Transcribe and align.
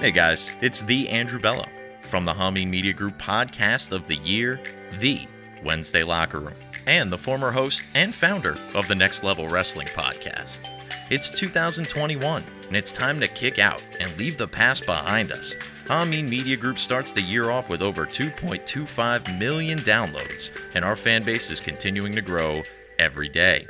Hey 0.00 0.12
guys, 0.12 0.56
it's 0.60 0.82
the 0.82 1.08
Andrew 1.08 1.40
Bello 1.40 1.66
from 2.02 2.24
the 2.24 2.32
Hameen 2.32 2.68
Media 2.68 2.92
Group 2.92 3.18
podcast 3.18 3.90
of 3.90 4.06
the 4.06 4.14
year, 4.18 4.60
The 5.00 5.26
Wednesday 5.64 6.04
Locker 6.04 6.38
Room, 6.38 6.54
and 6.86 7.10
the 7.10 7.18
former 7.18 7.50
host 7.50 7.82
and 7.96 8.14
founder 8.14 8.56
of 8.76 8.86
the 8.86 8.94
Next 8.94 9.24
Level 9.24 9.48
Wrestling 9.48 9.88
podcast. 9.88 10.70
It's 11.10 11.30
2021, 11.30 12.44
and 12.68 12.76
it's 12.76 12.92
time 12.92 13.18
to 13.18 13.26
kick 13.26 13.58
out 13.58 13.84
and 13.98 14.16
leave 14.16 14.38
the 14.38 14.46
past 14.46 14.86
behind 14.86 15.32
us. 15.32 15.56
Hameen 15.86 16.28
Media 16.28 16.56
Group 16.56 16.78
starts 16.78 17.10
the 17.10 17.20
year 17.20 17.50
off 17.50 17.68
with 17.68 17.82
over 17.82 18.06
2.25 18.06 19.36
million 19.36 19.80
downloads, 19.80 20.50
and 20.76 20.84
our 20.84 20.94
fan 20.94 21.24
base 21.24 21.50
is 21.50 21.60
continuing 21.60 22.12
to 22.12 22.22
grow 22.22 22.62
every 23.00 23.28
day. 23.28 23.66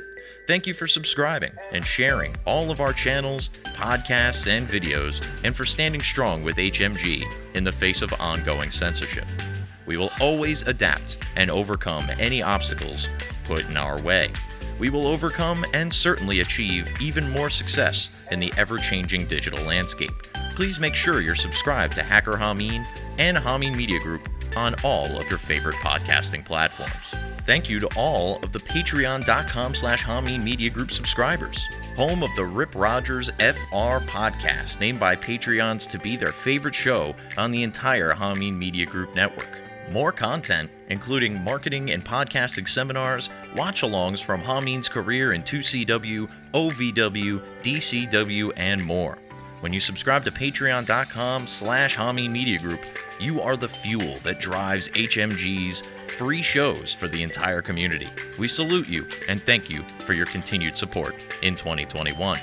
Thank 0.49 0.65
you 0.65 0.73
for 0.73 0.87
subscribing 0.87 1.51
and 1.73 1.85
sharing 1.85 2.35
all 2.43 2.71
of 2.71 2.81
our 2.81 2.91
channels, 2.91 3.49
podcasts, 3.65 4.47
and 4.47 4.67
videos, 4.67 5.23
and 5.43 5.55
for 5.55 5.63
standing 5.63 6.01
strong 6.01 6.43
with 6.43 6.55
HMG 6.55 7.23
in 7.53 7.63
the 7.63 7.71
face 7.71 8.01
of 8.01 8.11
ongoing 8.19 8.71
censorship. 8.71 9.25
We 9.85 9.95
will 9.95 10.09
always 10.19 10.63
adapt 10.63 11.19
and 11.35 11.51
overcome 11.51 12.09
any 12.17 12.41
obstacles 12.41 13.09
put 13.43 13.67
in 13.67 13.77
our 13.77 14.01
way. 14.01 14.31
We 14.79 14.89
will 14.89 15.05
overcome 15.05 15.63
and 15.75 15.93
certainly 15.93 16.39
achieve 16.39 16.99
even 16.99 17.29
more 17.29 17.51
success 17.51 18.09
in 18.31 18.39
the 18.39 18.51
ever 18.57 18.79
changing 18.79 19.27
digital 19.27 19.63
landscape. 19.63 20.23
Please 20.55 20.79
make 20.79 20.95
sure 20.95 21.21
you're 21.21 21.35
subscribed 21.35 21.93
to 21.93 22.01
Hacker 22.01 22.33
Hameen 22.33 22.87
and 23.19 23.37
Hameen 23.37 23.75
Media 23.75 23.99
Group 23.99 24.27
on 24.57 24.73
all 24.83 25.15
of 25.15 25.29
your 25.29 25.37
favorite 25.37 25.75
podcasting 25.75 26.43
platforms. 26.43 27.28
Thank 27.49 27.67
you 27.67 27.79
to 27.79 27.89
all 27.97 28.37
of 28.43 28.51
the 28.51 28.59
patreon.com 28.59 29.73
slash 29.73 30.03
Hameen 30.03 30.43
Media 30.43 30.69
Group 30.69 30.91
subscribers, 30.91 31.67
home 31.95 32.21
of 32.21 32.29
the 32.35 32.45
Rip 32.45 32.75
Rogers 32.75 33.31
FR 33.39 33.97
podcast, 34.05 34.79
named 34.79 34.99
by 34.99 35.15
Patreons 35.15 35.89
to 35.89 35.97
be 35.97 36.15
their 36.15 36.31
favorite 36.31 36.75
show 36.75 37.15
on 37.39 37.49
the 37.49 37.63
entire 37.63 38.13
Hameen 38.13 38.55
Media 38.55 38.85
Group 38.85 39.15
network. 39.15 39.49
More 39.89 40.11
content, 40.11 40.69
including 40.89 41.43
marketing 41.43 41.89
and 41.89 42.05
podcasting 42.05 42.69
seminars, 42.69 43.31
watch 43.55 43.81
alongs 43.81 44.23
from 44.23 44.43
Hameen's 44.43 44.87
career 44.87 45.33
in 45.33 45.41
2CW, 45.41 46.29
OVW, 46.53 47.43
DCW, 47.63 48.53
and 48.57 48.85
more. 48.85 49.17
When 49.61 49.73
you 49.73 49.79
subscribe 49.79 50.23
to 50.25 50.31
patreon.com 50.31 51.47
slash 51.47 51.97
Hameen 51.97 52.29
Media 52.29 52.59
Group, 52.59 52.81
you 53.19 53.41
are 53.41 53.57
the 53.57 53.67
fuel 53.67 54.15
that 54.23 54.39
drives 54.39 54.89
HMG's 54.89 55.81
free 56.07 56.41
shows 56.41 56.93
for 56.93 57.07
the 57.07 57.23
entire 57.23 57.61
community. 57.61 58.07
We 58.37 58.47
salute 58.47 58.87
you 58.87 59.07
and 59.27 59.41
thank 59.41 59.69
you 59.69 59.83
for 59.99 60.13
your 60.13 60.25
continued 60.25 60.75
support 60.75 61.15
in 61.41 61.55
2021. 61.55 62.39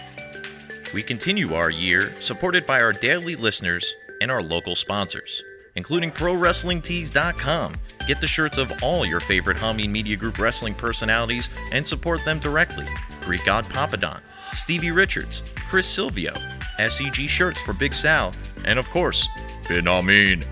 We 0.95 1.03
continue 1.03 1.55
our 1.55 1.71
year 1.71 2.15
supported 2.21 2.67
by 2.67 2.81
our 2.81 2.93
daily 2.93 3.37
listeners 3.37 3.95
and 4.21 4.31
our 4.31 4.43
local 4.43 4.75
sponsors, 4.75 5.43
including 5.75 6.11
ProWrestlingTees.com. 6.11 7.75
Get 8.07 8.21
the 8.21 8.27
shirts 8.27 8.57
of 8.57 8.73
all 8.83 9.05
your 9.05 9.21
favorite 9.21 9.57
Hameen 9.57 9.91
Media 9.91 10.17
Group 10.17 10.39
wrestling 10.39 10.75
personalities 10.75 11.51
and 11.73 11.87
support 11.87 12.25
them 12.25 12.39
directly. 12.39 12.87
Greek 13.23 13.45
God 13.45 13.65
Papadon, 13.65 14.21
Stevie 14.53 14.93
Richards, 14.93 15.43
Chris 15.69 15.89
Silvio, 15.89 16.33
SEG 16.79 17.29
shirts 17.29 17.61
for 17.61 17.73
Big 17.73 17.93
Sal, 17.95 18.33
and 18.65 18.79
of 18.79 18.89
course, 18.91 19.29
Ben 19.69 19.85
Hameen, 19.85 20.45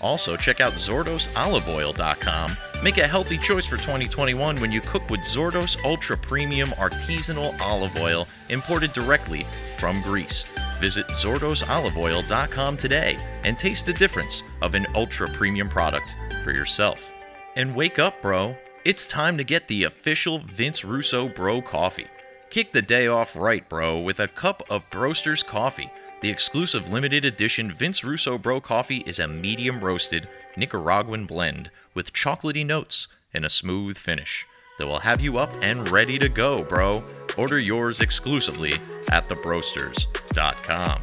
Also, 0.00 0.36
check 0.36 0.60
out 0.60 0.74
ZordosOliveOil.com. 0.74 2.56
Make 2.82 2.98
a 2.98 3.08
healthy 3.08 3.36
choice 3.38 3.66
for 3.66 3.76
2021 3.76 4.60
when 4.60 4.70
you 4.70 4.80
cook 4.80 5.10
with 5.10 5.20
Zordos 5.20 5.76
Ultra 5.84 6.16
Premium 6.16 6.68
Artisanal 6.70 7.58
Olive 7.60 7.96
Oil 7.96 8.28
imported 8.48 8.92
directly 8.92 9.44
from 9.76 10.00
Greece. 10.02 10.44
Visit 10.78 11.06
ZordosOliveOil.com 11.08 12.76
today 12.76 13.18
and 13.42 13.58
taste 13.58 13.86
the 13.86 13.92
difference 13.92 14.44
of 14.62 14.74
an 14.74 14.86
ultra 14.94 15.28
premium 15.30 15.68
product 15.68 16.14
for 16.44 16.52
yourself. 16.52 17.10
And 17.56 17.74
wake 17.74 17.98
up, 17.98 18.22
bro. 18.22 18.56
It's 18.84 19.06
time 19.06 19.36
to 19.36 19.44
get 19.44 19.66
the 19.66 19.82
official 19.84 20.38
Vince 20.38 20.84
Russo 20.84 21.28
Bro 21.28 21.62
Coffee. 21.62 22.06
Kick 22.50 22.72
the 22.72 22.80
day 22.80 23.08
off 23.08 23.34
right, 23.34 23.68
bro, 23.68 23.98
with 23.98 24.20
a 24.20 24.28
cup 24.28 24.62
of 24.70 24.88
Broster's 24.90 25.42
Coffee. 25.42 25.90
The 26.20 26.30
exclusive 26.30 26.90
limited 26.90 27.24
edition 27.24 27.72
Vince 27.72 28.02
Russo 28.02 28.38
Bro 28.38 28.62
Coffee 28.62 29.04
is 29.06 29.20
a 29.20 29.28
medium 29.28 29.80
roasted 29.80 30.28
Nicaraguan 30.56 31.26
blend 31.26 31.70
with 31.94 32.12
chocolatey 32.12 32.66
notes 32.66 33.06
and 33.32 33.44
a 33.44 33.50
smooth 33.50 33.96
finish 33.96 34.44
that 34.80 34.88
will 34.88 34.98
have 35.00 35.20
you 35.20 35.38
up 35.38 35.52
and 35.62 35.88
ready 35.88 36.18
to 36.18 36.28
go, 36.28 36.64
bro. 36.64 37.04
Order 37.36 37.60
yours 37.60 38.00
exclusively 38.00 38.74
at 39.12 39.28
thebroasters.com. 39.28 41.02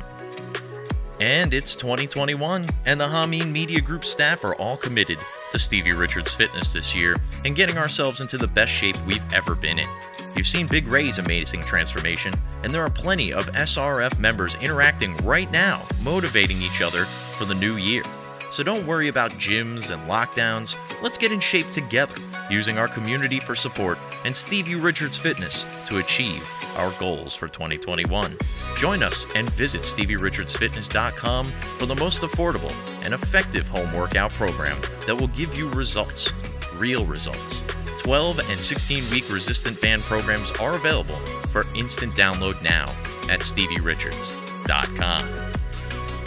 And 1.22 1.54
it's 1.54 1.78
2021, 1.78 2.68
and 2.86 3.00
the 3.00 3.08
Hameen 3.08 3.54
Media 3.54 3.80
Group 3.80 4.04
staff 4.04 4.44
are 4.44 4.56
all 4.56 4.76
committed 4.76 5.18
to 5.54 5.60
Stevie 5.60 5.94
Richards' 5.94 6.34
fitness 6.34 6.74
this 6.74 6.94
year 6.94 7.16
and 7.46 7.56
getting 7.56 7.78
ourselves 7.78 8.20
into 8.20 8.38
the 8.38 8.48
best 8.48 8.74
shape 8.74 8.98
we've 9.06 9.24
ever 9.34 9.56
been 9.56 9.80
in. 9.80 9.88
You've 10.36 10.48
seen 10.48 10.68
Big 10.68 10.88
Ray's 10.88 11.18
amazing 11.18 11.62
transformation, 11.62 12.34
and 12.64 12.74
there 12.74 12.84
are 12.84 12.90
plenty 12.90 13.32
of 13.32 13.46
SRF 13.54 14.20
members 14.20 14.56
interacting 14.56 15.16
right 15.18 15.50
now, 15.50 15.88
motivating 16.04 16.62
each 16.62 16.82
other 16.82 17.06
for 17.06 17.46
the 17.46 17.56
new 17.56 17.78
year. 17.78 18.04
So 18.52 18.62
don't 18.62 18.86
worry 18.86 19.08
about 19.08 19.32
gyms 19.34 19.92
and 19.92 20.10
lockdowns. 20.10 20.78
Let's 21.02 21.18
get 21.18 21.32
in 21.32 21.40
shape 21.40 21.72
together, 21.72 22.16
using 22.50 22.78
our 22.78 22.88
community 22.88 23.40
for 23.40 23.56
support 23.56 23.98
and 24.26 24.36
Stevie 24.36 24.76
Richards 24.76 25.18
Fitness 25.18 25.66
to 25.88 26.00
achieve 26.00 26.48
our 26.78 26.92
goals 27.00 27.34
for 27.36 27.48
2021. 27.48 28.38
Join 28.78 29.04
us 29.04 29.26
and 29.36 29.50
visit 29.52 29.82
StevieRichardsFitness.com 29.82 31.46
for 31.78 31.86
the 31.86 31.96
most 31.96 32.22
affordable 32.22 32.74
and 33.04 33.14
effective 33.14 33.68
home 33.68 33.92
workout 33.94 34.32
program 34.32 34.82
that 35.06 35.16
will 35.16 35.28
give 35.30 35.58
you 35.58 35.70
results, 35.70 36.32
real 36.78 37.06
results. 37.06 37.62
12 38.06 38.40
and 38.52 38.60
16 38.60 39.10
week 39.10 39.28
resistant 39.34 39.82
band 39.82 40.00
programs 40.04 40.52
are 40.54 40.76
available 40.76 41.18
for 41.48 41.64
instant 41.76 42.14
download 42.14 42.64
now 42.64 42.88
at 43.32 43.40
StevieRichards.com 43.40 45.28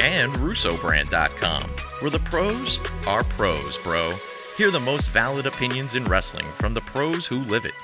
and 0.00 0.32
RussoBrand.com, 0.34 1.62
where 2.00 2.10
the 2.10 2.18
pros 2.18 2.80
are 3.06 3.22
pros, 3.22 3.78
bro. 3.78 4.12
Hear 4.56 4.72
the 4.72 4.80
most 4.80 5.10
valid 5.10 5.46
opinions 5.46 5.94
in 5.94 6.04
wrestling 6.06 6.46
from 6.56 6.74
the 6.74 6.80
pros 6.80 7.28
who 7.28 7.44
live 7.44 7.64
it. 7.64 7.74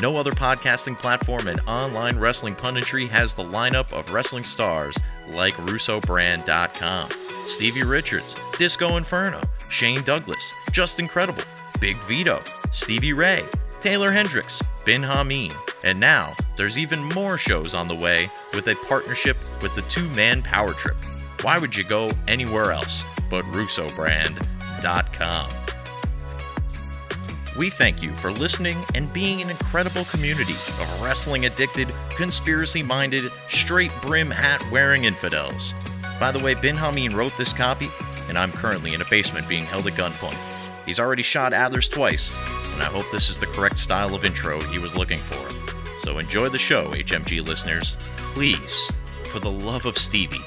No 0.00 0.16
other 0.16 0.30
podcasting 0.30 0.96
platform 0.96 1.48
and 1.48 1.60
online 1.66 2.20
wrestling 2.20 2.54
punditry 2.54 3.08
has 3.08 3.34
the 3.34 3.42
lineup 3.42 3.92
of 3.92 4.12
wrestling 4.12 4.44
stars 4.44 4.96
like 5.30 5.54
RussoBrand.com, 5.54 7.10
Stevie 7.46 7.82
Richards, 7.82 8.36
Disco 8.58 8.96
Inferno, 8.96 9.40
Shane 9.70 10.02
Douglas, 10.02 10.52
Justin 10.70 11.08
Credible, 11.08 11.42
Big 11.80 11.96
Vito, 11.98 12.42
Stevie 12.70 13.12
Ray, 13.12 13.44
Taylor 13.80 14.10
Hendricks, 14.10 14.62
Bin 14.84 15.02
Hameen, 15.02 15.54
and 15.84 16.00
now 16.00 16.32
there's 16.56 16.78
even 16.78 17.02
more 17.02 17.38
shows 17.38 17.74
on 17.74 17.88
the 17.88 17.94
way 17.94 18.28
with 18.54 18.66
a 18.68 18.74
partnership 18.88 19.36
with 19.62 19.74
the 19.74 19.82
two 19.82 20.08
man 20.10 20.42
power 20.42 20.72
trip. 20.72 20.96
Why 21.42 21.58
would 21.58 21.76
you 21.76 21.84
go 21.84 22.12
anywhere 22.26 22.72
else 22.72 23.04
but 23.30 23.44
RussoBrand.com? 23.46 25.50
We 27.56 27.70
thank 27.70 28.02
you 28.02 28.14
for 28.14 28.30
listening 28.30 28.84
and 28.94 29.12
being 29.12 29.42
an 29.42 29.50
incredible 29.50 30.04
community 30.04 30.52
of 30.52 31.02
wrestling 31.02 31.46
addicted, 31.46 31.92
conspiracy 32.10 32.82
minded, 32.82 33.32
straight 33.48 33.92
brim 34.00 34.30
hat 34.30 34.64
wearing 34.70 35.04
infidels. 35.04 35.74
By 36.20 36.30
the 36.30 36.38
way, 36.38 36.54
Bin 36.54 36.76
Hameen 36.76 37.14
wrote 37.14 37.36
this 37.36 37.52
copy, 37.52 37.90
and 38.28 38.38
I'm 38.38 38.52
currently 38.52 38.94
in 38.94 39.00
a 39.00 39.04
basement 39.06 39.48
being 39.48 39.64
held 39.64 39.88
at 39.88 39.94
gunpoint. 39.94 40.57
He's 40.88 40.98
already 40.98 41.22
shot 41.22 41.52
Adlers 41.52 41.90
twice, 41.90 42.32
and 42.72 42.82
I 42.82 42.86
hope 42.86 43.04
this 43.12 43.28
is 43.28 43.36
the 43.36 43.44
correct 43.44 43.78
style 43.78 44.14
of 44.14 44.24
intro 44.24 44.58
he 44.58 44.78
was 44.78 44.96
looking 44.96 45.18
for. 45.18 45.50
So 46.00 46.18
enjoy 46.18 46.48
the 46.48 46.56
show, 46.56 46.86
HMG 46.92 47.46
listeners. 47.46 47.98
Please, 48.32 48.90
for 49.26 49.38
the 49.38 49.50
love 49.50 49.84
of 49.84 49.98
Stevie, 49.98 50.40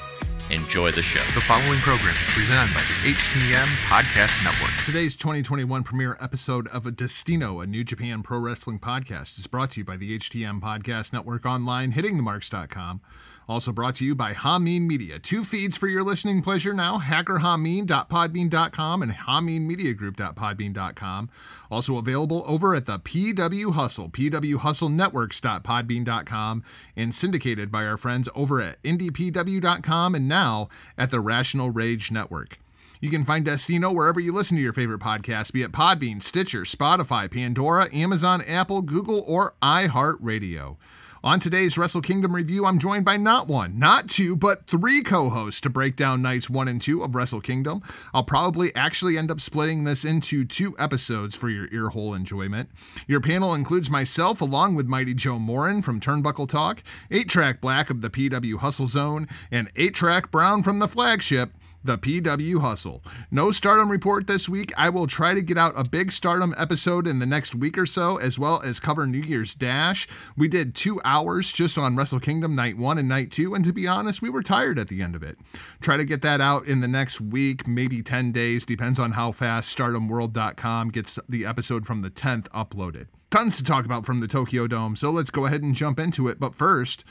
enjoy 0.50 0.90
the 0.90 1.00
show. 1.00 1.22
The 1.36 1.42
following 1.42 1.78
program 1.78 2.16
is 2.20 2.30
presented 2.32 2.74
by 2.74 2.80
the 2.80 3.12
HTM 3.12 3.68
Podcast 3.86 4.42
Network. 4.42 4.84
Today's 4.84 5.14
2021 5.14 5.84
premiere 5.84 6.18
episode 6.20 6.66
of 6.68 6.96
Destino, 6.96 7.60
a 7.60 7.66
New 7.68 7.84
Japan 7.84 8.24
Pro 8.24 8.40
Wrestling 8.40 8.80
podcast, 8.80 9.38
is 9.38 9.46
brought 9.46 9.70
to 9.70 9.80
you 9.82 9.84
by 9.84 9.96
the 9.96 10.18
HTM 10.18 10.60
Podcast 10.60 11.12
Network 11.12 11.46
online, 11.46 11.92
hittingthemarks.com. 11.92 13.00
Also 13.48 13.72
brought 13.72 13.96
to 13.96 14.04
you 14.04 14.14
by 14.14 14.32
Hameen 14.32 14.82
Media. 14.82 15.18
Two 15.18 15.42
feeds 15.44 15.76
for 15.76 15.88
your 15.88 16.02
listening 16.02 16.40
pleasure 16.42 16.72
now 16.72 16.98
hackerhameen.podbean.com 16.98 19.02
and 19.02 19.12
hameenmediagroup.podbean.com. 19.12 21.30
Also 21.70 21.96
available 21.96 22.44
over 22.46 22.74
at 22.74 22.86
the 22.86 22.98
PW 22.98 23.74
Hustle, 23.74 24.08
pwhustlenetworks.podbean.com, 24.10 26.62
and 26.96 27.14
syndicated 27.14 27.70
by 27.70 27.86
our 27.86 27.96
friends 27.96 28.28
over 28.34 28.60
at 28.60 28.82
indepw.com 28.82 30.14
and 30.14 30.28
now 30.28 30.68
at 30.96 31.10
the 31.10 31.20
Rational 31.20 31.70
Rage 31.70 32.10
Network. 32.10 32.58
You 33.02 33.10
can 33.10 33.24
find 33.24 33.44
Destino 33.44 33.92
wherever 33.92 34.20
you 34.20 34.32
listen 34.32 34.56
to 34.56 34.62
your 34.62 34.72
favorite 34.72 35.00
podcasts, 35.00 35.52
be 35.52 35.62
it 35.62 35.72
Podbean, 35.72 36.22
Stitcher, 36.22 36.60
Spotify, 36.60 37.28
Pandora, 37.28 37.92
Amazon, 37.92 38.42
Apple, 38.46 38.80
Google, 38.80 39.24
or 39.26 39.54
iHeartRadio. 39.60 40.76
On 41.24 41.38
today's 41.38 41.78
Wrestle 41.78 42.00
Kingdom 42.00 42.34
review, 42.34 42.66
I'm 42.66 42.80
joined 42.80 43.04
by 43.04 43.16
not 43.16 43.46
one, 43.46 43.78
not 43.78 44.10
two, 44.10 44.36
but 44.36 44.66
three 44.66 45.04
co 45.04 45.30
hosts 45.30 45.60
to 45.60 45.70
break 45.70 45.94
down 45.94 46.20
nights 46.20 46.50
one 46.50 46.66
and 46.66 46.80
two 46.80 47.04
of 47.04 47.14
Wrestle 47.14 47.40
Kingdom. 47.40 47.80
I'll 48.12 48.24
probably 48.24 48.74
actually 48.74 49.16
end 49.16 49.30
up 49.30 49.40
splitting 49.40 49.84
this 49.84 50.04
into 50.04 50.44
two 50.44 50.74
episodes 50.80 51.36
for 51.36 51.48
your 51.48 51.68
earhole 51.68 52.16
enjoyment. 52.16 52.70
Your 53.06 53.20
panel 53.20 53.54
includes 53.54 53.88
myself, 53.88 54.40
along 54.40 54.74
with 54.74 54.88
Mighty 54.88 55.14
Joe 55.14 55.38
Morin 55.38 55.80
from 55.80 56.00
Turnbuckle 56.00 56.48
Talk, 56.48 56.82
8 57.12 57.28
Track 57.28 57.60
Black 57.60 57.88
of 57.88 58.00
the 58.00 58.10
PW 58.10 58.58
Hustle 58.58 58.88
Zone, 58.88 59.28
and 59.52 59.70
8 59.76 59.94
Track 59.94 60.32
Brown 60.32 60.64
from 60.64 60.80
the 60.80 60.88
flagship 60.88 61.52
the 61.84 61.98
PW 61.98 62.60
Hustle. 62.60 63.02
No 63.30 63.50
stardom 63.50 63.90
report 63.90 64.26
this 64.26 64.48
week. 64.48 64.72
I 64.76 64.88
will 64.88 65.06
try 65.06 65.34
to 65.34 65.42
get 65.42 65.58
out 65.58 65.72
a 65.76 65.88
big 65.88 66.12
stardom 66.12 66.54
episode 66.56 67.06
in 67.06 67.18
the 67.18 67.26
next 67.26 67.54
week 67.54 67.76
or 67.76 67.86
so, 67.86 68.16
as 68.18 68.38
well 68.38 68.60
as 68.62 68.80
cover 68.80 69.06
New 69.06 69.20
Year's 69.20 69.54
Dash. 69.54 70.06
We 70.36 70.48
did 70.48 70.74
two 70.74 71.00
hours 71.04 71.52
just 71.52 71.78
on 71.78 71.96
Wrestle 71.96 72.20
Kingdom 72.20 72.54
night 72.54 72.76
one 72.76 72.98
and 72.98 73.08
night 73.08 73.30
two, 73.30 73.54
and 73.54 73.64
to 73.64 73.72
be 73.72 73.86
honest, 73.86 74.22
we 74.22 74.30
were 74.30 74.42
tired 74.42 74.78
at 74.78 74.88
the 74.88 75.02
end 75.02 75.14
of 75.14 75.22
it. 75.22 75.38
Try 75.80 75.96
to 75.96 76.04
get 76.04 76.22
that 76.22 76.40
out 76.40 76.66
in 76.66 76.80
the 76.80 76.88
next 76.88 77.20
week, 77.20 77.66
maybe 77.66 78.02
10 78.02 78.32
days, 78.32 78.64
depends 78.64 78.98
on 78.98 79.12
how 79.12 79.32
fast 79.32 79.76
StardomWorld.com 79.76 80.90
gets 80.90 81.18
the 81.28 81.44
episode 81.44 81.86
from 81.86 82.00
the 82.00 82.10
10th 82.10 82.48
uploaded. 82.50 83.06
Tons 83.30 83.56
to 83.56 83.64
talk 83.64 83.86
about 83.86 84.04
from 84.04 84.20
the 84.20 84.28
Tokyo 84.28 84.66
Dome, 84.66 84.94
so 84.94 85.10
let's 85.10 85.30
go 85.30 85.46
ahead 85.46 85.62
and 85.62 85.74
jump 85.74 85.98
into 85.98 86.28
it. 86.28 86.38
But 86.38 86.54
first, 86.54 87.04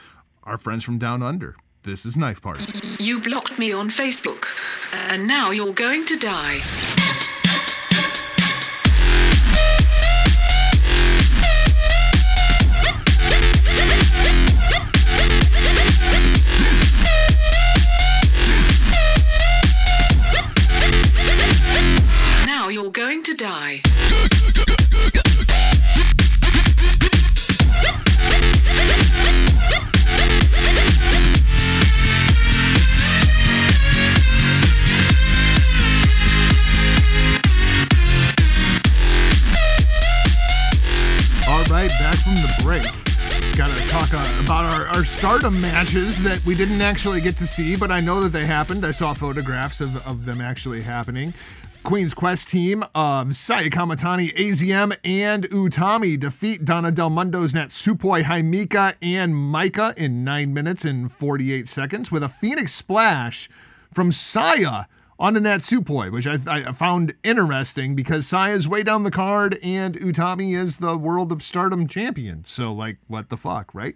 our 0.43 0.57
friends 0.57 0.83
from 0.83 0.99
Down 0.99 1.23
Under. 1.23 1.55
This 1.83 2.05
is 2.05 2.15
Knife 2.15 2.43
Party. 2.43 2.63
You 3.03 3.19
blocked 3.19 3.57
me 3.57 3.73
on 3.73 3.89
Facebook, 3.89 4.45
and 5.09 5.27
now 5.27 5.49
you're 5.49 5.73
going 5.73 6.05
to 6.05 6.15
die. 6.15 6.59
Now 22.45 22.69
you're 22.69 22.91
going 22.91 23.23
to 23.23 23.33
die. 23.33 23.81
From 42.31 42.39
the 42.43 42.63
break. 42.63 43.57
Got 43.57 43.75
to 43.75 43.89
talk 43.89 44.13
uh, 44.13 44.41
about 44.45 44.63
our, 44.63 44.87
our 44.95 45.03
stardom 45.03 45.59
matches 45.59 46.23
that 46.23 46.41
we 46.45 46.55
didn't 46.55 46.81
actually 46.81 47.19
get 47.19 47.35
to 47.37 47.47
see, 47.47 47.75
but 47.75 47.91
I 47.91 47.99
know 47.99 48.21
that 48.21 48.29
they 48.29 48.45
happened. 48.45 48.85
I 48.85 48.91
saw 48.91 49.13
photographs 49.13 49.81
of, 49.81 50.07
of 50.07 50.23
them 50.23 50.39
actually 50.39 50.81
happening. 50.81 51.33
Queen's 51.83 52.13
Quest 52.13 52.49
team 52.49 52.85
of 52.95 53.35
Saya 53.35 53.69
Kamitani, 53.69 54.33
AZM, 54.35 54.95
and 55.03 55.49
Utami 55.49 56.17
defeat 56.17 56.63
Donna 56.63 56.89
Del 56.89 57.09
Mondo's 57.09 57.51
Natsupoi 57.51 58.23
Himeka 58.23 58.93
and 59.01 59.33
Maika 59.33 59.97
in 59.97 60.23
9 60.23 60.53
minutes 60.53 60.85
and 60.85 61.11
48 61.11 61.67
seconds 61.67 62.13
with 62.13 62.23
a 62.23 62.29
Phoenix 62.29 62.71
Splash 62.73 63.49
from 63.91 64.13
Saya 64.13 64.85
on 65.21 65.35
the 65.35 65.39
Natsupoi, 65.39 66.11
which 66.11 66.25
I, 66.25 66.39
I 66.47 66.71
found 66.71 67.13
interesting 67.23 67.95
because 67.95 68.25
Saya's 68.25 68.67
way 68.67 68.81
down 68.81 69.03
the 69.03 69.11
card 69.11 69.59
and 69.61 69.93
Utami 69.99 70.57
is 70.57 70.79
the 70.79 70.97
World 70.97 71.31
of 71.31 71.43
Stardom 71.43 71.87
champion. 71.87 72.43
So, 72.43 72.73
like, 72.73 72.97
what 73.07 73.29
the 73.29 73.37
fuck, 73.37 73.71
right? 73.75 73.95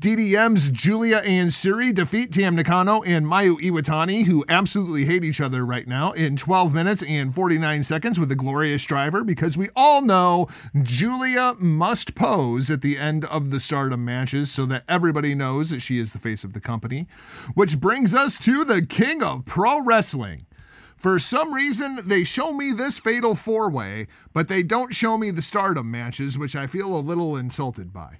DDM's 0.00 0.70
Julia 0.70 1.18
and 1.18 1.50
Syuri 1.50 1.94
defeat 1.94 2.32
Tam 2.32 2.56
Nakano 2.56 3.02
and 3.02 3.26
Mayu 3.26 3.54
Iwatani, 3.60 4.24
who 4.24 4.44
absolutely 4.48 5.04
hate 5.04 5.22
each 5.22 5.40
other 5.40 5.64
right 5.64 5.86
now, 5.86 6.10
in 6.10 6.34
12 6.34 6.74
minutes 6.74 7.04
and 7.04 7.32
49 7.32 7.84
seconds 7.84 8.18
with 8.18 8.32
a 8.32 8.36
glorious 8.36 8.84
driver 8.84 9.22
because 9.22 9.56
we 9.56 9.68
all 9.76 10.02
know 10.02 10.48
Julia 10.82 11.54
must 11.60 12.16
pose 12.16 12.72
at 12.72 12.82
the 12.82 12.98
end 12.98 13.24
of 13.26 13.52
the 13.52 13.60
Stardom 13.60 14.04
matches 14.04 14.50
so 14.50 14.66
that 14.66 14.82
everybody 14.88 15.32
knows 15.32 15.70
that 15.70 15.78
she 15.78 16.00
is 16.00 16.12
the 16.12 16.18
face 16.18 16.42
of 16.42 16.54
the 16.54 16.60
company. 16.60 17.06
Which 17.54 17.78
brings 17.78 18.12
us 18.12 18.36
to 18.40 18.64
the 18.64 18.84
king 18.84 19.22
of 19.22 19.44
pro 19.44 19.80
wrestling. 19.80 20.46
For 21.06 21.20
some 21.20 21.54
reason, 21.54 22.00
they 22.04 22.24
show 22.24 22.52
me 22.52 22.72
this 22.72 22.98
fatal 22.98 23.36
four 23.36 23.70
way, 23.70 24.08
but 24.32 24.48
they 24.48 24.64
don't 24.64 24.92
show 24.92 25.16
me 25.16 25.30
the 25.30 25.40
stardom 25.40 25.88
matches, 25.88 26.36
which 26.36 26.56
I 26.56 26.66
feel 26.66 26.96
a 26.96 26.98
little 26.98 27.36
insulted 27.36 27.92
by. 27.92 28.18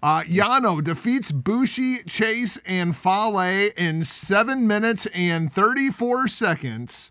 Uh, 0.00 0.20
Yano 0.20 0.80
defeats 0.80 1.32
Bushi, 1.32 1.96
Chase, 2.06 2.56
and 2.64 2.94
Fale 2.94 3.70
in 3.76 4.04
7 4.04 4.64
minutes 4.64 5.06
and 5.06 5.52
34 5.52 6.28
seconds 6.28 7.10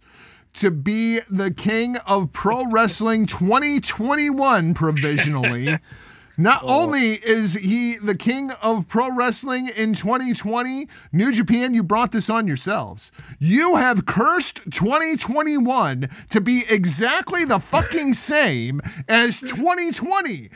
to 0.53 0.71
be 0.71 1.19
the 1.29 1.51
king 1.51 1.97
of 2.07 2.31
pro 2.31 2.63
wrestling 2.71 3.25
2021 3.25 4.73
provisionally. 4.73 5.79
Not 6.39 6.61
oh. 6.63 6.83
only 6.83 7.15
is 7.15 7.55
he 7.55 7.97
the 8.01 8.15
king 8.15 8.51
of 8.63 8.87
pro 8.87 9.13
wrestling 9.13 9.69
in 9.77 9.93
2020, 9.93 10.87
New 11.11 11.33
Japan, 11.33 11.73
you 11.73 11.83
brought 11.83 12.13
this 12.13 12.29
on 12.29 12.47
yourselves. 12.47 13.11
You 13.39 13.75
have 13.75 14.05
cursed 14.05 14.63
2021 14.71 16.07
to 16.29 16.39
be 16.39 16.61
exactly 16.69 17.43
the 17.43 17.59
fucking 17.59 18.13
same 18.13 18.79
as 19.09 19.41
2020, 19.41 20.49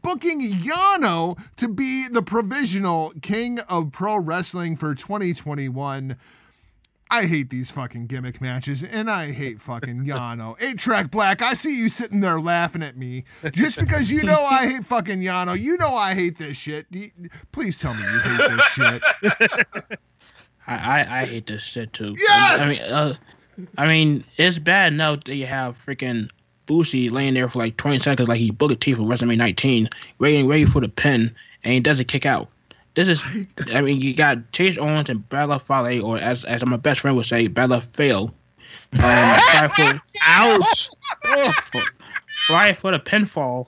booking 0.00 0.40
Yano 0.40 1.38
to 1.56 1.68
be 1.68 2.08
the 2.08 2.22
provisional 2.22 3.12
king 3.20 3.58
of 3.68 3.92
pro 3.92 4.16
wrestling 4.16 4.74
for 4.74 4.94
2021. 4.94 6.16
I 7.08 7.26
hate 7.26 7.50
these 7.50 7.70
fucking 7.70 8.06
gimmick 8.06 8.40
matches, 8.40 8.82
and 8.82 9.08
I 9.08 9.30
hate 9.30 9.60
fucking 9.60 10.04
Yano. 10.04 10.60
Eight 10.60 10.78
track 10.78 11.10
black, 11.10 11.40
I 11.40 11.54
see 11.54 11.80
you 11.80 11.88
sitting 11.88 12.20
there 12.20 12.40
laughing 12.40 12.82
at 12.82 12.96
me. 12.96 13.24
Just 13.52 13.78
because 13.78 14.10
you 14.10 14.24
know 14.24 14.42
I 14.44 14.66
hate 14.66 14.84
fucking 14.84 15.20
Yano, 15.20 15.58
you 15.58 15.76
know 15.76 15.94
I 15.94 16.14
hate 16.14 16.36
this 16.36 16.56
shit. 16.56 16.86
Please 17.52 17.78
tell 17.78 17.94
me 17.94 18.00
you 18.00 18.18
hate 18.18 18.50
this 18.50 18.64
shit. 18.66 19.02
I, 20.66 20.74
I, 20.74 21.20
I 21.20 21.24
hate 21.26 21.46
this 21.46 21.62
shit 21.62 21.92
too. 21.92 22.14
Yes! 22.18 22.60
I 22.92 22.98
mean, 22.98 23.08
uh, 23.08 23.14
I 23.78 23.86
mean, 23.86 24.24
it's 24.36 24.58
bad 24.58 24.92
enough 24.92 25.24
that 25.24 25.36
you 25.36 25.46
have 25.46 25.76
freaking 25.76 26.28
Bushi 26.66 27.08
laying 27.08 27.34
there 27.34 27.48
for 27.48 27.60
like 27.60 27.76
20 27.76 28.00
seconds, 28.00 28.28
like 28.28 28.38
he 28.38 28.50
Booker 28.50 28.74
T 28.74 28.92
for 28.92 29.02
WrestleMania 29.02 29.38
19, 29.38 29.88
waiting, 30.18 30.48
ready 30.48 30.64
for 30.64 30.80
the 30.80 30.88
pin, 30.88 31.32
and 31.62 31.72
he 31.72 31.80
doesn't 31.80 32.08
kick 32.08 32.26
out. 32.26 32.50
This 32.96 33.08
is, 33.08 33.24
I 33.72 33.82
mean, 33.82 34.00
you 34.00 34.14
got 34.14 34.50
Chase 34.52 34.76
Owens 34.78 35.08
and 35.08 35.26
Bella 35.28 35.60
Fale, 35.60 36.04
or 36.04 36.18
as 36.18 36.44
as 36.44 36.66
my 36.66 36.76
best 36.76 37.00
friend 37.00 37.16
would 37.16 37.26
say, 37.26 37.46
Bella 37.46 37.80
Fail. 37.80 38.34
Um, 38.94 39.00
fly 39.00 39.68
for, 39.68 40.02
ouch! 40.26 40.90
Oh, 41.28 41.52
for, 41.72 41.82
fly 42.46 42.72
for 42.72 42.92
the 42.92 43.00
pinfall. 43.00 43.66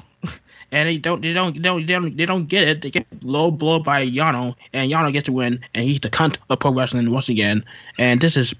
And 0.70 0.88
they 0.88 0.99
don't, 0.99 1.23
they 1.23 1.32
don't, 1.32 1.54
they 1.54 1.61
don't, 1.61 1.87
they 1.87 1.92
don't, 1.92 2.16
they 2.16 2.26
don't 2.26 2.47
get 2.47 2.68
it. 2.68 2.82
They 2.82 2.90
get 2.90 3.06
low 3.23 3.50
blow 3.50 3.80
by 3.80 4.06
Yano, 4.06 4.54
and 4.73 4.92
Yano 4.92 5.12
gets 5.12 5.25
to 5.25 5.32
win, 5.32 5.61
and 5.75 5.85
he's 5.85 6.00
the 6.00 6.11
cunt 6.11 6.37
of 6.50 6.61
pro 6.61 6.73
wrestling 6.73 7.11
once 7.11 7.28
again. 7.28 7.64
And 7.99 8.20
this 8.20 8.37
is, 8.37 8.54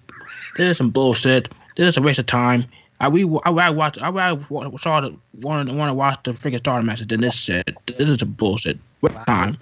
this 0.56 0.70
is 0.70 0.78
some 0.78 0.90
bullshit. 0.90 1.48
This 1.76 1.88
is 1.88 1.96
a 1.96 2.02
waste 2.02 2.18
of 2.18 2.26
time. 2.26 2.64
I 3.00 3.08
we 3.08 3.25
I, 3.44 3.50
I 3.50 3.70
watch 3.70 3.98
I, 3.98 4.08
I 4.08 4.38
saw 4.76 5.00
the 5.00 5.14
want 5.34 5.72
want 5.72 5.90
to 5.90 5.94
watch 5.94 6.18
the 6.25 6.32
freaking 6.32 6.58
star 6.58 6.82
matches 6.82 7.06
than 7.06 7.20
this 7.20 7.34
shit. 7.34 7.76
This 7.87 8.08
is 8.08 8.22
a 8.22 8.26
bullshit. 8.26 8.78
Waste 9.02 9.16
of 9.16 9.26
time. 9.26 9.58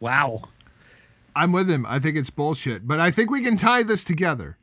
Wow. 0.00 0.42
I'm 1.34 1.52
with 1.52 1.70
him. 1.70 1.84
I 1.86 1.98
think 1.98 2.16
it's 2.16 2.30
bullshit. 2.30 2.86
But 2.86 3.00
I 3.00 3.10
think 3.10 3.30
we 3.30 3.42
can 3.42 3.56
tie 3.56 3.82
this 3.82 4.04
together 4.04 4.56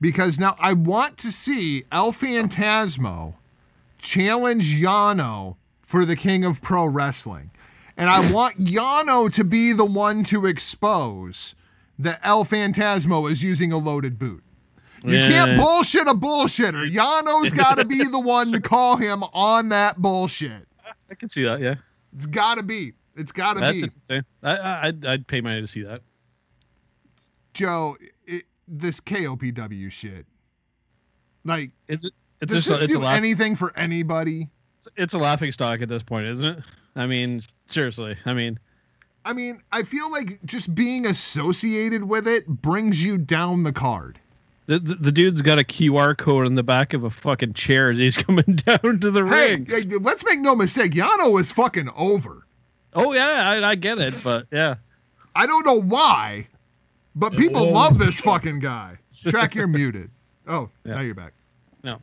because 0.00 0.38
now 0.38 0.56
I 0.58 0.72
want 0.72 1.16
to 1.18 1.30
see 1.32 1.84
El 1.92 2.12
Fantasmo 2.12 3.34
challenge 3.98 4.74
Yano 4.76 5.56
for 5.82 6.04
the 6.04 6.16
king 6.16 6.44
of 6.44 6.62
pro 6.62 6.86
wrestling. 6.86 7.50
And 7.96 8.08
I 8.08 8.30
want 8.32 8.64
Yano 8.64 9.32
to 9.34 9.44
be 9.44 9.72
the 9.72 9.84
one 9.84 10.22
to 10.24 10.46
expose 10.46 11.56
that 11.98 12.20
El 12.22 12.44
Fantasmo 12.44 13.28
is 13.30 13.42
using 13.42 13.72
a 13.72 13.78
loaded 13.78 14.18
boot. 14.18 14.42
You 15.04 15.18
can't 15.18 15.56
bullshit 15.56 16.08
a 16.08 16.12
bullshitter. 16.12 16.90
Yano's 16.90 17.52
got 17.52 17.78
to 17.78 17.84
be 17.84 18.02
the 18.04 18.18
one 18.18 18.52
to 18.52 18.60
call 18.60 18.96
him 18.96 19.22
on 19.32 19.68
that 19.68 19.98
bullshit. 19.98 20.66
I 21.10 21.14
can 21.14 21.28
see 21.28 21.44
that. 21.44 21.60
Yeah, 21.60 21.76
It's 22.14 22.26
got 22.26 22.58
to 22.58 22.64
be. 22.64 22.92
It's 23.18 23.32
got 23.32 23.54
to 23.58 23.72
be. 23.72 23.90
I, 24.10 24.22
I, 24.56 24.86
I'd, 24.88 25.04
I'd 25.04 25.26
pay 25.26 25.40
money 25.40 25.60
to 25.60 25.66
see 25.66 25.82
that. 25.82 26.02
Joe, 27.54 27.96
it, 28.26 28.44
this 28.66 29.00
KOPW 29.00 29.90
shit. 29.90 30.26
Like, 31.44 31.70
Is 31.88 32.04
it? 32.04 32.12
It's 32.40 32.52
does 32.52 32.64
just 32.64 32.80
this 32.82 32.90
it's, 32.90 32.92
do 32.92 33.00
laugh, 33.00 33.16
anything 33.16 33.56
for 33.56 33.76
anybody? 33.76 34.48
it's 34.96 35.12
a 35.12 35.18
laughing 35.18 35.50
stock 35.50 35.82
at 35.82 35.88
this 35.88 36.02
point, 36.04 36.26
isn't 36.28 36.44
it? 36.44 36.58
I 36.94 37.06
mean, 37.06 37.42
seriously. 37.66 38.16
I 38.24 38.32
mean, 38.32 38.58
I 39.24 39.32
mean, 39.32 39.60
I 39.72 39.82
feel 39.82 40.10
like 40.12 40.38
just 40.44 40.74
being 40.74 41.04
associated 41.04 42.04
with 42.04 42.28
it 42.28 42.46
brings 42.46 43.02
you 43.04 43.18
down 43.18 43.64
the 43.64 43.72
card. 43.72 44.20
the, 44.66 44.78
the, 44.78 44.94
the 44.94 45.12
dude's 45.12 45.42
got 45.42 45.58
a 45.58 45.64
QR 45.64 46.16
code 46.16 46.46
on 46.46 46.54
the 46.54 46.62
back 46.62 46.94
of 46.94 47.02
a 47.02 47.10
fucking 47.10 47.54
chair 47.54 47.90
as 47.90 47.98
he's 47.98 48.16
coming 48.16 48.44
down 48.56 49.00
to 49.00 49.10
the 49.10 49.26
Hey, 49.26 49.56
ring. 49.56 49.66
hey, 49.66 49.82
let's 50.00 50.24
make 50.24 50.40
no 50.40 50.54
mistake. 50.54 50.92
Yano 50.92 51.40
is 51.40 51.52
fucking 51.52 51.90
over. 51.96 52.46
Oh 52.94 53.12
yeah, 53.12 53.42
I, 53.48 53.70
I 53.70 53.74
get 53.74 53.98
it, 53.98 54.14
but 54.24 54.46
yeah, 54.50 54.76
I 55.34 55.46
don't 55.46 55.64
know 55.66 55.80
why, 55.80 56.48
but 57.14 57.32
people 57.34 57.70
love 57.72 57.98
this 57.98 58.20
fucking 58.20 58.58
guy. 58.60 58.96
Track, 59.26 59.54
you're 59.54 59.66
muted. 59.66 60.10
Oh, 60.46 60.70
now 60.84 61.00
you're 61.00 61.14
back. 61.14 61.32
No. 61.82 62.00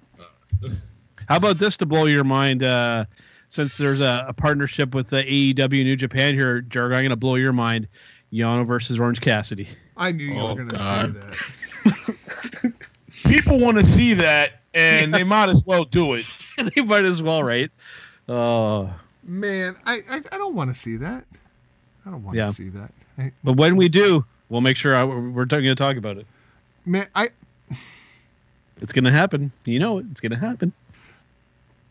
How 1.27 1.37
about 1.37 1.57
this 1.57 1.75
to 1.77 1.85
blow 1.85 2.05
your 2.05 2.23
mind? 2.23 2.61
Uh, 2.63 3.05
since 3.49 3.77
there's 3.77 4.01
a, 4.01 4.25
a 4.27 4.33
partnership 4.33 4.93
with 4.93 5.07
the 5.09 5.23
AEW 5.23 5.83
New 5.83 5.95
Japan 5.95 6.33
here, 6.33 6.61
Jarg, 6.61 6.87
I'm 6.87 7.01
going 7.01 7.09
to 7.09 7.15
blow 7.15 7.35
your 7.35 7.53
mind. 7.53 7.87
Yano 8.33 8.65
versus 8.67 8.99
Orange 8.99 9.21
Cassidy. 9.21 9.67
I 9.95 10.11
knew 10.11 10.25
you 10.25 10.39
Oh, 10.39 10.49
were 10.53 10.55
going 10.65 10.69
to 10.69 10.77
say 10.77 11.07
that. 11.07 12.73
People 13.25 13.59
want 13.59 13.77
to 13.77 13.83
see 13.83 14.13
that, 14.15 14.59
and 14.73 15.13
they 15.13 15.23
might 15.35 15.47
as 15.49 15.63
well 15.65 15.85
do 15.85 16.13
it. 16.15 16.25
they 16.75 16.81
might 16.81 17.05
as 17.05 17.21
well, 17.23 17.43
right? 17.43 17.71
Oh. 18.27 18.93
Man, 19.25 19.75
I, 19.85 20.01
I, 20.09 20.21
I 20.31 20.37
don't 20.37 20.53
want 20.55 20.69
to 20.69 20.75
see 20.75 20.97
that. 20.97 21.25
I 22.05 22.11
don't 22.11 22.23
want 22.23 22.35
to 22.35 22.39
Yeah. 22.43 22.51
see 22.51 22.69
that. 22.69 22.91
I, 23.17 23.31
but 23.43 23.53
when 23.57 23.75
we 23.75 23.89
do, 23.89 24.23
we'll 24.49 24.61
make 24.61 24.77
sure 24.77 24.95
I, 24.95 25.03
we're 25.03 25.45
going 25.45 25.63
to 25.63 25.75
talk 25.75 25.97
about 25.97 26.17
it. 26.17 26.27
man, 26.85 27.07
I, 27.15 27.29
It's 28.81 28.91
going 28.93 29.05
to 29.05 29.11
happen. 29.11 29.51
You 29.65 29.79
know 29.79 29.99
it. 29.99 30.05
It's 30.11 30.19
going 30.21 30.31
to 30.33 30.37
happen. 30.37 30.73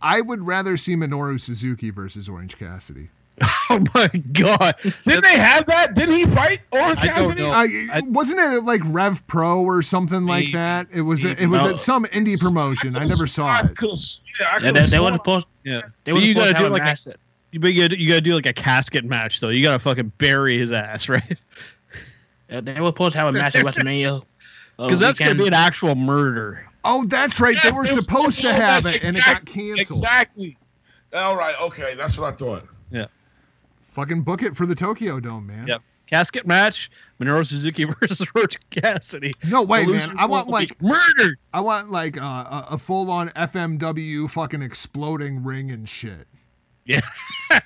I 0.03 0.21
would 0.21 0.47
rather 0.47 0.77
see 0.77 0.95
Minoru 0.97 1.41
Suzuki 1.41 1.89
versus 1.91 2.29
Orange 2.29 2.57
Cassidy. 2.59 3.09
Oh 3.71 3.83
my 3.95 4.07
god! 4.33 4.75
Didn't 5.07 5.25
they 5.25 5.39
have 5.39 5.65
that? 5.67 5.95
Didn't 5.95 6.17
he 6.17 6.27
fight 6.27 6.61
Orange 6.71 6.99
I 7.01 7.07
don't 7.07 7.15
Cassidy? 7.35 7.41
know. 7.41 7.51
I, 7.51 7.67
I- 7.95 8.03
wasn't 8.09 8.41
it 8.41 8.63
like 8.65 8.83
Rev 8.85 9.27
Pro 9.27 9.63
or 9.63 9.81
something 9.83 10.27
like 10.27 10.45
Maybe. 10.45 10.53
that? 10.53 10.89
It 10.95 11.01
was 11.01 11.25
it 11.25 11.47
was 11.49 11.65
No. 11.65 11.71
at 11.71 11.79
some 11.79 12.05
indie 12.05 12.39
promotion. 12.41 12.95
I 12.95 13.07
never 13.07 13.27
saw 13.27 13.47
I 13.47 13.61
it. 13.61 13.75
could've- 13.75 13.99
yeah, 14.39 14.47
I 14.53 14.59
could've 14.61 14.75
they, 14.75 14.81
they 14.81 14.87
sworn- 14.87 15.03
weren't 15.05 15.15
supposed. 15.17 15.47
Yeah, 15.65 15.81
They 16.05 16.13
But 16.13 16.19
were 16.21 16.21
you 16.27 16.35
supposed 16.35 16.53
gotta 16.53 16.53
to 16.53 16.59
do 16.59 16.63
have 16.65 16.71
a 16.71 16.75
like 16.75 16.83
match. 16.85 17.07
a, 17.07 17.11
you, 17.11 17.15
but 17.61 17.73
you 17.75 17.83
gotta, 17.83 18.01
you 18.01 18.09
gotta 18.09 18.21
do 18.21 18.35
like 18.35 18.47
a 18.47 18.53
casket 18.53 19.05
match 19.05 19.41
though. 19.41 19.49
You 19.51 19.63
gotta 19.63 19.79
fucking 19.79 20.13
bury 20.19 20.59
his 20.59 20.71
ass, 20.71 21.09
right? 21.09 21.39
that- 22.49 22.65
They 22.65 22.81
were 22.81 22.89
supposed 22.89 23.13
to 23.13 23.19
have 23.19 23.29
a 23.29 23.33
match 23.33 23.55
at 23.57 23.65
WrestleMania. 23.65 24.23
uh, 24.79 24.85
Because 24.87 25.01
that's 25.01 25.19
gonna 25.19 25.35
be 25.35 25.47
an 25.47 25.55
actual 25.55 25.95
murder. 25.95 26.67
Oh, 26.85 27.05
that's 27.07 27.41
right. 27.41 27.57
They 27.63 27.69
Yes, 27.71 27.77
were 27.77 27.87
they 27.87 27.95
were 27.95 28.01
supposed 28.03 28.41
to 28.41 28.43
supposed 28.43 28.43
to 28.43 28.53
have 28.53 28.85
have 28.85 28.87
it, 28.95 29.03
that 29.03 29.09
and 29.09 29.17
it 29.17 29.25
got 29.25 29.45
canceled. 29.47 29.79
Exactly. 30.01 30.59
All 31.15 31.37
right. 31.37 31.55
Okay, 31.63 31.95
that's 31.95 32.19
what 32.19 32.33
I 32.33 32.37
thought. 32.37 32.65
Yeah. 32.91 33.07
Fucking 33.81 34.23
book 34.23 34.43
it 34.43 34.57
for 34.57 34.67
the 34.67 34.75
Tokyo 34.75 35.21
Dome, 35.21 35.47
man. 35.47 35.67
Yep. 35.69 35.81
Casket 36.07 36.47
match: 36.47 36.91
Minoru 37.19 37.47
Suzuki 37.47 37.85
versus 38.01 38.27
Orange 38.35 38.59
Cassidy. 38.71 39.33
No 39.49 39.63
way, 39.63 39.87
man. 39.87 40.15
I 40.19 40.27
want 40.27 40.49
like 40.49 40.79
be 40.79 40.89
murdered. 40.89 41.39
I 41.55 41.61
want 41.61 41.91
like 41.91 42.21
uh, 42.21 42.25
a, 42.25 42.67
a 42.73 42.79
full 42.79 43.11
on 43.11 43.29
FMW 43.29 44.29
fucking 44.29 44.61
exploding 44.61 45.43
ring 45.43 45.71
and 45.71 45.89
shit. 45.89 46.27
Yeah. 46.85 47.01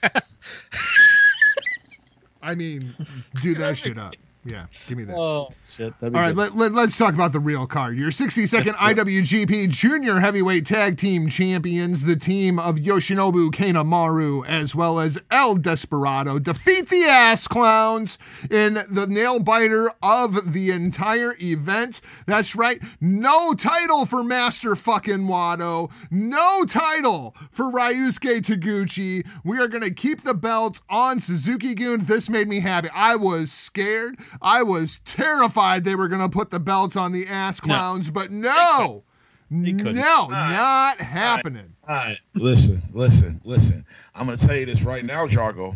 I 2.42 2.54
mean, 2.54 2.94
do 3.42 3.54
that 3.54 3.76
shit 3.76 3.98
up. 3.98 4.14
Yeah, 4.50 4.66
give 4.86 4.98
me 4.98 5.04
that. 5.04 5.16
Oh 5.16 5.50
shit! 5.76 5.94
All 6.02 6.10
right, 6.10 6.34
let, 6.34 6.54
let, 6.54 6.72
us 6.74 6.96
talk 6.96 7.14
about 7.14 7.32
the 7.32 7.40
real 7.40 7.66
card. 7.66 7.96
Your 7.96 8.10
62nd 8.10 8.72
IWGP 8.74 9.68
Junior 9.68 10.20
Heavyweight 10.20 10.66
Tag 10.66 10.96
Team 10.96 11.28
Champions, 11.28 12.04
the 12.04 12.16
team 12.16 12.58
of 12.58 12.76
Yoshinobu 12.76 13.50
Kanemaru 13.50 14.46
as 14.46 14.74
well 14.74 14.98
as 15.00 15.20
El 15.30 15.56
Desperado, 15.56 16.38
defeat 16.38 16.88
the 16.88 17.04
Ass 17.08 17.46
Clowns 17.46 18.18
in 18.50 18.78
the 18.90 19.06
nail 19.08 19.38
biter 19.38 19.90
of 20.02 20.52
the 20.52 20.70
entire 20.70 21.34
event. 21.40 22.00
That's 22.26 22.56
right, 22.56 22.82
no 23.00 23.54
title 23.54 24.06
for 24.06 24.24
Master 24.24 24.74
fucking 24.76 25.26
Wato, 25.26 25.92
no 26.10 26.64
title 26.64 27.34
for 27.50 27.70
Ryusuke 27.70 28.40
Taguchi. 28.40 29.26
We 29.44 29.58
are 29.58 29.68
going 29.68 29.82
to 29.82 29.92
keep 29.92 30.22
the 30.22 30.34
belt 30.34 30.80
on 30.88 31.18
Suzuki 31.18 31.74
Gun. 31.74 32.00
This 32.00 32.30
made 32.30 32.48
me 32.48 32.60
happy. 32.60 32.88
I 32.94 33.16
was 33.16 33.52
scared. 33.52 34.16
I 34.42 34.62
was 34.62 35.00
terrified 35.00 35.84
they 35.84 35.94
were 35.94 36.08
going 36.08 36.20
to 36.20 36.28
put 36.28 36.50
the 36.50 36.60
belts 36.60 36.96
on 36.96 37.12
the 37.12 37.26
ass 37.26 37.60
clowns, 37.60 38.10
but 38.10 38.30
no. 38.30 39.02
couldn't. 39.50 39.94
No, 39.94 40.26
not 40.28 41.00
happening. 41.00 41.74
All 41.88 41.94
right. 41.94 42.18
Listen, 42.34 42.82
listen, 42.92 43.40
listen. 43.44 43.84
I'm 44.14 44.26
gonna 44.26 44.36
tell 44.36 44.56
you 44.56 44.66
this 44.66 44.82
right 44.82 45.04
now, 45.04 45.26
Jargo. 45.26 45.74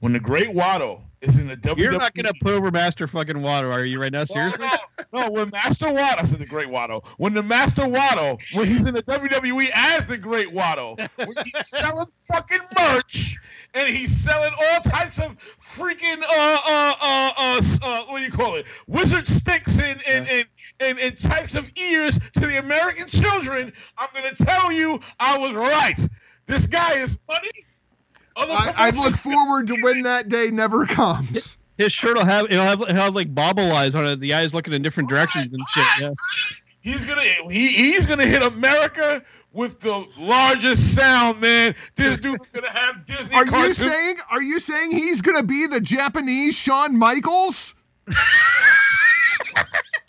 When 0.00 0.12
the 0.12 0.18
Great 0.18 0.48
Wato 0.48 1.00
is 1.20 1.38
in 1.38 1.46
the 1.46 1.56
WWE, 1.56 1.78
You're 1.78 1.92
not 1.92 2.14
gonna 2.14 2.32
put 2.40 2.52
over 2.52 2.72
Master 2.72 3.06
fucking 3.06 3.40
Water, 3.40 3.70
are 3.70 3.84
you 3.84 4.00
right 4.00 4.10
now? 4.10 4.24
Seriously? 4.24 4.66
No, 5.12 5.20
no, 5.20 5.30
when 5.30 5.50
Master 5.50 5.86
Wato, 5.86 6.18
I 6.18 6.24
said 6.24 6.40
the 6.40 6.46
Great 6.46 6.66
Wato. 6.66 7.06
When 7.18 7.32
the 7.32 7.44
Master 7.44 7.82
Wato, 7.82 8.40
when 8.54 8.66
he's 8.66 8.86
in 8.86 8.94
the 8.94 9.02
WWE 9.04 9.68
as 9.72 10.06
the 10.06 10.18
Great 10.18 10.48
Wato, 10.48 10.98
when 11.16 11.36
he's 11.44 11.68
selling 11.68 12.06
fucking 12.22 12.58
merch 12.76 13.38
and 13.74 13.88
he's 13.88 14.14
selling 14.14 14.52
all 14.60 14.80
types 14.80 15.18
of 15.18 15.38
freaking 15.58 16.22
uh 16.22 16.58
uh 16.66 16.94
uh 17.00 17.32
uh, 17.36 17.62
uh 17.82 18.04
what 18.06 18.18
do 18.18 18.24
you 18.24 18.30
call 18.30 18.56
it? 18.56 18.66
Wizard 18.86 19.26
sticks 19.26 19.78
and 19.78 20.00
and, 20.06 20.28
and 20.28 20.46
and 20.80 20.98
and 20.98 21.16
types 21.20 21.54
of 21.54 21.70
ears 21.78 22.18
to 22.34 22.46
the 22.46 22.58
American 22.58 23.06
children. 23.06 23.72
I'm 23.98 24.08
gonna 24.14 24.34
tell 24.34 24.72
you, 24.72 25.00
I 25.18 25.38
was 25.38 25.54
right. 25.54 25.98
This 26.46 26.66
guy 26.66 26.94
is 26.94 27.18
funny. 27.26 27.50
Other 28.36 28.52
I, 28.52 28.72
I 28.76 28.90
look 28.90 29.14
forward 29.14 29.66
to 29.68 29.76
when 29.82 30.02
that 30.02 30.28
day 30.28 30.50
never 30.50 30.86
comes. 30.86 31.58
His 31.78 31.92
shirt 31.92 32.16
will 32.16 32.24
have 32.24 32.46
it'll 32.46 32.64
have, 32.64 32.80
it'll 32.82 32.94
have 32.94 33.14
like 33.14 33.34
bobble 33.34 33.72
eyes 33.72 33.94
on 33.94 34.06
it. 34.06 34.20
The 34.20 34.34
eyes 34.34 34.54
looking 34.54 34.72
in 34.72 34.82
different 34.82 35.08
directions 35.08 35.48
and 35.52 35.60
shit. 35.74 36.02
Yeah. 36.02 36.12
He's 36.80 37.04
gonna 37.04 37.22
he, 37.22 37.68
he's 37.68 38.06
gonna 38.06 38.26
hit 38.26 38.42
America 38.42 39.22
with 39.52 39.80
the 39.80 40.06
largest 40.18 40.94
sound, 40.94 41.40
man. 41.40 41.74
This 41.96 42.20
dude's 42.20 42.46
gonna 42.52 42.70
have 42.70 43.04
Disney. 43.06 43.34
Are 43.34 43.46
you 43.46 43.74
saying 43.74 44.16
are 44.30 44.42
you 44.42 44.60
saying 44.60 44.90
he's 44.92 45.20
going 45.22 45.36
to 45.36 45.46
be 45.46 45.66
the 45.66 45.80
Japanese 45.80 46.56
Shawn 46.56 46.96
Michaels? 46.98 47.74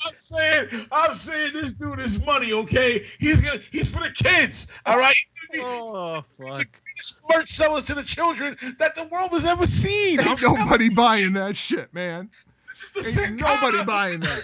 I'm 0.06 0.16
saying 0.18 0.68
I'm 0.92 1.16
saying 1.16 1.54
this 1.54 1.74
dude 1.74 2.00
is 2.00 2.24
money, 2.26 2.52
okay? 2.54 3.06
He's 3.20 3.42
gonna 3.42 3.60
he's 3.72 3.90
for 3.90 4.02
the 4.02 4.12
kids, 4.12 4.68
all 4.86 4.98
right. 4.98 5.16
He's 5.52 5.62
gonna 5.62 5.70
be 5.72 5.86
Oh 5.86 6.24
the 6.40 6.46
fuck! 6.50 6.68
biggest 6.86 7.22
merch 7.34 7.50
sellers 7.50 7.84
to 7.86 7.94
the 7.94 8.04
children 8.04 8.58
that 8.80 8.96
the 8.96 9.06
world 9.06 9.32
has 9.32 9.46
ever 9.46 9.66
seen. 9.66 10.20
I'm 10.20 10.28
Ain't 10.30 10.42
nobody 10.42 10.90
buying 10.90 11.34
that 11.34 11.56
shit, 11.56 11.94
man. 11.94 12.30
this 12.68 12.84
is 13.08 13.16
the 13.16 13.24
Ain't 13.24 13.36
nobody 13.38 13.84
buying 13.86 14.20
that. 14.22 14.42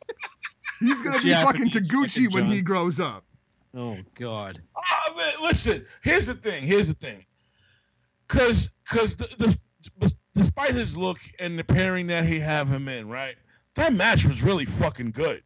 He's 0.80 1.00
gonna 1.00 1.20
be 1.20 1.28
Yeah, 1.28 1.44
fucking 1.44 1.70
fucking 1.70 1.88
Taguchi 1.88 2.32
when 2.32 2.44
he 2.44 2.60
grows 2.60 3.00
up. 3.00 3.24
Oh 3.76 3.96
god! 4.14 4.62
Oh, 4.76 5.16
man, 5.16 5.32
listen, 5.42 5.84
here's 6.02 6.26
the 6.26 6.34
thing. 6.34 6.62
Here's 6.62 6.88
the 6.88 6.94
thing. 6.94 7.24
Cause, 8.28 8.70
cause 8.84 9.16
the, 9.16 9.26
the, 9.98 10.14
despite 10.34 10.74
his 10.74 10.96
look 10.96 11.18
and 11.40 11.58
the 11.58 11.64
pairing 11.64 12.06
that 12.08 12.24
he 12.24 12.38
have 12.38 12.68
him 12.68 12.88
in, 12.88 13.08
right? 13.08 13.36
That 13.74 13.92
match 13.92 14.24
was 14.24 14.42
really 14.42 14.64
fucking 14.64 15.10
good. 15.10 15.42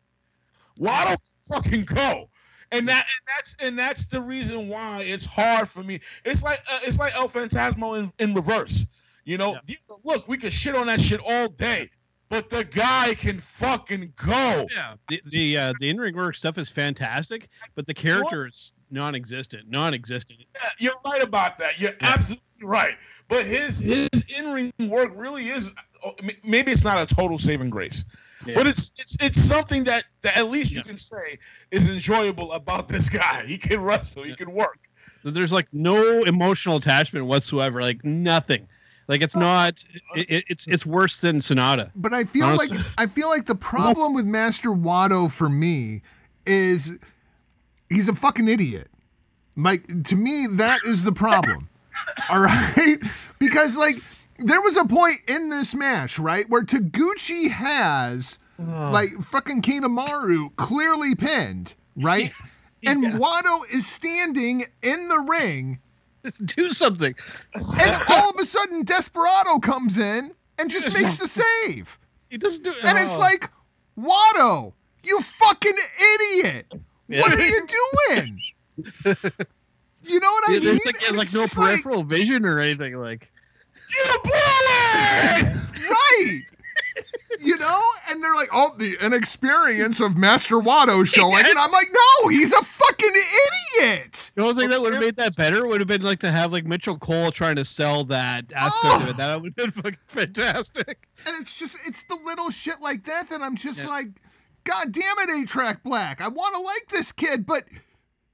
Why 0.76 1.04
don't 1.04 1.20
fucking 1.42 1.85
go? 1.85 2.28
And 2.70 2.87
that, 2.88 3.06
and 3.06 3.26
that's, 3.26 3.56
and 3.61 3.78
that's 3.78 4.04
the 4.04 4.20
reason 4.20 4.68
why 4.68 5.02
it's 5.02 5.25
hard 5.25 5.68
for 5.68 5.82
me. 5.82 6.00
It's 6.25 6.42
like, 6.42 6.61
uh, 6.70 6.80
it's 6.82 6.99
like 6.99 7.14
El 7.16 7.28
Fantasmo 7.28 7.99
in, 7.99 8.12
in 8.18 8.35
reverse. 8.35 8.87
You 9.25 9.38
know, 9.38 9.58
look, 10.04 10.28
we 10.28 10.37
could 10.37 10.52
shit 10.52 10.75
on 10.75 10.87
that 10.87 11.00
shit 11.00 11.20
all 11.25 11.49
day, 11.49 11.90
but 12.28 12.49
the 12.50 12.64
guy 12.64 13.14
can 13.14 13.38
fucking 13.38 14.12
go. 14.16 14.66
Yeah, 14.75 14.94
the 15.08 15.23
the 15.26 15.56
uh, 15.56 15.73
the 15.80 15.88
in 15.88 15.99
ring 15.99 16.16
work 16.16 16.35
stuff 16.35 16.58
is 16.58 16.68
fantastic, 16.68 17.49
but 17.75 17.87
the 17.87 17.94
character 17.94 18.47
is 18.47 18.73
non-existent. 18.90 19.68
Non-existent. 19.70 20.40
Yeah, 20.54 20.61
you're 20.78 20.94
right 21.04 21.23
about 21.23 21.58
that. 21.58 21.80
You're 21.80 21.94
absolutely 22.00 22.44
right. 22.64 22.94
But 23.28 23.44
his 23.47 23.78
his 23.78 24.08
in 24.37 24.52
ring 24.52 24.73
work 24.88 25.12
really 25.14 25.49
is. 25.49 25.70
oh, 26.04 26.14
Maybe 26.44 26.73
it's 26.73 26.85
not 26.85 27.11
a 27.11 27.14
total 27.14 27.38
saving 27.38 27.70
grace, 27.70 28.04
Yeah. 28.47 28.54
but 28.54 28.66
it's 28.66 28.92
it's 28.99 29.16
it's 29.23 29.40
something 29.40 29.85
that, 29.85 30.04
that 30.23 30.37
at 30.37 30.49
least 30.50 30.73
you 30.73 30.82
can 30.82 30.97
say 30.99 31.38
is 31.70 31.87
enjoyable 31.87 32.52
about 32.52 32.88
this 32.88 33.08
guy. 33.08 33.44
He 33.47 33.58
can 33.58 33.80
wrestle. 33.82 34.23
He 34.25 34.35
can 34.35 34.52
work. 34.52 34.78
There's 35.25 35.52
like 35.52 35.66
no 35.73 36.23
emotional 36.23 36.76
attachment 36.76 37.26
whatsoever. 37.26 37.82
Like 37.82 38.04
nothing. 38.04 38.66
Like 39.09 39.23
it's 39.23 39.35
not. 39.37 39.83
It, 40.15 40.31
it- 40.31 40.45
it's 40.49 40.69
uh, 40.69 40.73
it's 40.73 40.85
worse 40.87 41.21
than 41.21 41.38
SANADA. 41.38 41.91
But 41.97 42.12
I 42.12 42.25
feel 42.25 42.45
Honestly. 42.47 42.77
like 42.77 42.87
I 42.99 43.07
feel 43.07 43.29
like 43.29 43.47
the 43.47 43.55
problem 43.55 44.12
with 44.15 44.27
Master 44.27 44.69
Wato 44.71 45.33
for 45.33 45.49
me 45.49 46.03
is 46.47 46.99
he's 47.88 48.09
a 48.09 48.15
fucking 48.15 48.49
idiot. 48.49 48.88
Like 49.57 50.05
to 50.05 50.17
me, 50.17 50.47
that 50.53 50.81
is 50.87 51.05
the 51.05 51.12
problem. 51.12 51.69
All 52.31 52.41
right, 52.41 52.97
because 53.41 53.77
like 53.77 53.97
there 54.38 54.61
was 54.61 54.77
a 54.77 54.85
point 54.85 55.17
in 55.27 55.49
this 55.49 55.75
match, 55.75 56.19
right, 56.19 56.49
where 56.49 56.62
Taguchi 56.62 57.50
has 57.50 58.38
like 58.59 59.09
fucking 59.21 59.62
Kanemaru 59.62 60.55
clearly 60.57 61.15
pinned, 61.17 61.75
right, 61.97 62.31
and 62.87 63.05
Wato 63.15 63.59
is 63.75 63.87
standing 63.87 64.62
in 64.83 65.09
the 65.09 65.19
ring, 65.19 65.81
do 66.44 66.70
something. 66.70 67.14
and 67.54 68.02
all 68.10 68.30
of 68.30 68.37
a 68.40 68.44
sudden 68.44 68.84
Desperado 68.84 69.58
comes 69.58 69.98
in 69.98 70.32
and 70.58 70.70
just 70.70 70.92
makes 71.00 71.18
the 71.18 71.28
save. 71.66 71.98
He 72.28 72.38
doesn't 72.38 72.62
do. 72.64 72.72
And 72.82 72.98
it's 72.98 73.16
oh. 73.16 73.20
like, 73.20 73.50
Wato, 73.98 74.72
you 75.02 75.20
fucking 75.20 75.72
idiot. 76.42 76.72
What 77.06 77.32
are 77.32 77.40
you 77.46 77.66
doing? 78.06 78.40
You 80.04 80.20
know 80.20 80.30
what 80.30 80.48
I 80.48 80.52
Yeah, 80.52 80.58
mean? 80.60 80.78
there's 80.84 81.16
like, 81.16 81.34
no 81.34 81.40
like- 81.40 81.50
peripheral 81.52 82.02
vision 82.02 82.46
or 82.46 82.60
anything. 82.60 82.94
Like 82.98 83.30
You 83.90 84.18
blew 84.22 84.32
it. 84.32 85.90
right. 85.90 86.40
You 87.40 87.58
know? 87.58 87.80
And 88.11 88.23
they're 88.23 88.35
like, 88.35 88.49
oh, 88.52 88.70
the 88.78 88.97
inexperience 89.04 90.00
of 90.00 90.16
Master 90.16 90.56
Wato 90.56 91.06
showing. 91.06 91.44
And 91.47 91.58
I'm 91.58 91.70
like, 91.70 91.87
no, 91.92 92.28
he's 92.30 92.52
a 92.54 92.62
fucking 92.62 93.12
idiot. 93.80 94.30
The 94.35 94.42
only 94.42 94.61
thing 94.62 94.70
that 94.70 94.80
would 94.80 94.92
have 94.94 95.02
made 95.02 95.16
that 95.16 95.37
better 95.37 95.66
would 95.66 95.80
have 95.80 95.88
been 95.88 96.02
like 96.02 96.20
to 96.20 96.32
have 96.32 96.52
like 96.52 96.64
Michael 96.64 96.99
Cole 96.99 97.30
trying 97.30 97.56
to 97.56 97.64
sell 97.64 98.04
that 98.04 98.50
aspect 98.52 98.94
of 99.02 99.06
Oh. 99.06 99.11
it. 99.11 99.16
That 99.18 99.42
would 99.42 99.54
have 99.58 99.75
been 99.75 99.82
fucking 99.82 99.99
fantastic. 100.06 101.06
And 101.26 101.37
it's 101.40 101.58
just, 101.58 101.87
it's 101.87 102.04
the 102.04 102.18
little 102.25 102.50
shit 102.50 102.80
like 102.80 103.04
that 103.04 103.28
that 103.30 103.42
I'm 103.42 103.56
just 103.56 103.85
Yeah. 103.85 103.90
like, 103.90 104.08
God 104.64 104.92
damn 104.92 105.18
it, 105.18 105.42
A 105.42 105.47
Track 105.47 105.82
Black. 105.82 106.20
I 106.20 106.28
want 106.28 106.54
to 106.54 106.61
like 106.61 106.88
this 106.88 107.12
kid, 107.12 107.44
but 107.47 107.64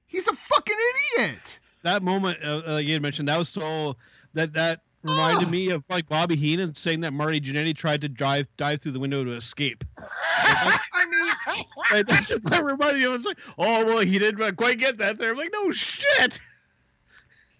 he's 0.05 0.27
a 0.27 0.33
fucking 0.33 0.75
idiot. 1.17 1.59
That 1.83 2.01
moment, 2.03 2.39
uh, 2.43 2.61
uh, 2.67 2.77
you 2.77 2.93
had 2.93 3.01
mentioned, 3.01 3.27
that 3.27 3.37
was 3.37 3.49
so 3.49 3.95
that 4.33 4.53
that 4.53 4.81
reminded 5.05 5.47
Oh. 5.47 5.51
me 5.51 5.69
of 5.69 5.83
like 5.89 6.07
Bobby 6.09 6.35
Heenan 6.35 6.73
saying 6.75 7.01
that 7.01 7.13
Marty 7.13 7.39
Jannetty 7.39 7.75
tried 7.75 8.01
to 8.01 8.09
drive 8.09 8.47
dive 8.57 8.81
through 8.81 8.91
the 8.93 8.99
window 8.99 9.23
to 9.23 9.31
escape. 9.31 9.83
I 10.37 11.05
mean, 11.09 11.65
Right? 11.91 12.07
That's 12.07 12.31
what 12.31 12.43
that 12.45 12.63
reminded 12.65 12.99
me 12.99 13.05
of. 13.05 13.13
It's 13.13 13.25
like, 13.25 13.37
oh 13.57 13.85
well, 13.85 13.99
he 13.99 14.17
didn't 14.19 14.55
quite 14.57 14.79
get 14.79 14.97
that 14.97 15.17
there. 15.17 15.31
I'm 15.31 15.37
like, 15.37 15.51
no 15.53 15.71
shit. 15.71 16.39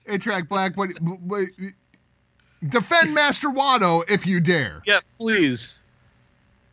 A 0.07 0.17
Track 0.17 0.47
Black, 0.47 0.77
what, 0.77 0.89
what, 1.01 1.45
defend 2.69 3.13
Master 3.13 3.49
Wato 3.49 4.03
if 4.09 4.25
you 4.27 4.39
dare. 4.39 4.81
Yes, 4.85 5.07
please. 5.17 5.79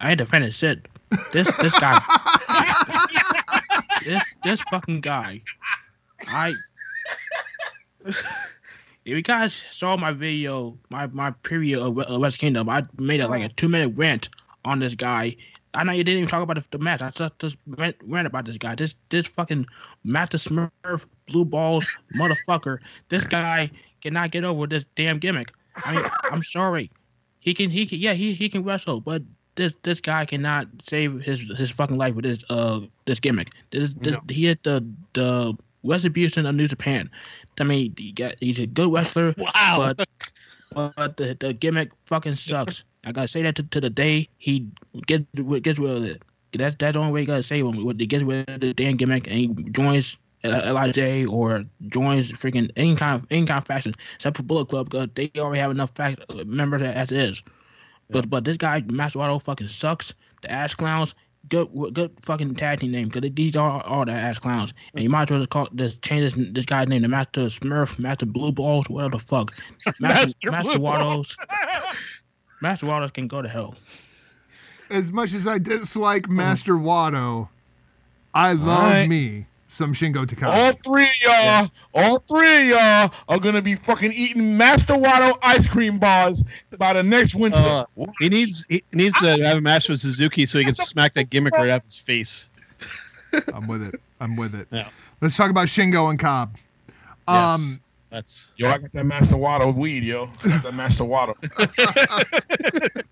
I 0.01 0.11
ain't 0.11 0.19
defending 0.19 0.51
shit. 0.51 0.87
This 1.33 1.51
this 1.59 1.79
guy, 1.79 1.99
this 4.05 4.23
this 4.43 4.63
fucking 4.63 5.01
guy. 5.03 5.43
I. 6.29 6.53
if 9.05 9.17
you 9.17 9.23
guys 9.23 9.65
saw 9.71 9.97
my 9.97 10.13
video, 10.13 10.79
my 10.91 11.07
my 11.09 11.33
preview 11.43 11.79
of 11.79 11.99
of 11.99 12.23
Wrestle 12.23 12.39
Kingdom, 12.39 12.69
I 12.69 12.85
made 12.99 13.21
it 13.21 13.29
like 13.29 13.43
a 13.43 13.49
two 13.49 13.69
minute 13.69 13.95
rant 13.97 14.29
on 14.65 14.79
this 14.79 14.95
guy. 14.95 15.37
I 15.75 15.85
know 15.85 15.93
you 15.93 16.05
didn't 16.05 16.19
even 16.19 16.29
talk 16.29 16.43
about 16.43 16.57
the, 16.57 16.67
the 16.71 16.79
match. 16.79 17.03
I 17.03 17.11
just 17.11 17.39
just 17.39 17.57
rant, 17.67 17.97
rant 18.05 18.27
about 18.27 18.45
this 18.45 18.59
guy. 18.59 18.75
This 18.75 18.95
this 19.09 19.27
fucking 19.27 19.67
Matt 20.05 20.31
the 20.31 20.39
Smurf 20.39 21.07
blue 21.27 21.45
balls 21.45 21.87
motherfucker. 22.15 22.79
This 23.09 23.25
guy 23.25 23.71
cannot 24.03 24.31
get 24.31 24.45
over 24.45 24.67
this 24.67 24.85
damn 24.95 25.19
gimmick. 25.19 25.53
I 25.77 25.97
mean, 25.97 26.05
I'm 26.31 26.43
sorry. 26.59 26.91
He 27.41 27.55
can 27.55 27.71
he 27.71 27.87
can 27.87 27.99
yeah 27.99 28.13
he 28.13 28.35
he 28.35 28.49
can 28.49 28.63
wrestle, 28.63 29.01
but 29.01 29.23
this 29.57 29.75
this 29.83 30.01
guy 30.01 30.25
cannot 30.27 30.69
save 30.83 31.21
his 31.21 31.41
his 31.57 31.71
fucking 31.71 31.97
life 31.97 32.15
with 32.15 32.25
this 32.25 32.45
uh 32.51 32.81
this 33.07 33.19
gimmick. 33.19 33.51
This, 33.71 33.95
this 33.95 34.17
he 34.29 34.47
is 34.47 34.59
the 34.63 34.87
the 35.15 35.57
retribution 35.85 36.47
of 36.47 36.55
New 36.55 36.69
Japan. 36.69 37.11
I 37.61 37.65
mean, 37.65 37.95
he 37.97 38.13
got, 38.13 38.35
he's 38.41 38.59
a 38.59 38.67
good 38.67 38.93
wrestler, 38.93 39.35
Wow. 39.39 39.95
but 39.97 40.09
but 40.75 41.17
the, 41.17 41.37
the 41.39 41.53
gimmick 41.53 41.91
fucking 42.07 42.37
sucks. 42.37 42.85
I 43.05 43.13
gotta 43.13 43.29
say 43.29 43.43
that 43.43 43.57
to, 43.57 43.63
to 43.65 43.81
the 43.81 43.91
day 43.91 44.29
he 44.39 44.67
get 45.07 45.27
gets 45.63 45.79
rid 45.79 45.91
of 45.91 46.05
it. 46.05 46.23
That's 46.53 46.77
that's 46.77 46.95
the 46.95 47.01
only 47.01 47.13
way 47.13 47.21
you 47.21 47.27
gotta 47.27 47.43
say. 47.43 47.63
When 47.63 47.99
he 47.99 48.07
gets 48.07 48.23
rid 48.25 48.49
of 48.49 48.61
the 48.61 48.73
damn 48.73 48.97
gimmick 48.97 49.27
and 49.27 49.37
he 49.37 49.49
joins 49.73 50.17
LIJ 50.45 51.27
or 51.29 51.65
joins 51.89 52.31
freaking 52.33 52.71
any 52.77 52.97
kind 52.97 53.21
of 53.21 53.27
any 53.31 53.47
kind 53.47 53.59
of 53.59 53.67
faction 53.67 53.95
except 54.15 54.37
for 54.37 54.43
Bullet 54.45 54.69
Club 54.69 54.91
because 54.91 55.09
they 55.15 55.31
already 55.39 55.61
have 55.61 55.71
enough 55.71 55.91
fact, 55.95 56.21
members 56.47 56.83
as 56.83 57.13
it 57.13 57.19
is. 57.19 57.43
But 58.11 58.29
but 58.31 58.45
this 58.45 58.57
guy 58.57 58.83
Master 58.91 59.19
Wato 59.19 59.43
fucking 59.43 59.69
sucks. 59.69 60.15
The 60.43 60.51
Ash 60.51 60.75
Clowns, 60.75 61.15
good 61.49 61.69
good 61.93 62.13
fucking 62.23 62.55
tag 62.55 62.81
team 62.81 62.93
name 62.93 63.09
because 63.09 63.31
these 63.35 63.57
are 63.57 63.83
all 63.85 64.05
the 64.05 64.13
ass 64.13 64.39
Clowns. 64.39 64.73
And 64.95 65.03
you 65.03 65.11
might 65.11 65.25
as 65.25 65.31
well 65.31 65.41
just 65.41 65.51
call 65.51 65.69
just 65.75 66.03
change 66.03 66.35
this 66.35 66.49
this 66.53 66.65
guy's 66.65 66.89
name 66.89 67.03
to 67.03 67.09
Master 67.09 67.43
Smurf, 67.43 67.99
Master 67.99 68.27
Blue 68.27 68.53
Balls, 68.53 68.89
whatever 68.89 69.13
the 69.13 69.19
fuck. 69.19 69.55
Master 70.01 70.01
Master 70.01 70.51
Master 70.51 70.79
Blue 70.79 70.87
Wattos. 70.87 71.37
Master 72.61 72.87
Wattos 72.87 73.13
can 73.13 73.29
go 73.29 73.43
to 73.43 73.49
hell. 73.49 73.75
As 74.91 75.13
much 75.13 75.33
as 75.33 75.47
I 75.47 75.59
dislike 75.59 76.25
mm. 76.25 76.33
Master 76.33 76.75
Wato, 76.75 77.49
I 78.35 78.53
love 78.53 78.85
Alright. 78.85 79.09
me 79.09 79.47
some 79.73 79.95
Shingo 79.95 80.27
Takagi. 80.27 80.53
All 80.53 80.73
three 80.85 81.05
of 81.05 81.23
y'all, 81.23 81.71
all 81.95 82.19
three 82.19 82.61
of 82.61 82.67
y'all 82.67 83.13
are 83.29 83.39
gonna 83.39 83.63
be 83.63 83.75
fucking 83.75 84.13
eating 84.13 84.57
Master 84.57 84.95
Wato 84.95 85.37
ice 85.43 85.67
cream 85.67 85.99
bars 85.99 86.45
by 86.77 86.93
the 86.93 87.03
next 87.03 87.35
winter. 87.35 87.59
Uh, 87.63 87.87
he 88.21 88.29
needs 88.29 88.67
he 88.69 88.85
needs 88.93 89.19
to 89.21 89.43
have 89.43 89.57
a 89.57 89.61
match 89.61 89.89
with 89.89 90.01
Suzuki 90.01 90.45
so 90.45 90.59
he 90.59 90.65
can 90.65 90.75
smack 90.75 91.15
that 91.15 91.31
gimmick 91.31 91.55
right 91.55 91.71
out 91.71 91.85
his 91.85 91.97
face. 91.97 92.49
I'm 93.55 93.67
with 93.67 93.83
it. 93.83 94.01
I'm 94.21 94.37
with 94.37 94.55
it. 94.55 94.69
Yeah. 94.71 94.89
Let's 95.23 95.37
talk 95.37 95.51
about 95.51 95.69
Shingo 95.69 96.11
and 96.11 96.19
Cobb. 96.19 96.57
Um, 97.27 97.81
That's 98.11 98.49
yo, 98.57 98.69
I 98.69 98.79
got 98.79 98.93
that 98.93 99.05
Master 99.05 99.37
Wato 99.37 99.75
weed, 99.75 100.05
yo. 100.05 100.29
I 100.45 100.49
got 100.49 100.63
that 100.65 100.75
Master 100.75 101.05
Wato. 101.05 101.35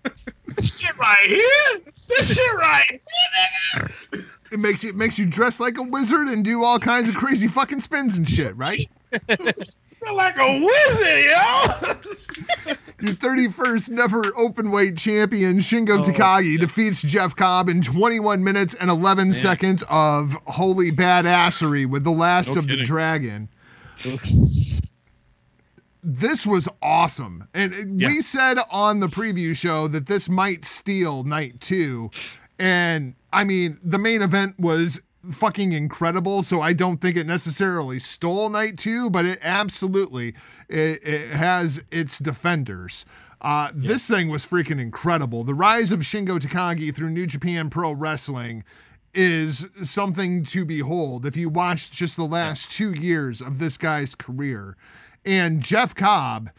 this 0.55 0.79
shit 0.79 0.97
right 0.97 1.25
here. 1.25 1.81
This 2.07 2.35
shit 2.35 2.53
right 2.55 2.85
here, 2.89 3.87
nigga. 4.15 4.39
it 4.51 4.59
makes 4.59 4.83
you 4.83 4.89
it 4.89 4.95
makes 4.95 5.17
you 5.19 5.25
dress 5.25 5.59
like 5.59 5.77
a 5.77 5.83
wizard 5.83 6.27
and 6.27 6.43
do 6.43 6.63
all 6.63 6.79
kinds 6.79 7.09
of 7.09 7.15
crazy 7.15 7.47
fucking 7.47 7.79
spins 7.79 8.17
and 8.17 8.27
shit, 8.27 8.55
right? 8.57 8.89
Feel 9.27 10.15
like 10.15 10.37
a 10.39 10.59
wizard, 10.65 11.25
yo. 11.25 12.75
Your 13.01 13.15
31st 13.15 13.89
never 13.91 14.23
open 14.37 14.71
weight 14.71 14.97
champion 14.97 15.57
Shingo 15.57 15.99
Oh, 15.99 16.01
Takagi 16.01 16.59
defeats 16.59 17.01
Jeff 17.03 17.35
Cobb 17.35 17.69
in 17.69 17.81
21 17.81 18.43
minutes 18.43 18.73
and 18.73 18.89
11 18.89 19.33
seconds 19.33 19.83
of 19.89 20.33
holy 20.47 20.91
badassery 20.91 21.85
with 21.87 22.03
the 22.03 22.11
last 22.11 22.49
No 22.53 22.59
of 22.59 22.67
the 22.67 22.77
dragon. 22.77 23.49
This 26.03 26.47
was 26.47 26.67
awesome. 26.81 27.47
And 27.53 27.73
it- 27.73 27.87
we 28.07 28.21
said 28.21 28.57
on 28.71 28.99
the 28.99 29.07
preview 29.07 29.55
show 29.55 29.87
that 29.87 30.07
this 30.07 30.27
might 30.29 30.65
steal 30.65 31.23
night 31.23 31.59
two. 31.59 32.09
And 32.57 33.15
I 33.33 33.43
mean, 33.43 33.79
the 33.83 33.97
main 33.97 34.21
event 34.21 34.59
was 34.59 35.01
fucking 35.29 35.71
incredible. 35.71 36.41
So 36.43 36.61
I 36.61 36.73
don't 36.73 36.97
think 36.99 37.15
it 37.15 37.27
necessarily 37.27 37.99
stole 37.99 38.49
night 38.49 38.77
two, 38.77 39.09
but 39.09 39.25
it 39.25 39.39
absolutely 39.43 40.29
it, 40.69 40.99
it 41.05 41.29
has 41.31 41.83
its 41.91 42.17
defenders. 42.17 43.05
Uh, 43.39 43.69
This 43.73 44.07
thing 44.07 44.29
was 44.29 44.45
freaking 44.45 44.79
incredible. 44.79 45.43
The 45.43 45.53
rise 45.55 45.91
of 45.91 45.99
Shingo 46.01 46.39
Takagi 46.39 46.93
through 46.93 47.09
New 47.11 47.25
Japan 47.27 47.69
Pro 47.71 47.91
Wrestling 47.91 48.63
is 49.13 49.69
something 49.83 50.43
to 50.45 50.63
behold 50.63 51.25
if 51.25 51.35
you 51.35 51.49
watch 51.49 51.91
just 51.91 52.15
the 52.17 52.23
last 52.25 52.71
two 52.71 52.91
years 52.91 53.41
of 53.41 53.59
this 53.59 53.77
guy's 53.77 54.15
career. 54.15 54.77
And 55.25 55.61
Jeff 55.61 55.93
Cobb 55.95 56.49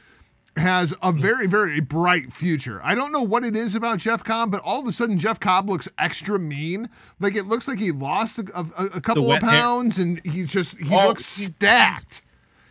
has 0.57 0.94
a 1.03 1.11
very, 1.12 1.46
very 1.46 1.81
bright 1.81 2.31
future. 2.33 2.81
I 2.85 2.94
don't 2.94 3.11
know 3.11 3.22
what 3.22 3.42
it 3.42 3.57
is 3.57 3.75
about 3.75 3.98
Jeff 3.98 4.22
Cobb, 4.22 4.51
but 4.51 4.61
all 4.62 4.81
of 4.81 4.87
a 4.87 4.92
sudden 4.92 5.18
Jeff 5.18 5.40
Cobb 5.40 5.68
looks 5.70 5.88
extra 5.98 6.38
mean. 6.38 6.88
Like 7.20 7.35
it 7.35 7.46
looks 7.46 7.66
like 7.66 7.79
he 7.79 7.90
lost 7.90 8.38
a, 8.38 8.44
a, 8.55 8.85
a 8.96 9.01
couple 9.01 9.22
of 9.25 9.29
wet 9.31 9.42
hair. 9.42 9.51
pounds 9.51 9.98
and 9.98 10.20
he's 10.25 10.53
just, 10.53 10.79
he 10.81 10.94
Oh, 10.94 11.09
looks 11.09 11.25
stacked. 11.25 12.22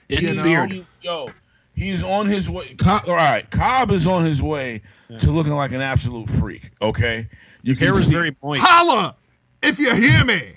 It's 0.10 0.22
You 0.22 0.36
know? 0.36 0.44
weird. 0.44 0.72
He's, 0.72 0.94
yo, 1.02 1.28
he's 1.74 2.04
on 2.04 2.28
his 2.28 2.50
way. 2.50 2.76
Cobb, 2.76 3.04
all 3.08 3.16
right, 3.16 3.50
Cobb 3.50 3.92
is 3.92 4.06
on 4.06 4.24
his 4.26 4.42
way 4.44 4.82
to 5.20 5.32
looking 5.32 5.54
like 5.54 5.72
an 5.72 5.82
absolute 5.82 6.30
freak. 6.30 6.70
Okay, 6.82 7.28
you 7.64 7.74
hair 7.76 7.88
can 7.88 7.96
was 7.96 8.08
see- 8.08 8.14
very 8.14 8.36
moist. 8.44 8.62
Holla 8.64 9.16
if 9.64 9.80
you 9.80 9.94
hear 9.96 10.24
me. 10.24 10.54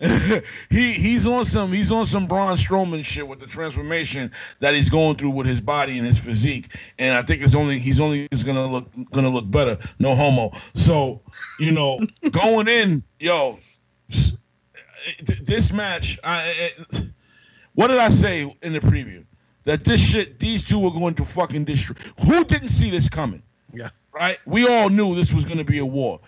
he 0.70 0.92
he's 0.92 1.26
on 1.26 1.44
some 1.44 1.72
he's 1.72 1.92
on 1.92 2.04
some 2.04 2.26
Braun 2.26 2.56
Strowman 2.56 3.04
shit 3.04 3.26
with 3.26 3.38
the 3.38 3.46
transformation 3.46 4.30
that 4.58 4.74
he's 4.74 4.90
going 4.90 5.16
through 5.16 5.30
with 5.30 5.46
his 5.46 5.60
body 5.60 5.98
and 5.98 6.06
his 6.06 6.18
physique, 6.18 6.76
and 6.98 7.16
I 7.16 7.22
think 7.22 7.42
it's 7.42 7.54
only 7.54 7.78
he's 7.78 8.00
only 8.00 8.26
is 8.32 8.42
gonna 8.42 8.66
look 8.66 8.88
gonna 9.12 9.28
look 9.28 9.50
better. 9.50 9.78
No 9.98 10.14
homo. 10.14 10.52
So 10.74 11.20
you 11.60 11.72
know, 11.72 12.00
going 12.30 12.68
in, 12.68 13.02
yo, 13.20 13.60
this 15.42 15.72
match. 15.72 16.18
I, 16.24 16.42
it, 16.56 17.04
what 17.74 17.88
did 17.88 17.98
I 17.98 18.08
say 18.08 18.54
in 18.62 18.72
the 18.72 18.80
preview? 18.80 19.24
That 19.64 19.84
this 19.84 20.00
shit, 20.00 20.38
these 20.38 20.62
two 20.62 20.78
were 20.78 20.90
going 20.90 21.14
to 21.14 21.24
fucking 21.24 21.64
destroy. 21.64 21.96
Who 22.26 22.44
didn't 22.44 22.68
see 22.68 22.90
this 22.90 23.08
coming? 23.08 23.42
Yeah. 23.72 23.90
Right. 24.12 24.38
We 24.44 24.68
all 24.68 24.90
knew 24.90 25.14
this 25.14 25.32
was 25.32 25.44
gonna 25.44 25.64
be 25.64 25.78
a 25.78 25.86
war. 25.86 26.20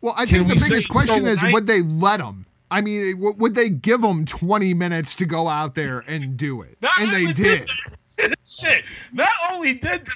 Well, 0.00 0.14
I 0.16 0.26
Can 0.26 0.46
think 0.46 0.60
the 0.60 0.68
biggest 0.68 0.88
question 0.88 1.24
so, 1.24 1.30
is 1.30 1.42
right? 1.42 1.52
would 1.52 1.66
they 1.66 1.82
let 1.82 2.20
him? 2.20 2.46
I 2.70 2.80
mean, 2.80 3.16
w- 3.16 3.36
would 3.38 3.54
they 3.54 3.70
give 3.70 4.02
them 4.02 4.24
20 4.24 4.74
minutes 4.74 5.16
to 5.16 5.26
go 5.26 5.48
out 5.48 5.74
there 5.74 6.04
and 6.06 6.36
do 6.36 6.62
it? 6.62 6.78
Not 6.80 6.92
and 7.00 7.12
they 7.12 7.20
only 7.20 7.32
did. 7.32 7.68
Shit. 8.44 8.84
Not 9.12 9.30
only 9.50 9.74
did 9.74 10.04
they, 10.04 10.12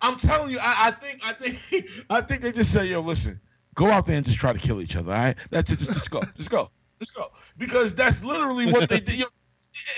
I'm 0.00 0.16
telling 0.16 0.50
you, 0.50 0.58
I, 0.60 0.88
I 0.88 0.90
think, 0.90 1.20
I 1.24 1.32
think, 1.32 1.88
I 2.10 2.20
think 2.20 2.42
they 2.42 2.52
just 2.52 2.72
say, 2.72 2.86
"Yo, 2.86 3.00
listen, 3.00 3.40
go 3.74 3.86
out 3.86 4.06
there 4.06 4.16
and 4.16 4.26
just 4.26 4.38
try 4.38 4.52
to 4.52 4.58
kill 4.58 4.80
each 4.82 4.96
other. 4.96 5.12
All 5.12 5.18
right, 5.18 5.36
that's 5.50 5.70
it. 5.70 5.78
Just, 5.78 5.92
just 5.92 6.10
go, 6.10 6.20
just 6.36 6.50
go, 6.50 6.70
just 6.98 7.14
go." 7.14 7.30
Because 7.56 7.94
that's 7.94 8.22
literally 8.24 8.66
what 8.66 8.88
they 8.88 8.98
did. 9.00 9.14
Yo, 9.14 9.26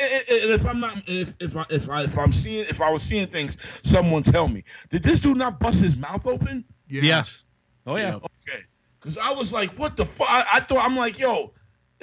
and 0.01 0.51
if 0.51 0.67
I'm 0.67 0.81
not, 0.81 1.09
if 1.09 1.35
if 1.41 1.57
I, 1.57 1.65
if 1.71 1.89
I 1.89 2.03
if 2.03 2.19
I'm 2.19 2.33
seeing, 2.33 2.67
if 2.67 2.81
I 2.81 2.91
was 2.91 3.03
seeing 3.03 3.27
things, 3.27 3.57
someone 3.83 4.23
tell 4.23 4.47
me, 4.47 4.63
did 4.91 5.03
this 5.03 5.21
dude 5.21 5.39
not 5.39 5.59
bust 5.59 5.81
his 5.81 5.97
mouth 5.97 6.27
open? 6.27 6.65
Yeah. 6.89 7.03
Yes. 7.03 7.43
Oh 7.87 7.97
yeah. 7.97 8.17
Okay. 8.17 8.63
Because 9.01 9.19
I 9.19 9.33
was 9.33 9.53
like, 9.53 9.71
what 9.79 9.97
the 9.97 10.05
fuck? 10.05 10.29
I, 10.31 10.45
I 10.55 10.61
thought 10.61 10.85
I'm 10.85 10.97
like, 10.97 11.19
yo, 11.19 11.53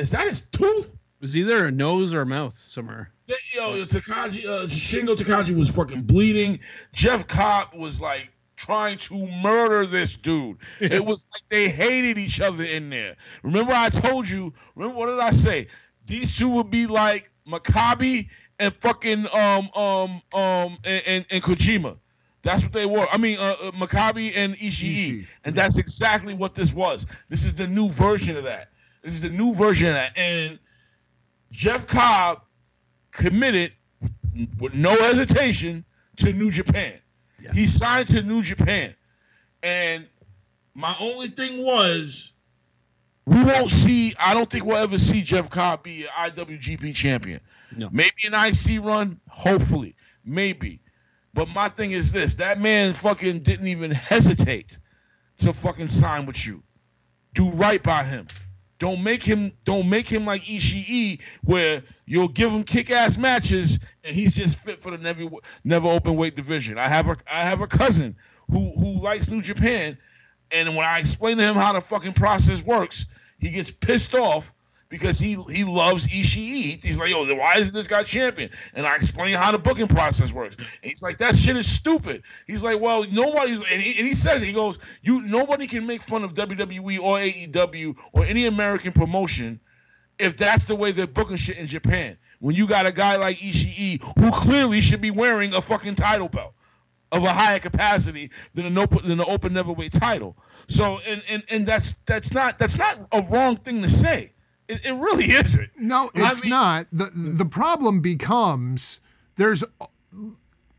is 0.02 0.10
that 0.10 0.28
his 0.28 0.48
tooth? 0.52 0.94
It 0.94 1.22
was 1.22 1.38
either 1.38 1.68
a 1.68 1.72
nose 1.72 2.14
or 2.14 2.22
a 2.22 2.26
mouth 2.26 2.58
somewhere. 2.58 3.12
Yo, 3.54 3.86
Takagi, 3.86 4.46
uh, 4.46 4.66
Shingo 4.66 5.16
Takagi 5.16 5.56
was 5.56 5.70
fucking 5.70 6.02
bleeding. 6.02 6.60
Jeff 6.92 7.28
Cobb 7.28 7.76
was 7.76 8.02
like 8.02 8.30
trying 8.56 8.98
to 8.98 9.28
murder 9.42 9.86
this 9.86 10.18
dude. 10.18 10.58
it 10.80 11.06
was 11.06 11.26
like 11.32 11.48
they 11.50 11.70
hated 11.70 12.18
each 12.18 12.42
other 12.42 12.64
in 12.64 12.90
there. 12.90 13.16
Remember, 13.44 13.74
I 13.74 13.90
told 13.90 14.28
you. 14.28 14.54
Remember 14.76 14.98
what 14.98 15.06
did 15.06 15.20
I 15.20 15.32
say? 15.32 15.68
These 16.08 16.38
two 16.38 16.50
would 16.50 16.72
be 16.72 16.88
like 16.88 17.32
Makabe 17.48 18.28
and 18.60 18.76
fucking 18.76 19.28
um 19.34 19.70
um 19.76 20.22
um 20.34 20.78
and, 20.84 21.04
and, 21.06 21.26
and 21.30 21.44
Kojima. 21.44 21.98
That's 22.42 22.64
what 22.64 22.74
they 22.74 22.88
were. 22.88 23.08
I 23.12 23.18
mean, 23.18 23.38
uh, 23.38 23.56
uh, 23.62 23.72
Makabe 23.72 24.36
and 24.36 24.58
Ishii, 24.58 24.96
Ishii, 24.96 25.28
and 25.46 25.54
that's 25.54 25.78
exactly 25.78 26.34
what 26.34 26.56
this 26.56 26.74
was. 26.74 27.06
This 27.30 27.46
is 27.46 27.54
the 27.54 27.68
new 27.68 27.90
version 27.90 28.36
of 28.36 28.44
that. 28.46 28.70
This 29.02 29.14
is 29.16 29.22
the 29.22 29.30
new 29.30 29.54
version 29.54 29.90
of 29.90 29.96
that. 29.96 30.18
And 30.18 30.60
Jeff 31.52 31.88
Cobb 31.88 32.42
committed 33.12 33.74
with 34.60 34.74
no 34.74 34.96
hesitation 34.96 35.84
to 36.18 36.34
New 36.34 36.52
Japan. 36.52 36.94
Yeah. 37.42 37.52
He 37.54 37.68
signed 37.68 38.08
to 38.10 38.22
New 38.22 38.44
Japan. 38.44 38.94
And 39.64 40.08
my 40.74 40.96
only 41.00 41.28
thing 41.28 41.64
was 41.64 42.34
we 43.26 43.44
won't 43.44 43.72
see, 43.72 44.14
I 44.20 44.34
don't 44.34 44.50
think 44.50 44.66
we'll 44.66 44.78
ever 44.78 44.98
see 44.98 45.22
Jeff 45.22 45.50
Cobb 45.50 45.84
be 45.84 46.04
an 46.04 46.32
IWGP 46.32 46.96
champion. 46.96 47.40
No. 47.76 47.90
Maybe 47.92 48.28
an 48.28 48.34
IC 48.34 48.84
run, 48.84 49.20
hopefully. 49.30 49.96
Maybe. 50.26 50.82
But 51.34 51.48
my 51.56 51.70
thing 51.70 51.92
is 51.92 52.12
this 52.12 52.34
that 52.36 52.60
man 52.60 52.94
fucking 52.94 53.40
didn't 53.40 53.68
even 53.68 53.92
hesitate 53.92 54.78
to 55.38 55.54
fucking 55.54 55.88
sign 55.88 56.26
with 56.26 56.46
you. 56.46 56.62
Do 57.34 57.50
right 57.52 57.82
by 57.82 58.04
him. 58.04 58.28
Don't 58.82 59.04
make 59.04 59.22
him 59.22 59.52
don't 59.64 59.88
make 59.88 60.08
him 60.08 60.26
like 60.26 60.42
Ishii 60.42 61.22
where 61.44 61.84
you'll 62.08 62.28
give 62.28 62.52
him 62.52 62.64
kick-ass 62.64 63.16
matches 63.16 63.78
and 64.04 64.16
he's 64.16 64.34
just 64.34 64.58
fit 64.58 64.82
for 64.82 64.90
the 64.90 64.98
never 64.98 65.26
never 65.64 65.88
open 65.88 66.16
weight 66.16 66.36
division. 66.36 66.80
I 66.80 66.88
have 66.88 67.08
a 67.08 67.16
I 67.32 67.42
have 67.44 67.62
a 67.62 67.68
cousin 67.68 68.16
who 68.50 68.72
who 68.72 69.00
likes 69.00 69.30
New 69.30 69.44
Japan 69.44 70.00
and 70.52 70.76
when 70.76 70.84
I 70.84 70.98
explain 70.98 71.38
to 71.38 71.44
him 71.44 71.54
how 71.54 71.74
the 71.74 71.82
fucking 71.82 72.14
process 72.14 72.64
works, 72.64 73.06
he 73.38 73.52
gets 73.52 73.70
pissed 73.70 74.16
off 74.16 74.52
because 74.92 75.18
he 75.18 75.42
he 75.50 75.64
loves 75.64 76.06
Ishii. 76.08 76.84
He's 76.84 77.00
like, 77.00 77.10
yo, 77.10 77.24
why 77.34 77.56
isn't 77.56 77.74
this 77.74 77.88
guy 77.88 78.04
champion? 78.04 78.52
And 78.76 78.86
I 78.86 78.94
explain 78.94 79.34
how 79.36 79.52
the 79.52 79.58
booking 79.58 79.88
process 79.88 80.34
works. 80.34 80.58
And 80.58 80.68
he's 80.84 81.02
like, 81.02 81.18
that 81.20 81.36
shit 81.36 81.56
is 81.56 81.66
stupid. 81.66 82.24
He's 82.46 82.62
like, 82.62 82.80
well, 82.80 83.06
nobody's, 83.10 83.62
and 83.62 83.82
he, 83.82 83.98
and 83.98 84.06
he 84.06 84.14
says, 84.14 84.42
he 84.42 84.52
goes, 84.52 84.78
you 85.02 85.22
nobody 85.24 85.66
can 85.66 85.88
make 85.88 86.04
fun 86.04 86.24
of 86.24 86.34
WWE 86.34 87.00
or 87.00 87.18
AEW 87.18 87.98
or 88.12 88.26
any 88.26 88.46
American 88.46 88.92
promotion 88.92 89.60
if 90.20 90.36
that's 90.36 90.66
the 90.66 90.76
way 90.76 90.92
they're 90.92 91.08
booking 91.08 91.38
shit 91.38 91.58
in 91.58 91.66
Japan. 91.66 92.18
When 92.40 92.56
you 92.56 92.68
got 92.68 92.86
a 92.86 92.92
guy 92.92 93.16
like 93.16 93.38
Ishii 93.38 94.04
who 94.20 94.32
clearly 94.32 94.82
should 94.82 95.02
be 95.02 95.12
wearing 95.12 95.54
a 95.54 95.62
fucking 95.62 95.96
title 95.96 96.28
belt 96.28 96.54
of 97.14 97.24
a 97.24 97.32
higher 97.32 97.60
capacity 97.60 98.30
than 98.54 98.66
an 98.66 98.78
open 98.78 99.08
than 99.08 99.18
the 99.18 99.26
open 99.26 99.54
neverweight 99.54 99.94
title. 99.94 100.36
So 100.68 101.00
and 101.08 101.24
and 101.30 101.44
and 101.50 101.66
that's 101.66 101.94
that's 102.06 102.34
not 102.34 102.58
that's 102.58 102.78
not 102.78 103.08
a 103.14 103.22
wrong 103.32 103.56
thing 103.56 103.82
to 103.84 103.90
say. 103.90 104.34
It, 104.72 104.86
it 104.86 104.94
really 104.94 105.26
isn't. 105.26 105.70
No, 105.78 106.10
I 106.16 106.28
it's 106.30 106.44
mean- 106.44 106.50
not. 106.52 106.88
The 106.92 107.12
the 107.14 107.46
problem 107.46 108.00
becomes 108.02 109.02
there's 109.36 109.64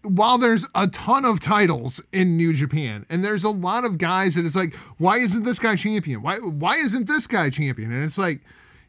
while 0.02 0.36
there's 0.38 0.66
a 0.74 0.88
ton 0.88 1.24
of 1.24 1.38
titles 1.40 2.02
in 2.12 2.36
New 2.36 2.52
Japan, 2.52 3.06
and 3.08 3.22
there's 3.24 3.44
a 3.44 3.50
lot 3.50 3.84
of 3.84 3.98
guys 3.98 4.34
that 4.34 4.44
it's 4.44 4.56
like, 4.56 4.74
why 4.98 5.18
isn't 5.18 5.44
this 5.44 5.58
guy 5.58 5.76
champion? 5.76 6.22
Why 6.22 6.38
why 6.38 6.74
isn't 6.74 7.06
this 7.06 7.26
guy 7.26 7.50
champion? 7.50 7.92
And 7.92 8.02
it's 8.04 8.18
like, 8.18 8.40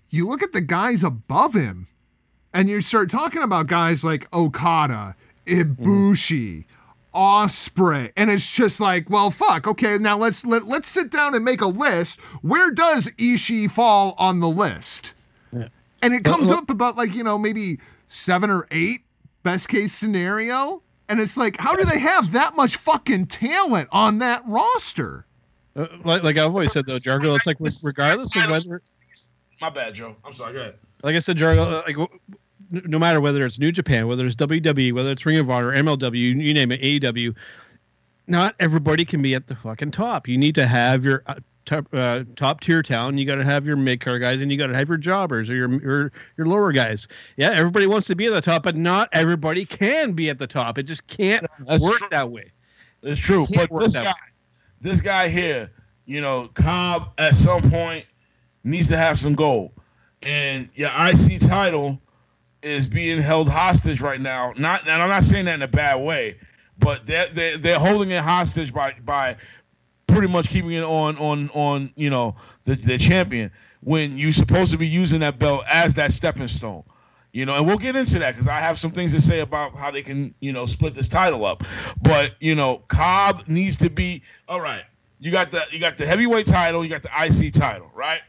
you 0.10 0.28
look 0.28 0.42
at 0.42 0.54
the 0.54 0.62
guys 0.62 1.04
above 1.04 1.54
him, 1.54 1.88
and 2.54 2.70
you 2.70 2.82
start 2.82 3.10
talking 3.12 3.44
about 3.44 3.68
guys 3.68 4.04
like 4.04 4.32
Okada, 4.34 5.16
Ibushi, 5.46 6.66
Ospreay, 7.14 8.12
and 8.18 8.30
it's 8.30 8.56
just 8.56 8.80
like, 8.80 9.10
well, 9.10 9.32
fuck. 9.32 9.68
Okay, 9.68 9.98
now 10.00 10.18
let's 10.18 10.46
let, 10.46 10.66
let's 10.66 10.88
sit 10.90 11.12
down 11.12 11.36
and 11.36 11.44
make 11.46 11.62
a 11.62 11.68
list. 11.68 12.20
Where 12.42 12.72
does 12.74 13.12
Ishii 13.18 13.68
fall 13.72 14.16
on 14.18 14.40
the 14.40 14.50
list? 14.50 15.16
And 15.52 16.14
it 16.14 16.26
comes 16.26 16.52
up 16.52 16.70
about 16.70 16.98
like, 16.98 17.16
you 17.16 17.24
know, 17.24 17.38
maybe 17.38 17.80
seven 18.08 18.50
or 18.50 18.68
eight, 18.72 19.00
best 19.44 19.70
case 19.70 19.94
scenario. 19.94 20.82
And 21.08 21.20
it's 21.22 21.38
like, 21.38 21.56
how 21.58 21.76
do 21.78 21.86
they 21.86 22.00
have 22.00 22.34
that 22.34 22.58
much 22.58 22.76
fucking 22.76 23.28
talent 23.28 23.88
on 23.92 24.18
that 24.20 24.42
roster? 24.46 25.26
Uh, 25.78 25.88
like, 26.04 26.24
like 26.24 26.38
I've 26.38 26.48
always 26.48 26.74
said 26.74 26.86
though, 26.88 26.96
Jargo, 26.98 27.36
it's 27.38 27.48
like 27.48 27.56
regardless 27.84 28.36
of 28.36 28.52
whether, 28.52 28.82
My 29.62 29.70
bad, 29.70 29.94
Joe. 29.94 30.16
I'm 30.26 30.34
sorry. 30.34 30.54
Go 30.54 30.60
ahead. 30.60 30.76
like 31.04 31.16
I 31.16 31.20
said, 31.20 31.38
Jargo, 31.38 31.60
uh, 31.60 31.84
like 31.86 31.96
w- 31.96 32.20
no 32.74 32.98
matter 32.98 33.22
whether 33.22 33.46
it's 33.46 33.60
New 33.60 33.72
Japan, 33.72 34.08
whether 34.08 34.26
it's 34.26 34.36
WWE, 34.36 34.94
whether 34.94 35.12
it's 35.12 35.26
Ring 35.26 35.38
of 35.38 35.50
Honor, 35.50 35.72
MLW, 35.72 36.18
you, 36.18 36.54
name 36.54 36.72
it, 36.72 36.82
AEW, 36.82 37.36
not 38.28 38.56
everybody 38.60 39.06
can 39.06 39.22
be 39.22 39.36
at 39.36 39.48
the 39.48 39.56
fucking 39.56 39.92
top. 39.92 40.28
You 40.28 40.38
need 40.38 40.56
to 40.56 40.66
have 40.66 41.06
your 41.06 41.24
uh, 41.28 41.36
top, 41.66 41.88
uh, 41.94 42.24
top 42.36 42.62
tier 42.62 42.82
talent. 42.82 43.20
You 43.20 43.26
got 43.26 43.36
to 43.36 43.44
have 43.44 43.66
your 43.66 43.76
mid 43.76 44.00
card 44.02 44.22
guys, 44.22 44.42
and 44.42 44.52
you 44.52 44.58
got 44.58 44.68
to 44.68 44.76
have 44.76 44.88
your 44.88 44.98
jobbers 44.98 45.50
or 45.50 45.56
your, 45.56 45.82
your 45.82 46.12
your 46.38 46.48
lower 46.48 46.72
guys. 46.72 47.08
Yeah, 47.38 47.52
everybody 47.52 47.86
wants 47.86 48.08
to 48.08 48.16
be 48.16 48.26
at 48.26 48.34
the 48.34 48.42
top, 48.42 48.64
but 48.64 48.76
not 48.76 49.10
everybody 49.12 49.66
can 49.66 50.14
be 50.14 50.30
at 50.30 50.40
the 50.40 50.48
top. 50.48 50.78
It 50.78 50.84
just 50.84 51.06
can't 51.08 51.46
That's 51.60 51.84
work 51.84 51.98
true. 51.98 52.08
that 52.12 52.32
way. 52.32 52.52
It's 53.04 53.20
true. 53.20 53.46
Can't 53.48 53.70
But 53.70 53.82
this 53.82 53.94
guy, 53.96 54.04
way. 54.04 54.14
this 54.82 55.02
guy 55.02 55.28
here, 55.28 55.70
you 56.06 56.22
know, 56.22 56.50
Cobb 56.54 57.12
at 57.18 57.36
some 57.36 57.70
point 57.70 58.06
needs 58.64 58.88
to 58.88 58.98
have 58.98 59.20
some 59.20 59.36
gold. 59.36 59.72
And 60.22 60.70
your 60.76 60.90
IC 60.96 61.42
title 61.42 62.00
is 62.64 62.88
being 62.88 63.20
held 63.20 63.50
hostage 63.50 64.02
right 64.02 64.22
now. 64.22 64.54
Not 64.58 64.82
and 64.82 64.92
I'm 64.92 65.10
not 65.10 65.24
saying 65.24 65.46
that 65.46 65.56
in 65.56 65.62
a 65.62 65.68
bad 65.68 65.96
way, 65.96 66.38
but 66.80 67.06
they're 67.06 67.28
they're, 67.28 67.58
they're 67.58 67.80
holding 67.80 68.12
it 68.12 68.24
hostage 68.24 68.74
by 68.74 68.96
by 69.04 69.38
pretty 70.08 70.28
much 70.28 70.50
keeping 70.50 70.72
it 70.72 70.84
on 70.84 71.18
on 71.18 71.50
on 71.54 71.92
you 71.96 72.10
know 72.10 72.36
the 72.64 72.76
the 72.76 72.98
champion 72.98 73.52
when 73.82 74.18
you're 74.18 74.32
supposed 74.32 74.72
to 74.72 74.78
be 74.78 74.88
using 74.88 75.20
that 75.20 75.40
belt 75.40 75.64
as 75.70 75.94
that 75.96 76.14
stepping 76.14 76.48
stone. 76.48 76.84
You 77.34 77.48
know, 77.48 77.56
and 77.56 77.66
we'll 77.66 77.80
get 77.80 77.96
into 77.96 78.20
that 78.20 78.34
because 78.34 78.48
I 78.48 78.60
have 78.60 78.78
some 78.78 78.92
things 78.92 79.12
to 79.14 79.20
say 79.20 79.40
about 79.40 79.74
how 79.76 79.90
they 79.90 80.04
can, 80.04 80.36
you 80.40 80.52
know, 80.52 80.68
split 80.68 80.94
this 80.94 81.08
title 81.08 81.46
up. 81.46 81.64
But 82.00 82.36
you 82.40 82.54
know, 82.54 82.84
Cobb 82.88 83.48
needs 83.48 83.76
to 83.78 83.90
be 83.90 84.22
all 84.48 84.62
right. 84.62 84.84
You 85.20 85.32
got 85.32 85.50
the 85.50 85.64
you 85.72 85.80
got 85.80 85.98
the 85.98 86.06
heavyweight 86.06 86.46
title, 86.46 86.84
you 86.84 86.92
got 86.92 87.02
the 87.02 87.10
IC 87.10 87.54
title, 87.54 87.90
right? 87.96 88.22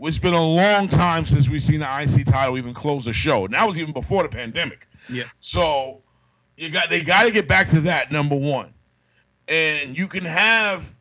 It's 0.00 0.18
been 0.18 0.34
a 0.34 0.44
long 0.44 0.88
time 0.88 1.24
since 1.24 1.48
we've 1.48 1.62
seen 1.62 1.80
the 1.80 2.02
IC 2.02 2.26
title 2.26 2.56
even 2.56 2.72
close 2.72 3.04
the 3.04 3.12
show. 3.12 3.44
And 3.44 3.54
that 3.54 3.66
was 3.66 3.78
even 3.78 3.92
before 3.92 4.22
the 4.22 4.28
pandemic. 4.28 4.86
Yeah. 5.08 5.24
So 5.40 6.02
you 6.56 6.70
got 6.70 6.90
they 6.90 7.02
got 7.02 7.24
to 7.24 7.30
get 7.30 7.48
back 7.48 7.68
to 7.68 7.80
that 7.80 8.12
number 8.12 8.36
one, 8.36 8.74
and 9.48 9.96
you 9.96 10.06
can 10.06 10.24
have 10.24 10.94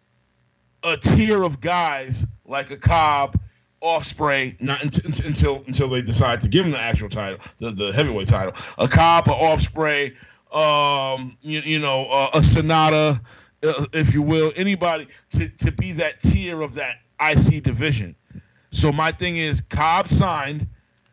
a 0.83 0.97
tier 0.97 1.43
of 1.43 1.59
guys 1.59 2.25
like 2.45 2.71
a 2.71 2.77
Cobb, 2.77 3.39
Ospreay, 3.83 4.59
not 4.61 4.81
unt- 4.83 5.25
until 5.25 5.63
until 5.67 5.89
they 5.89 6.01
decide 6.01 6.41
to 6.41 6.47
give 6.47 6.65
him 6.65 6.71
the 6.71 6.79
actual 6.79 7.09
title, 7.09 7.39
the, 7.57 7.71
the 7.71 7.91
heavyweight 7.91 8.27
title. 8.27 8.53
A 8.77 8.87
Cobb, 8.87 9.27
a 9.27 9.31
Ospreay, 9.31 10.15
um, 10.51 11.37
you, 11.41 11.59
you 11.59 11.79
know, 11.79 12.05
uh, 12.05 12.29
a 12.33 12.39
SANADA, 12.39 13.19
uh, 13.63 13.85
if 13.93 14.13
you 14.13 14.21
will, 14.21 14.51
anybody 14.55 15.07
to, 15.31 15.49
to 15.49 15.71
be 15.71 15.91
that 15.93 16.21
tier 16.21 16.61
of 16.61 16.73
that 16.75 16.97
IC 17.19 17.63
division. 17.63 18.15
So 18.77 18.91
my 18.91 19.11
thing 19.11 19.37
is, 19.37 19.59
Cobb 19.59 20.07
signed. 20.07 20.67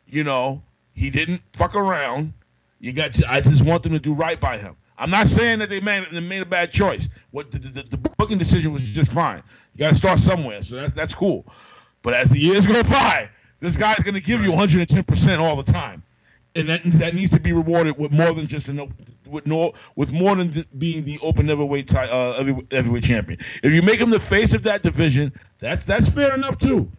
You 0.06 0.22
know, 0.22 0.62
he 0.92 1.08
didn't 1.08 1.40
fuck 1.54 1.74
around. 1.74 2.34
You 2.78 2.92
got. 2.92 3.18
I 3.26 3.40
just 3.40 3.64
want 3.64 3.82
them 3.82 3.92
to 3.92 3.98
do 3.98 4.12
right 4.12 4.38
by 4.38 4.58
him. 4.58 4.76
I'm 4.98 5.08
not 5.10 5.28
saying 5.28 5.60
that 5.60 5.70
they 5.70 5.80
made 5.80 6.06
they 6.12 6.20
made 6.20 6.42
a 6.42 6.46
bad 6.46 6.70
choice. 6.70 7.08
What 7.30 7.50
the, 7.50 7.58
the, 7.58 7.82
the 7.84 7.96
booking 7.96 8.36
decision 8.36 8.70
was 8.70 8.82
just 8.82 9.10
fine. 9.10 9.42
You 9.74 9.78
got 9.78 9.90
to 9.90 9.94
start 9.94 10.18
somewhere, 10.18 10.62
so 10.62 10.76
that, 10.76 10.94
that's 10.94 11.14
cool. 11.14 11.46
But 12.02 12.12
as 12.12 12.28
the 12.28 12.38
years 12.38 12.66
go 12.66 12.82
by, 12.82 13.30
this 13.60 13.78
guy's 13.78 14.00
going 14.00 14.14
to 14.14 14.20
give 14.20 14.42
you 14.42 14.50
110 14.50 15.02
percent 15.04 15.40
all 15.40 15.56
the 15.56 15.72
time, 15.72 16.02
and 16.54 16.68
that 16.68 16.82
that 16.84 17.14
needs 17.14 17.32
to 17.32 17.40
be 17.40 17.54
rewarded 17.54 17.96
with 17.98 18.12
more 18.12 18.34
than 18.34 18.46
just 18.46 18.68
an 18.68 18.92
with 19.26 19.46
no 19.46 19.72
with 19.96 20.12
more 20.12 20.36
than 20.36 20.50
th- 20.50 20.66
being 20.76 21.02
the 21.02 21.18
open 21.22 21.48
heavyweight 21.48 21.88
ti- 21.88 21.96
uh, 21.96 22.44
heavyweight 22.70 23.04
champion. 23.04 23.40
If 23.62 23.72
you 23.72 23.80
make 23.80 24.00
him 24.00 24.10
the 24.10 24.20
face 24.20 24.52
of 24.52 24.64
that 24.64 24.82
division, 24.82 25.32
that's 25.60 25.84
that's 25.84 26.14
fair 26.14 26.34
enough 26.34 26.58
too. 26.58 26.92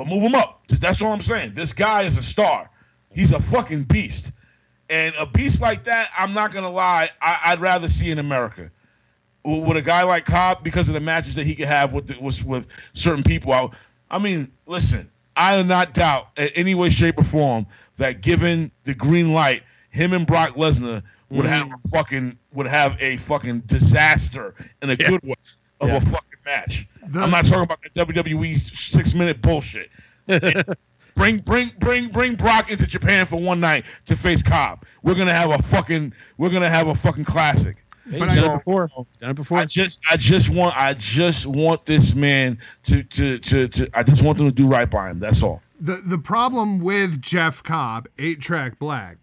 But 0.00 0.08
move 0.08 0.22
him 0.22 0.34
up. 0.34 0.62
That's 0.66 1.02
all 1.02 1.12
I'm 1.12 1.20
saying. 1.20 1.52
This 1.52 1.74
guy 1.74 2.04
is 2.04 2.16
a 2.16 2.22
star. 2.22 2.70
He's 3.12 3.32
a 3.32 3.38
fucking 3.38 3.82
beast. 3.82 4.32
And 4.88 5.14
a 5.18 5.26
beast 5.26 5.60
like 5.60 5.84
that, 5.84 6.08
I'm 6.18 6.32
not 6.32 6.54
gonna 6.54 6.70
lie, 6.70 7.10
I, 7.20 7.38
I'd 7.44 7.60
rather 7.60 7.86
see 7.86 8.10
in 8.10 8.18
America. 8.18 8.70
With 9.44 9.76
a 9.76 9.82
guy 9.82 10.02
like 10.04 10.24
Cobb, 10.24 10.64
because 10.64 10.88
of 10.88 10.94
the 10.94 11.00
matches 11.00 11.34
that 11.34 11.44
he 11.44 11.54
could 11.54 11.66
have 11.66 11.92
with 11.92 12.06
the, 12.06 12.18
with, 12.18 12.42
with 12.46 12.68
certain 12.94 13.22
people. 13.22 13.52
I, 13.52 13.68
I 14.10 14.18
mean, 14.18 14.50
listen, 14.64 15.10
I 15.36 15.60
do 15.60 15.68
not 15.68 15.92
doubt 15.92 16.28
in 16.38 16.48
any 16.56 16.74
way, 16.74 16.88
shape, 16.88 17.18
or 17.18 17.24
form 17.24 17.66
that 17.96 18.22
given 18.22 18.72
the 18.84 18.94
green 18.94 19.34
light, 19.34 19.64
him 19.90 20.14
and 20.14 20.26
Brock 20.26 20.54
Lesnar 20.54 21.02
would 21.28 21.44
mm. 21.44 21.50
have 21.50 21.68
a 21.68 21.88
fucking 21.88 22.38
would 22.54 22.66
have 22.66 22.96
a 23.02 23.18
fucking 23.18 23.60
disaster 23.66 24.54
in 24.80 24.88
a 24.88 24.96
good 24.96 25.22
way 25.22 25.34
of 25.82 25.90
Yeah. 25.90 25.96
a 25.96 26.00
fucking 26.00 26.29
match. 26.44 26.86
The- 27.06 27.20
I'm 27.20 27.30
not 27.30 27.44
talking 27.46 27.62
about 27.62 27.80
the 27.82 28.04
WWE 28.04 28.56
six 28.56 29.14
minute 29.14 29.40
bullshit. 29.42 29.90
bring 31.14 31.38
bring 31.38 31.70
bring 31.78 32.08
bring 32.08 32.34
Brock 32.36 32.70
into 32.70 32.86
Japan 32.86 33.26
for 33.26 33.40
one 33.40 33.60
night 33.60 33.84
to 34.06 34.14
face 34.16 34.42
Cobb. 34.42 34.84
We're 35.02 35.14
gonna 35.14 35.32
have 35.34 35.50
a 35.50 35.58
fucking 35.62 36.12
we're 36.38 36.50
gonna 36.50 36.70
have 36.70 36.86
a 36.88 36.94
fucking 36.94 37.24
classic. 37.24 37.82
Hey, 38.10 38.18
But 38.18 38.28
done 38.30 38.44
I- 38.44 38.54
it 38.54 38.58
before. 38.58 38.88
Done 39.20 39.30
it 39.30 39.34
before. 39.34 39.58
I 39.58 39.64
just 39.64 40.00
I 40.10 40.16
just 40.16 40.50
want 40.50 40.76
I 40.76 40.94
just 40.94 41.46
want 41.46 41.84
this 41.84 42.14
man 42.14 42.58
to 42.84 43.02
to 43.02 43.38
to, 43.38 43.68
to 43.68 43.90
I 43.94 44.02
just 44.02 44.22
want 44.22 44.38
them 44.38 44.46
to 44.48 44.54
do 44.54 44.66
right 44.66 44.88
by 44.90 45.10
him. 45.10 45.18
That's 45.18 45.42
all. 45.42 45.62
the 45.80 46.00
the 46.06 46.18
problem 46.18 46.80
with 46.80 47.20
Jeff 47.20 47.62
Cobb, 47.62 48.06
eight 48.18 48.40
track 48.40 48.78
black, 48.78 49.16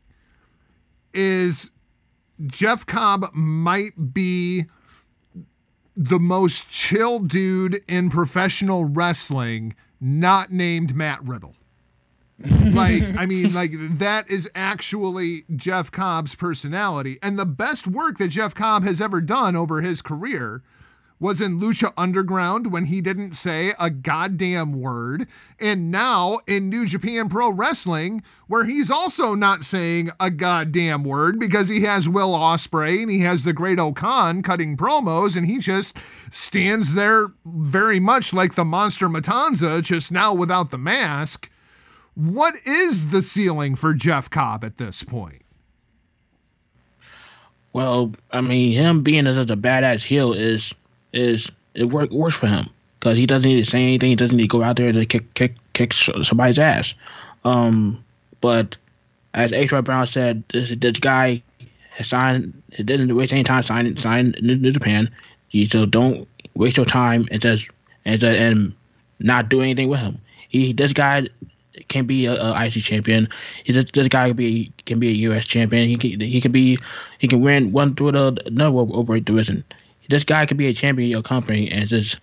is 1.13 1.71
Jeff 2.45 2.85
Cobb 2.85 3.25
might 3.33 4.13
be 4.13 4.65
the 5.97 6.19
most 6.19 6.69
chill 6.69 7.19
dude 7.19 7.81
in 7.87 8.11
professional 8.11 8.85
wrestling, 8.85 9.75
not 9.99 10.51
named 10.51 10.95
Matt 10.95 11.23
Riddle. 11.23 11.55
like, 12.71 13.01
I 13.17 13.25
mean, 13.25 13.51
like 13.51 13.71
that 13.73 14.29
is 14.29 14.47
actually 14.53 15.43
Jeff 15.55 15.91
Cobb's 15.91 16.35
personality. 16.35 17.17
And 17.23 17.39
the 17.39 17.47
best 17.47 17.87
work 17.87 18.19
that 18.19 18.27
Jeff 18.27 18.53
Cobb 18.53 18.83
has 18.83 19.01
ever 19.01 19.21
done 19.21 19.55
over 19.55 19.81
his 19.81 20.03
career 20.03 20.61
was 21.19 21.41
in 21.41 21.59
Lucha 21.59 21.91
Underground 21.97 22.71
when 22.71 22.85
he 22.85 23.01
didn't 23.01 23.33
say 23.33 23.73
a 23.79 23.89
goddamn 23.89 24.79
word, 24.79 25.27
and 25.59 25.89
now 25.89 26.39
in 26.47 26.69
New 26.69 26.85
Japan 26.85 27.27
Pro 27.29 27.51
Wrestling 27.51 28.23
where 28.47 28.65
he's 28.65 28.91
also 28.91 29.33
not 29.33 29.63
saying 29.63 30.09
a 30.19 30.29
goddamn 30.29 31.03
word 31.03 31.39
because 31.39 31.69
he 31.69 31.81
has 31.81 32.07
Will 32.07 32.33
Ospreay 32.33 33.01
and 33.01 33.11
he 33.11 33.21
has 33.21 33.43
the 33.43 33.53
Great-O-Khan 33.53 34.41
cutting 34.43 34.77
promos, 34.77 35.35
and 35.35 35.45
he 35.45 35.59
just 35.59 35.97
stands 36.33 36.95
there 36.95 37.27
very 37.45 37.99
much 37.99 38.33
like 38.33 38.55
the 38.55 38.65
Monster 38.65 39.09
Matanza, 39.09 39.81
just 39.81 40.11
now 40.11 40.33
without 40.33 40.71
the 40.71 40.77
mask. 40.77 41.51
What 42.13 42.55
is 42.65 43.11
the 43.11 43.21
ceiling 43.21 43.75
for 43.75 43.93
Jeff 43.93 44.29
Cobb 44.29 44.63
at 44.63 44.77
this 44.77 45.03
point? 45.03 45.41
Well, 47.73 48.13
I 48.31 48.41
mean, 48.41 48.71
him 48.71 49.03
being 49.03 49.27
as 49.27 49.37
a 49.37 49.45
badass 49.45 50.03
heel 50.03 50.33
is 50.33 50.73
is 51.13 51.51
it 51.73 51.85
work, 51.85 52.11
works 52.11 52.35
for 52.35 52.47
him 52.47 52.69
because 52.99 53.17
he 53.17 53.25
doesn't 53.25 53.49
need 53.49 53.63
to 53.63 53.69
say 53.69 53.83
anything. 53.83 54.09
He 54.09 54.15
doesn't 54.15 54.35
need 54.35 54.43
to 54.43 54.57
go 54.57 54.63
out 54.63 54.75
there 54.77 54.91
to 54.91 55.05
kick 55.05 55.33
kick 55.33 55.55
kick 55.73 55.93
somebody's 55.93 56.59
ass. 56.59 56.93
Um, 57.45 58.03
but 58.41 58.77
as 59.33 59.53
H. 59.53 59.71
R. 59.73 59.81
Brown 59.81 60.07
said, 60.07 60.43
this 60.49 60.75
this 60.75 60.99
guy 60.99 61.41
has 61.91 62.07
signed. 62.07 62.61
He 62.71 62.83
didn't 62.83 63.15
waste 63.15 63.33
any 63.33 63.43
time 63.43 63.63
signing 63.63 63.95
signing 63.97 64.33
New, 64.41 64.71
Japan. 64.71 65.09
So 65.67 65.85
don't 65.85 66.27
waste 66.55 66.77
your 66.77 66.85
time 66.85 67.27
and 67.31 67.41
just 67.41 67.69
and 68.05 68.19
just, 68.19 68.39
and 68.39 68.73
not 69.19 69.49
do 69.49 69.61
anything 69.61 69.89
with 69.89 69.99
him. 69.99 70.19
He 70.49 70.73
this 70.73 70.93
guy 70.93 71.27
can 71.87 72.05
be 72.05 72.25
a, 72.25 72.33
a 72.33 72.65
IC 72.65 72.73
champion. 72.83 73.27
He's 73.63 73.75
just, 73.75 73.93
this 73.93 74.07
guy 74.07 74.27
can 74.27 74.35
be 74.35 74.71
can 74.85 74.99
be 74.99 75.09
a 75.09 75.31
US 75.31 75.45
champion. 75.45 75.87
He 75.87 75.97
can 75.97 76.19
he 76.19 76.41
can 76.41 76.51
be 76.51 76.77
he 77.19 77.27
can 77.27 77.41
win 77.41 77.71
one 77.71 77.95
through 77.95 78.13
the 78.13 78.37
another 78.45 78.77
over 78.77 79.19
division. 79.19 79.63
This 80.09 80.23
guy 80.23 80.45
could 80.45 80.57
be 80.57 80.67
a 80.67 80.73
champion 80.73 81.07
of 81.07 81.11
your 81.11 81.21
company 81.23 81.71
and 81.71 81.87
just 81.87 82.19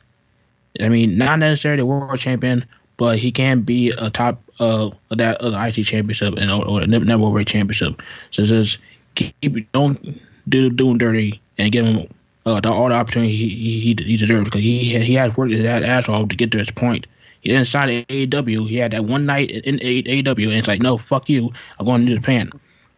I 0.80 0.88
mean 0.88 1.16
not 1.18 1.38
necessarily 1.38 1.82
a 1.82 1.86
world 1.86 2.18
champion, 2.18 2.64
but 2.96 3.18
he 3.18 3.30
can 3.30 3.60
be 3.60 3.90
a 3.98 4.10
top 4.10 4.40
uh 4.60 4.90
of 5.10 5.18
that 5.18 5.36
of 5.38 5.52
the 5.52 5.66
IC 5.66 5.86
championship 5.86 6.34
and 6.38 6.50
or, 6.50 6.66
or 6.66 7.18
world 7.18 7.46
championship. 7.46 8.02
So 8.30 8.44
just 8.44 8.78
keep 9.14 9.72
don't 9.72 10.20
do 10.48 10.70
doing 10.70 10.98
dirty 10.98 11.40
and 11.58 11.72
give 11.72 11.86
him 11.86 12.08
uh, 12.46 12.60
the, 12.60 12.70
all 12.70 12.88
the 12.88 12.94
opportunity 12.94 13.34
he 13.34 13.48
he, 13.48 13.96
he 14.04 14.16
deserves 14.16 14.44
because 14.44 14.60
he 14.60 14.98
he 14.98 15.14
has 15.14 15.36
worked 15.36 15.52
his 15.52 15.64
ass 15.64 16.08
off 16.08 16.28
to 16.28 16.36
get 16.36 16.50
to 16.52 16.58
this 16.58 16.70
point. 16.70 17.06
He 17.40 17.50
didn't 17.50 17.66
sign 17.66 18.04
AEW. 18.08 18.68
He 18.68 18.76
had 18.76 18.92
that 18.92 19.04
one 19.04 19.26
night 19.26 19.50
in 19.50 19.78
AEW, 19.78 20.46
and 20.46 20.54
it's 20.54 20.68
like, 20.68 20.80
no, 20.80 20.96
fuck 20.96 21.28
you. 21.28 21.52
I'm 21.78 21.84
going 21.84 22.06
to 22.06 22.14
Japan. 22.14 22.50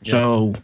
So 0.04 0.54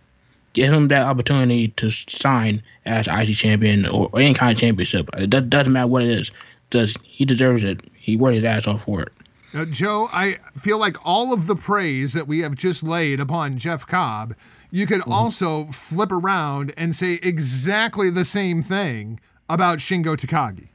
give 0.53 0.73
him 0.73 0.89
that 0.89 1.03
opportunity 1.03 1.69
to 1.69 1.91
sign 1.91 2.63
as 2.87 3.07
IC 3.09 3.37
champion 3.37 3.87
or, 3.87 4.09
or 4.13 4.21
any 4.21 4.35
kind 4.35 4.53
of 4.53 4.59
championship. 4.59 5.09
It 5.17 5.31
does, 5.31 5.45
doesn't 5.45 5.73
matter 5.73 5.87
what 5.87 6.03
it 6.03 6.11
is. 6.11 6.31
Does 6.71 6.97
he 7.03 7.25
deserves 7.25 7.65
it? 7.65 7.81
He 7.95 8.17
worked 8.17 8.37
his 8.37 8.45
ass 8.45 8.67
off 8.67 8.85
for 8.85 9.03
it. 9.03 9.13
Now, 9.55 9.67
Joe, 9.67 10.09
I 10.13 10.39
feel 10.55 10.79
like 10.79 10.97
all 11.05 11.33
of 11.33 11.47
the 11.47 11.55
praise 11.55 12.15
that 12.15 12.27
we 12.27 12.41
have 12.41 12.55
just 12.55 12.83
laid 12.83 13.21
upon 13.21 13.59
Jeff 13.59 13.87
Cobb, 13.87 14.35
you 14.71 14.87
could 14.87 15.03
also 15.07 15.67
flip 15.67 16.11
around 16.11 16.73
and 16.77 16.97
say 16.97 17.19
exactly 17.23 18.09
the 18.09 18.25
same 18.25 18.63
thing 18.63 19.21
about 19.51 19.79
Shingo 19.79 20.17
Takagi. 20.17 20.69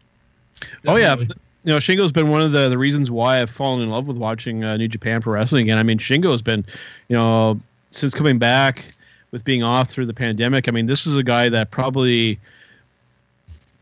Oh 0.86 0.96
yeah, 0.96 1.16
you 1.16 1.28
know 1.66 1.78
Shingo's 1.78 2.12
been 2.12 2.30
one 2.30 2.42
of 2.42 2.52
the 2.52 2.70
the 2.70 2.78
reasons 2.78 3.10
why 3.10 3.42
I've 3.42 3.50
fallen 3.50 3.82
in 3.82 3.90
love 3.90 4.08
with 4.08 4.18
watching 4.18 4.63
uh, 4.63 4.78
New 4.78 4.88
Japan 4.88 5.22
Pro 5.22 5.34
Wrestling 5.34 5.63
again. 5.63 5.78
I 5.78 5.84
mean 5.84 5.98
Shingo's 5.98 6.42
been, 6.44 6.63
you 7.10 7.16
know, 7.16 7.60
since 7.90 8.13
coming 8.13 8.38
back 8.38 8.86
with 9.32 9.44
being 9.44 9.63
off 9.63 9.90
through 9.90 10.06
the 10.06 10.13
pandemic. 10.13 10.68
I 10.68 10.72
mean 10.72 10.86
this 10.86 11.08
is 11.08 11.18
a 11.18 11.24
guy 11.24 11.50
that 11.50 11.72
probably 11.72 12.40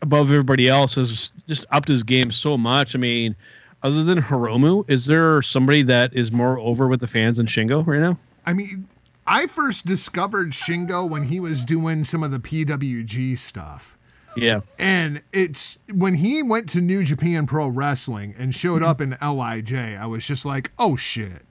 above 0.02 0.30
everybody 0.30 0.70
else 0.70 0.96
has 0.96 1.32
just 1.48 1.66
upped 1.72 1.88
his 1.88 2.04
game 2.04 2.32
so 2.32 2.58
much. 2.58 2.96
I 2.96 3.00
mean, 3.00 3.36
other 3.84 4.04
than 4.04 4.22
Hiromu, 4.22 4.90
is 4.90 5.06
there 5.06 5.42
somebody 5.42 5.84
that 5.84 6.14
is 6.14 6.32
more 6.32 6.60
over 6.60 6.88
with 6.88 7.00
the 7.00 7.08
fans 7.08 7.38
than 7.38 7.46
Shingo 7.46 7.86
right 7.86 8.00
now? 8.00 8.18
I 8.46 8.54
mean, 8.54 8.88
I 9.28 9.48
first 9.48 9.86
discovered 9.86 10.52
Shingo 10.52 11.10
when 11.10 11.24
he 11.24 11.40
was 11.40 11.66
doing 11.66 12.04
some 12.04 12.24
of 12.24 12.32
the 12.32 12.40
PWG 12.40 13.38
stuff. 13.38 13.98
Yeah. 14.38 14.62
And 14.78 15.24
it's 15.32 15.80
when 15.94 16.16
he 16.16 16.44
went 16.44 16.70
to 16.70 16.82
New 16.82 17.04
Japan 17.04 17.48
Pro 17.48 17.68
Wrestling 17.68 18.36
and 18.38 18.54
showed 18.54 18.84
up 18.84 19.02
in 19.02 19.18
LIJ, 19.22 19.74
I 19.74 20.06
was 20.06 20.28
just 20.28 20.46
like, 20.46 20.72
oh 20.78 20.96
shit. 20.96 21.44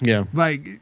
Yeah. 0.00 0.24
Like 0.32 0.80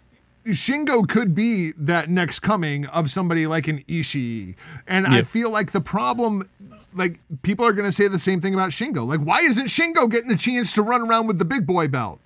Shingo 0.48 1.08
could 1.08 1.34
be 1.34 1.72
that 1.76 2.08
next 2.08 2.40
coming 2.40 2.86
of 2.86 3.10
somebody 3.10 3.46
like 3.46 3.68
an 3.68 3.78
Ishii. 3.80 4.56
And 4.86 5.06
I 5.06 5.22
feel 5.22 5.50
like 5.50 5.72
the 5.72 5.80
problem 5.80 6.48
like 6.94 7.20
people 7.42 7.64
are 7.66 7.72
going 7.72 7.86
to 7.86 7.92
say 7.92 8.08
the 8.08 8.18
same 8.18 8.40
thing 8.40 8.54
about 8.54 8.70
Shingo. 8.70 9.06
Like 9.06 9.20
why 9.20 9.38
isn't 9.38 9.66
Shingo 9.66 10.10
getting 10.10 10.30
a 10.30 10.36
chance 10.36 10.72
to 10.74 10.82
run 10.82 11.02
around 11.02 11.26
with 11.26 11.38
the 11.38 11.44
big 11.44 11.66
boy 11.66 11.88
belt? 11.88 12.20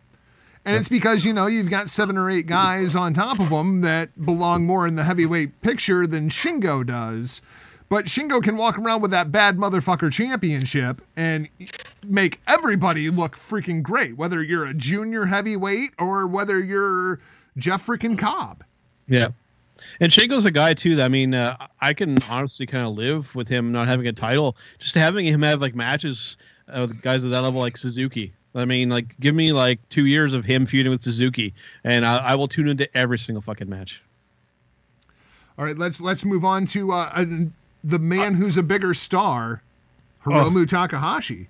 And 0.64 0.76
it's 0.76 0.88
because, 0.88 1.24
you 1.24 1.32
know, 1.32 1.46
you've 1.46 1.70
got 1.70 1.88
seven 1.88 2.16
or 2.16 2.30
eight 2.30 2.46
guys 2.46 2.94
on 2.94 3.14
top 3.14 3.40
of 3.40 3.48
him 3.48 3.80
that 3.80 4.24
belong 4.24 4.64
more 4.64 4.86
in 4.86 4.94
the 4.94 5.02
heavyweight 5.02 5.60
picture 5.60 6.06
than 6.06 6.28
Shingo 6.28 6.86
does. 6.86 7.42
But 7.88 8.06
Shingo 8.06 8.42
can 8.42 8.56
walk 8.56 8.78
around 8.78 9.02
with 9.02 9.10
that 9.10 9.32
bad 9.32 9.58
motherfucker 9.58 10.10
championship 10.10 11.02
and 11.16 11.48
make 12.06 12.40
everybody 12.46 13.10
look 13.10 13.36
freaking 13.36 13.82
great, 13.82 14.16
whether 14.16 14.42
you're 14.42 14.64
a 14.64 14.72
junior 14.72 15.26
heavyweight 15.26 15.90
or 15.98 16.26
whether 16.26 16.62
you're 16.62 17.18
Jeff 17.56 17.86
freaking 17.86 18.18
Cobb. 18.18 18.64
Yeah. 19.08 19.28
And 20.00 20.12
Shingo's 20.12 20.44
a 20.44 20.50
guy 20.50 20.74
too. 20.74 20.96
That 20.96 21.06
I 21.06 21.08
mean, 21.08 21.34
uh, 21.34 21.56
I 21.80 21.92
can 21.92 22.22
honestly 22.24 22.66
kind 22.66 22.86
of 22.86 22.94
live 22.94 23.34
with 23.34 23.48
him 23.48 23.72
not 23.72 23.88
having 23.88 24.06
a 24.06 24.12
title, 24.12 24.56
just 24.78 24.94
having 24.94 25.26
him 25.26 25.42
have 25.42 25.60
like 25.60 25.74
matches 25.74 26.36
uh, 26.68 26.82
with 26.82 27.02
guys 27.02 27.24
at 27.24 27.30
that 27.30 27.42
level, 27.42 27.60
like 27.60 27.76
Suzuki. 27.76 28.32
I 28.54 28.64
mean, 28.64 28.90
like 28.90 29.18
give 29.18 29.34
me 29.34 29.52
like 29.52 29.80
two 29.88 30.06
years 30.06 30.34
of 30.34 30.44
him 30.44 30.66
feuding 30.66 30.92
with 30.92 31.02
Suzuki, 31.02 31.54
and 31.84 32.06
I, 32.06 32.18
I 32.18 32.34
will 32.34 32.48
tune 32.48 32.68
into 32.68 32.94
every 32.96 33.18
single 33.18 33.42
fucking 33.42 33.68
match. 33.68 34.02
All 35.58 35.64
right, 35.64 35.76
let's 35.76 36.00
let's 36.00 36.24
move 36.24 36.44
on 36.44 36.66
to 36.66 36.92
uh, 36.92 37.10
uh, 37.14 37.24
the 37.82 37.98
man 37.98 38.34
who's 38.34 38.56
a 38.56 38.62
bigger 38.62 38.94
star, 38.94 39.62
Hiromu 40.24 40.66
Takahashi. 40.66 41.48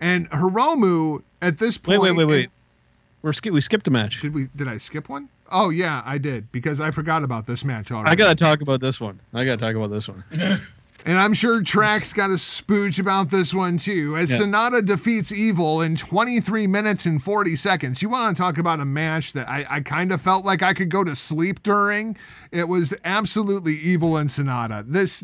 And 0.00 0.28
Hiromu 0.30 1.22
at 1.40 1.58
this 1.58 1.78
Wait, 1.78 1.98
point 1.98 2.16
wait, 2.16 2.26
wait, 2.26 2.26
wait. 2.26 2.50
We're 3.22 3.32
sk- 3.32 3.46
we 3.46 3.60
skipped 3.60 3.88
a 3.88 3.90
match. 3.90 4.20
Did 4.20 4.34
we 4.34 4.48
did 4.54 4.68
I 4.68 4.78
skip 4.78 5.08
one? 5.08 5.28
Oh 5.50 5.70
yeah, 5.70 6.02
I 6.04 6.18
did 6.18 6.50
because 6.52 6.80
I 6.80 6.90
forgot 6.90 7.22
about 7.24 7.46
this 7.46 7.64
match 7.64 7.90
already. 7.90 8.10
I 8.10 8.14
gotta 8.14 8.34
talk 8.34 8.60
about 8.60 8.80
this 8.80 9.00
one. 9.00 9.20
I 9.34 9.44
gotta 9.44 9.56
talk 9.58 9.74
about 9.74 9.90
this 9.90 10.08
one. 10.08 10.24
And 11.04 11.18
I'm 11.18 11.34
sure 11.34 11.60
Trax 11.60 12.12
got 12.12 12.30
a 12.30 12.34
spooge 12.34 12.98
about 12.98 13.30
this 13.30 13.54
one 13.54 13.76
too. 13.78 14.16
As 14.16 14.32
Yeah. 14.32 14.44
SANADA 14.44 14.84
defeats 14.86 15.30
Evil 15.30 15.80
in 15.80 15.94
23 15.94 16.66
minutes 16.66 17.06
and 17.06 17.22
40 17.22 17.54
seconds. 17.54 18.02
You 18.02 18.08
want 18.08 18.36
to 18.36 18.42
talk 18.42 18.58
about 18.58 18.80
a 18.80 18.84
match 18.84 19.32
that 19.34 19.48
I, 19.48 19.64
I 19.70 19.80
kind 19.80 20.10
of 20.10 20.20
felt 20.20 20.44
like 20.44 20.62
I 20.64 20.72
could 20.74 20.88
go 20.88 21.04
to 21.04 21.14
sleep 21.14 21.62
during? 21.62 22.16
It 22.50 22.66
was 22.66 22.92
absolutely 23.04 23.74
Evil 23.76 24.16
and 24.16 24.28
SANADA. 24.28 24.90
This, 24.90 25.22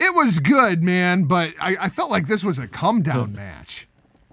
it 0.00 0.14
was 0.14 0.38
good, 0.38 0.82
man, 0.82 1.24
but 1.24 1.52
I, 1.60 1.76
I 1.78 1.88
felt 1.90 2.10
like 2.10 2.26
this 2.26 2.42
was 2.42 2.58
a 2.58 2.66
come 2.66 3.02
down 3.02 3.34
match. 3.34 3.88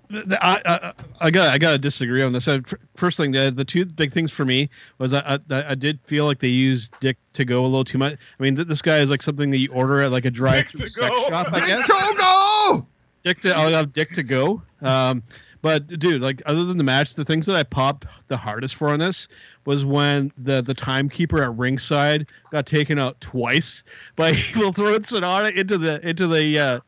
The- 0.09 0.43
I, 0.43 0.61
I, 0.65 0.93
I 1.21 1.31
got 1.31 1.53
I 1.53 1.57
got 1.59 1.71
to 1.73 1.77
disagree 1.77 2.23
on 2.23 2.33
this. 2.33 2.45
Fir- 2.45 2.63
First 2.95 3.17
thing, 3.17 3.31
the, 3.31 3.51
the 3.51 3.63
two 3.65 3.85
big 3.85 4.11
things 4.11 4.31
for 4.31 4.43
me 4.43 4.69
was 4.97 5.13
I, 5.13 5.37
I 5.51 5.71
I 5.71 5.75
did 5.75 5.99
feel 6.05 6.25
like 6.25 6.39
they 6.39 6.47
used 6.47 6.93
Dick 6.99 7.17
Togo 7.33 7.61
a 7.61 7.65
little 7.67 7.83
too 7.83 7.99
much. 7.99 8.13
I 8.39 8.43
mean, 8.43 8.55
th- 8.55 8.67
this 8.67 8.81
guy 8.81 8.97
is 8.99 9.09
like 9.11 9.21
something 9.21 9.51
that 9.51 9.57
you 9.57 9.71
order 9.71 10.01
at 10.01 10.11
like 10.11 10.25
a 10.25 10.31
drive-through 10.31 10.87
sex 10.87 11.09
go. 11.15 11.27
shop, 11.29 11.47
I 11.51 11.67
guess. 11.67 11.87
Togo! 11.87 12.87
Dick 13.23 13.39
to 13.41 13.53
I'll 13.55 13.69
have 13.71 13.93
Dick 13.93 14.11
to 14.13 14.23
go. 14.23 14.61
Um, 14.81 15.21
but 15.61 15.87
dude, 15.87 16.21
like 16.21 16.41
other 16.45 16.63
than 16.63 16.77
the 16.77 16.83
match, 16.83 17.13
the 17.15 17.25
things 17.25 17.45
that 17.45 17.55
I 17.55 17.63
popped 17.63 18.05
the 18.29 18.37
hardest 18.37 18.75
for 18.75 18.89
on 18.89 18.97
this 18.99 19.27
was 19.65 19.85
when 19.85 20.31
the 20.37 20.61
the 20.63 20.73
timekeeper 20.73 21.43
at 21.43 21.55
ringside 21.55 22.29
got 22.49 22.65
taken 22.65 22.97
out 22.97 23.19
twice 23.21 23.83
by 24.15 24.31
Evil 24.55 24.71
throwing 24.73 25.01
SANADA 25.01 25.53
into 25.55 25.77
the 25.77 25.99
into 26.07 26.27
the 26.27 26.57
uh, 26.57 26.79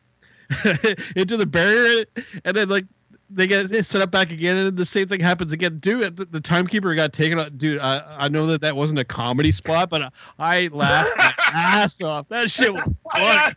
into 1.16 1.38
the 1.38 1.46
barrier, 1.46 2.06
and 2.46 2.56
then 2.58 2.70
like 2.70 2.86
they 3.34 3.48
get 3.48 3.70
set 3.86 4.02
up 4.02 4.12
back 4.12 4.32
again, 4.32 4.58
and 4.58 4.78
the 4.78 4.86
same 4.86 5.08
thing 5.08 5.20
happens 5.20 5.52
again. 5.52 5.80
Dude, 5.80 6.18
the, 6.18 6.26
the 6.26 6.42
timekeeper 6.42 6.94
got 6.96 7.14
taken 7.14 7.40
out. 7.40 7.58
Dude, 7.58 7.80
I, 7.80 8.02
I 8.18 8.28
know 8.30 8.46
that 8.48 8.62
that 8.62 8.76
wasn't 8.76 9.00
a 9.00 9.06
comedy 9.06 9.52
spot, 9.52 9.90
but 9.90 10.02
I, 10.04 10.10
I 10.40 10.70
laughed 10.72 11.10
my 11.18 11.34
ass 11.54 12.02
off. 12.02 12.28
That 12.30 12.52
shit 12.52 12.74
was 12.74 12.84
funny. 13.14 13.56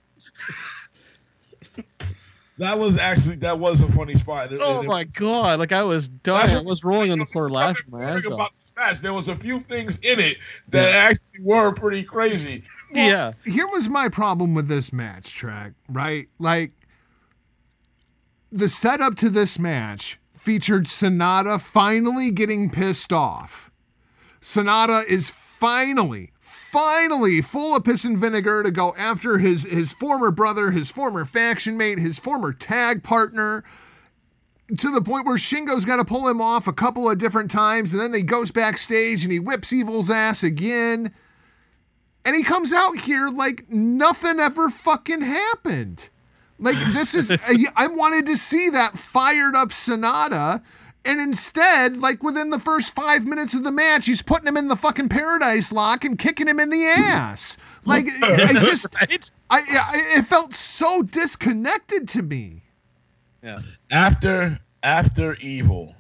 That 2.59 2.79
was 2.79 2.97
actually 2.97 3.35
that 3.37 3.59
was 3.59 3.81
a 3.81 3.91
funny 3.91 4.15
spot. 4.15 4.53
And- 4.53 4.61
Oh 4.63 4.77
and 4.77 4.85
it- 4.85 4.89
my 4.89 5.05
god! 5.05 5.59
Like 5.59 5.73
I 5.73 5.83
was 5.83 6.07
dying. 6.09 6.55
I 6.57 6.61
was 6.61 6.85
rolling 6.85 7.11
on 7.11 7.19
the 7.19 7.27
floor 7.27 7.51
laughing 7.51 7.87
my 7.89 8.05
ass 8.05 8.25
off. 8.27 8.33
about 8.33 8.53
this 8.57 8.71
match, 8.77 8.99
there 9.01 9.13
was 9.13 9.27
a 9.27 9.35
few 9.35 9.59
things 9.59 9.97
in 9.99 10.21
it 10.21 10.37
that 10.69 10.95
actually 10.95 11.41
were 11.41 11.73
pretty 11.73 12.05
crazy. 12.05 12.63
Yeah. 12.93 13.33
here 13.45 13.67
was 13.67 13.89
my 13.89 14.09
problem 14.09 14.55
with 14.55 14.69
this 14.69 14.93
match 14.93 15.35
track, 15.35 15.73
right? 15.89 16.29
Like 16.39 16.71
the 18.55 18.69
setup 18.69 19.17
to 19.17 19.29
this 19.29 19.59
match 19.59 20.21
featured 20.33 20.85
SANADA 20.85 21.61
finally 21.61 22.31
getting 22.31 22.71
pissed 22.71 23.13
off. 23.13 23.73
SANADA 24.41 25.03
is 25.11 25.29
finally, 25.29 26.31
finally 26.39 27.43
full 27.43 27.75
of 27.75 27.85
piss 27.85 28.05
and 28.05 28.17
vinegar 28.17 28.63
to 28.63 28.71
go 28.71 28.95
after 28.97 29.39
his 29.39 29.69
his 29.69 29.93
former 29.93 30.31
brother, 30.31 30.71
his 30.71 30.93
former 30.93 31.25
faction 31.25 31.77
mate, 31.77 31.99
his 31.99 32.21
former 32.21 32.53
tag 32.53 33.03
partner. 33.03 33.65
To 34.79 34.91
the 34.91 35.03
point 35.03 35.27
where 35.27 35.37
Shingo's 35.37 35.85
got 35.85 35.97
to 35.97 36.05
pull 36.05 36.29
him 36.29 36.41
off 36.41 36.69
a 36.69 36.73
couple 36.73 37.11
of 37.11 37.19
different 37.19 37.51
times, 37.51 37.93
and 37.93 38.01
then 38.01 38.15
he 38.15 38.23
goes 38.23 38.53
backstage 38.53 39.25
and 39.25 39.33
he 39.33 39.41
whips 39.41 39.73
Evil's 39.73 40.11
ass 40.11 40.45
again. 40.45 41.13
And 42.25 42.37
he 42.37 42.45
comes 42.45 42.73
out 42.73 42.99
here 42.99 43.29
like 43.29 43.69
nothing 43.69 44.39
ever 44.39 44.71
fucking 44.71 45.23
happened. 45.23 46.09
Like 46.59 46.77
this 46.93 47.15
is 47.15 47.31
I- 47.47 47.85
I 47.85 47.87
wanted 47.89 48.27
to 48.27 48.37
see 48.37 48.71
that 48.71 48.97
fired 48.99 49.55
up 49.57 49.69
SANADA 49.71 50.63
and 51.07 51.21
instead 51.21 51.97
like 51.99 52.23
within 52.23 52.51
the 52.51 52.59
first 52.59 52.95
5 52.95 53.27
minutes 53.27 53.53
of 53.55 53.63
the 53.65 53.73
match 53.73 54.07
he's 54.07 54.23
putting 54.23 54.47
him 54.47 54.57
in 54.57 54.69
the 54.69 54.77
fucking 54.77 55.09
paradise 55.11 55.71
lock 55.73 56.05
and 56.05 56.19
kicking 56.19 56.49
him 56.49 56.59
in 56.61 56.71
the 56.71 56.85
ass. 56.85 57.59
Like 57.85 58.05
I 58.23 58.53
just 58.55 58.87
Right? 58.95 59.31
I, 59.51 59.59
I 59.59 60.19
it 60.19 60.25
felt 60.25 60.55
so 60.55 61.03
disconnected 61.03 62.09
to 62.11 62.23
me. 62.23 62.63
Yeah. 63.43 63.59
After 63.91 64.59
after 64.83 65.35
Evil 65.41 65.95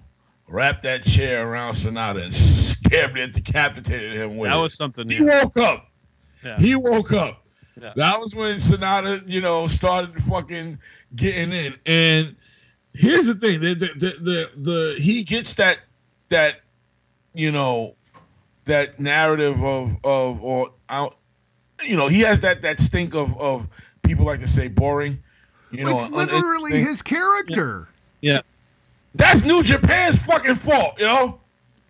wrapped 0.48 0.82
that 0.84 1.02
chair 1.02 1.48
around 1.48 1.74
SANADA 1.74 2.24
and 2.24 2.34
stabbed 2.34 3.18
and 3.18 3.32
decapitated 3.32 4.12
him 4.12 4.36
with 4.36 4.50
That 4.50 4.56
was 4.56 4.74
something. 4.74 5.08
he 5.10 5.18
New. 5.18 5.26
woke 5.26 5.56
up. 5.56 5.88
Yeah. 6.44 6.58
He 6.58 6.74
woke 6.76 7.12
up. 7.12 7.43
Yeah. 7.80 7.92
That 7.96 8.20
was 8.20 8.34
when 8.34 8.56
SANADA, 8.56 9.28
you 9.28 9.40
know, 9.40 9.66
started 9.66 10.16
fucking 10.16 10.78
getting 11.16 11.52
in. 11.52 11.72
And 11.86 12.36
here's 12.94 13.26
the 13.26 13.34
thing: 13.34 13.60
the 13.60 13.74
the 13.74 13.86
the, 13.96 14.10
the, 14.20 14.62
the 14.62 15.00
he 15.00 15.22
gets 15.24 15.54
that 15.54 15.78
that 16.28 16.60
you 17.32 17.50
know 17.50 17.94
that 18.64 18.98
narrative 19.00 19.62
of 19.62 19.96
of 20.04 20.42
or 20.42 20.70
out, 20.88 21.16
you 21.82 21.96
know, 21.96 22.06
he 22.06 22.20
has 22.20 22.40
that 22.40 22.62
that 22.62 22.78
stink 22.78 23.14
of 23.14 23.36
of 23.40 23.68
people 24.02 24.24
like 24.24 24.40
to 24.40 24.46
say 24.46 24.68
boring. 24.68 25.20
You 25.70 25.84
know, 25.84 25.90
it's 25.90 26.08
literally 26.10 26.70
uninteresting. 26.72 26.80
his 26.86 27.02
character. 27.02 27.88
Yeah. 28.20 28.42
That's 29.16 29.44
New 29.44 29.62
Japan's 29.62 30.24
fucking 30.24 30.54
fault, 30.56 30.98
yo. 30.98 31.06
Know? 31.06 31.40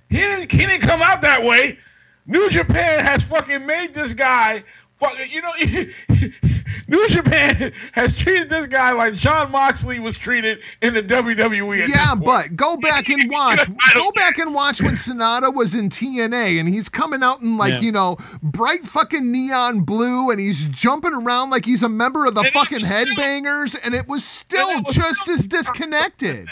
He 0.08 0.16
didn't 0.18 0.50
he 0.50 0.58
didn't 0.58 0.82
come 0.82 1.02
out 1.02 1.20
that 1.22 1.42
way. 1.42 1.78
New 2.26 2.48
Japan 2.48 3.04
has 3.04 3.24
fucking 3.24 3.66
made 3.66 3.92
this 3.92 4.14
guy 4.14 4.62
fucking 5.08 5.30
you 5.30 5.42
know 5.42 6.30
New 6.88 7.08
Japan 7.08 7.72
has 7.92 8.14
treated 8.16 8.50
this 8.50 8.66
guy 8.66 8.92
like 8.92 9.14
Jon 9.14 9.50
Moxley 9.50 10.00
was 10.00 10.18
treated 10.18 10.60
in 10.82 10.92
the 10.92 11.02
WWE. 11.02 11.88
Yeah, 11.88 12.14
but 12.14 12.54
go 12.56 12.76
back 12.76 13.08
and 13.08 13.30
watch. 13.30 13.60
Go 13.94 14.10
back 14.12 14.36
and 14.38 14.52
watch 14.52 14.82
when 14.82 14.94
SANADA 14.94 15.54
was 15.54 15.74
in 15.74 15.88
TNA 15.88 16.60
and 16.60 16.68
he's 16.68 16.90
coming 16.90 17.22
out 17.22 17.40
in 17.40 17.56
like, 17.56 17.74
Yeah. 17.74 17.80
you 17.80 17.92
know, 17.92 18.16
bright 18.42 18.80
fucking 18.80 19.32
neon 19.32 19.80
blue 19.80 20.30
and 20.30 20.38
he's 20.38 20.66
jumping 20.68 21.14
around 21.14 21.48
like 21.50 21.64
he's 21.64 21.82
a 21.82 21.88
member 21.88 22.26
of 22.26 22.34
the 22.34 22.42
And 22.42 22.50
fucking 22.50 22.80
was 22.80 22.90
still- 22.90 23.06
headbangers 23.06 23.78
and 23.82 23.94
it 23.94 24.06
was 24.06 24.22
still 24.24 24.68
it 24.68 24.84
was 24.86 24.94
just 24.94 25.20
still- 25.22 25.34
as 25.34 25.46
disconnected. 25.46 26.48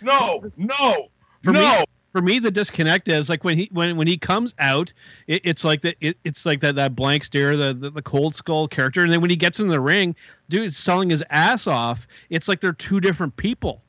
no, 0.00 0.44
no, 0.56 1.08
For 1.42 1.52
me- 1.52 1.58
no. 1.60 1.84
For 2.16 2.22
me 2.22 2.38
the 2.38 2.50
disconnect 2.50 3.10
is 3.10 3.28
like 3.28 3.44
when 3.44 3.58
he 3.58 3.68
when 3.72 3.94
when 3.94 4.06
he 4.06 4.16
comes 4.16 4.54
out 4.58 4.90
it, 5.26 5.42
it's 5.44 5.64
like 5.64 5.82
that 5.82 5.96
it, 6.00 6.16
it's 6.24 6.46
like 6.46 6.60
that 6.60 6.74
that 6.74 6.96
blank 6.96 7.22
stare 7.22 7.58
the, 7.58 7.74
the 7.74 7.90
the 7.90 8.00
cold 8.00 8.34
skull 8.34 8.66
character. 8.66 9.02
And 9.02 9.12
then 9.12 9.20
when 9.20 9.28
he 9.28 9.36
gets 9.36 9.60
in 9.60 9.68
the 9.68 9.78
ring 9.78 10.16
dude 10.48 10.72
selling 10.72 11.10
his 11.10 11.22
ass 11.28 11.66
off 11.66 12.08
it's 12.30 12.48
like 12.48 12.62
they're 12.62 12.72
two 12.72 13.00
different 13.00 13.36
people. 13.36 13.82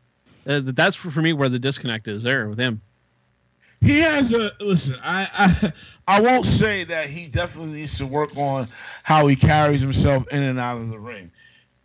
Uh, 0.45 0.59
that's 0.61 0.93
for, 0.93 1.09
for 1.09 1.21
me 1.21 1.31
where 1.31 1.47
the 1.47 1.57
disconnect 1.57 2.09
is 2.09 2.21
there 2.21 2.49
with 2.49 2.59
him. 2.59 2.81
He 3.79 3.99
has 3.99 4.33
a 4.33 4.51
listen. 4.59 4.97
I, 5.01 5.29
I 5.33 6.17
I 6.17 6.21
won't 6.21 6.45
say 6.45 6.83
that 6.83 7.09
he 7.09 7.27
definitely 7.27 7.79
needs 7.79 7.97
to 7.99 8.05
work 8.05 8.35
on 8.35 8.67
how 9.03 9.27
he 9.27 9.37
carries 9.37 9.79
himself 9.79 10.27
in 10.33 10.43
and 10.43 10.59
out 10.59 10.81
of 10.81 10.89
the 10.89 10.99
ring, 10.99 11.31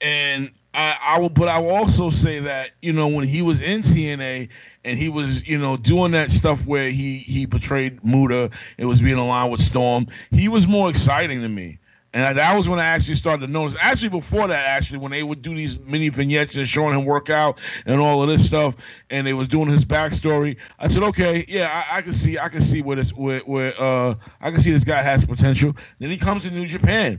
and 0.01 0.51
I, 0.75 0.97
I 1.01 1.19
will. 1.21 1.29
But 1.29 1.49
I 1.49 1.59
will 1.59 1.71
also 1.71 2.11
say 2.11 2.39
that 2.41 2.71
you 2.81 2.93
know 2.93 3.09
when 3.09 3.27
he 3.27 3.43
was 3.43 3.61
in 3.61 3.83
TNA 3.83 4.49
and 4.85 4.99
he 4.99 5.09
was 5.09 5.47
you 5.47 5.59
know 5.59 5.77
doing 5.77 6.13
that 6.13 6.31
stuff 6.31 6.67
where 6.67 6.91
he 6.91 7.19
he 7.19 7.47
portrayed 7.47 8.03
Muta, 8.05 8.51
it 8.79 8.87
was 8.87 9.03
being 9.03 9.19
aligned 9.19 9.53
with 9.53 9.61
Storm. 9.61 10.07
He 10.31 10.49
was 10.49 10.67
more 10.67 10.89
exciting 10.89 11.41
to 11.41 11.49
me. 11.49 11.79
And 12.15 12.37
that 12.37 12.57
was 12.57 12.69
when 12.69 12.79
I 12.79 12.85
actually 12.85 13.15
started 13.15 13.47
to 13.47 13.51
notice. 13.51 13.75
Actually, 13.81 14.11
before 14.11 14.47
that, 14.47 14.67
actually, 14.67 14.99
when 14.99 15.11
they 15.11 15.23
would 15.23 15.41
do 15.41 15.55
these 15.55 15.81
mini 15.81 16.11
vignettes 16.11 16.57
and 16.57 16.69
showing 16.69 16.99
him 16.99 17.07
work 17.07 17.31
out 17.31 17.59
and 17.87 18.01
all 18.01 18.23
of 18.23 18.29
this 18.29 18.47
stuff, 18.47 18.77
and 19.09 19.27
they 19.27 19.33
was 19.33 19.49
doing 19.49 19.69
his 19.69 19.87
backstory, 19.87 20.59
I 20.79 20.89
said, 20.89 21.03
okay, 21.05 21.47
yeah, 21.49 21.85
I, 21.91 21.99
I 21.99 22.03
can 22.03 22.13
see, 22.13 22.39
I 22.39 22.51
can 22.51 22.61
see 22.61 22.83
where 22.83 22.97
this, 22.97 23.15
where, 23.15 23.41
where, 23.41 23.73
uh, 23.79 24.15
I 24.43 24.51
can 24.51 24.61
see 24.61 24.71
this 24.71 24.85
guy 24.85 25.01
has 25.01 25.25
potential. 25.25 25.75
Then 26.01 26.11
he 26.11 26.19
comes 26.19 26.43
to 26.43 26.51
New 26.51 26.67
Japan, 26.67 27.19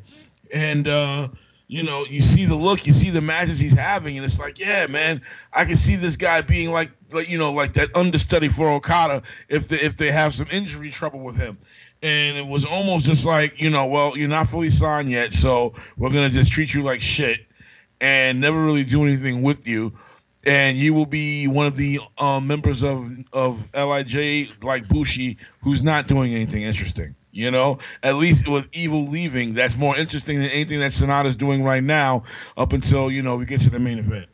and 0.54 0.88
uh, 0.88 1.30
you 1.68 1.84
know, 1.84 2.06
you 2.10 2.22
see 2.22 2.46
the 2.46 2.56
look, 2.56 2.86
you 2.86 2.94
see 2.94 3.10
the 3.10 3.22
matches 3.22 3.60
he's 3.60 3.74
having, 3.74 4.18
and 4.18 4.26
it's 4.26 4.40
like, 4.40 4.60
yeah, 4.60 4.86
man, 4.88 5.22
I 5.54 5.66
can 5.66 5.78
see 5.78 5.96
this 5.96 6.16
guy 6.16 6.42
being 6.42 6.72
like, 6.72 6.92
like 7.12 7.30
you 7.30 7.38
know, 7.38 7.54
like 7.54 7.74
that 7.74 7.96
understudy 7.96 8.50
for 8.50 8.70
Okada 8.70 9.24
if 9.50 9.68
they 9.68 9.78
if 9.78 9.96
they 9.96 10.12
have 10.12 10.36
some 10.36 10.48
injury 10.52 10.92
trouble 10.92 11.20
with 11.20 11.38
him. 11.38 11.58
And 12.02 12.38
it 12.38 12.46
was 12.46 12.66
almost 12.66 13.06
just 13.06 13.26
like 13.26 13.62
you 13.62 13.70
know 13.70 13.86
well 13.86 14.18
you're 14.18 14.28
not 14.28 14.50
fully 14.50 14.70
signed 14.70 15.10
yet 15.10 15.32
so 15.32 15.74
we're 15.96 16.10
gonna 16.10 16.30
just 16.30 16.52
treat 16.52 16.74
you 16.74 16.84
like 16.84 17.00
shit 17.00 17.46
and 18.02 18.42
never 18.42 18.62
really 18.62 18.84
do 18.84 19.04
anything 19.04 19.42
with 19.42 19.68
you. 19.68 19.94
And 20.46 20.76
you 20.76 20.94
will 20.94 21.06
be 21.06 21.48
one 21.48 21.66
of 21.66 21.78
the 21.78 22.02
um, 22.18 22.46
members 22.46 22.84
of 22.84 23.10
of 23.32 23.70
LIJ 23.74 24.64
like 24.64 24.90
Bushi 24.90 25.38
who's 25.62 25.82
not 25.82 26.08
doing 26.08 26.36
anything 26.36 26.64
interesting 26.64 27.16
you 27.34 27.52
know? 27.52 27.80
At 28.04 28.16
least 28.16 28.48
with 28.48 28.70
evil 28.72 29.04
leaving. 29.06 29.54
That's 29.54 29.76
more 29.76 29.98
interesting 29.98 30.40
than 30.40 30.50
anything 30.50 30.80
that 30.80 30.92
SANADA's 30.92 31.36
doing 31.36 31.64
right 31.64 31.84
now 31.84 32.24
up 32.56 32.72
until 32.72 33.12
you 33.12 33.22
know 33.22 33.36
we 33.36 33.46
get 33.46 33.60
to 33.62 33.70
the 33.70 33.80
main 33.80 34.00
event. 34.00 34.28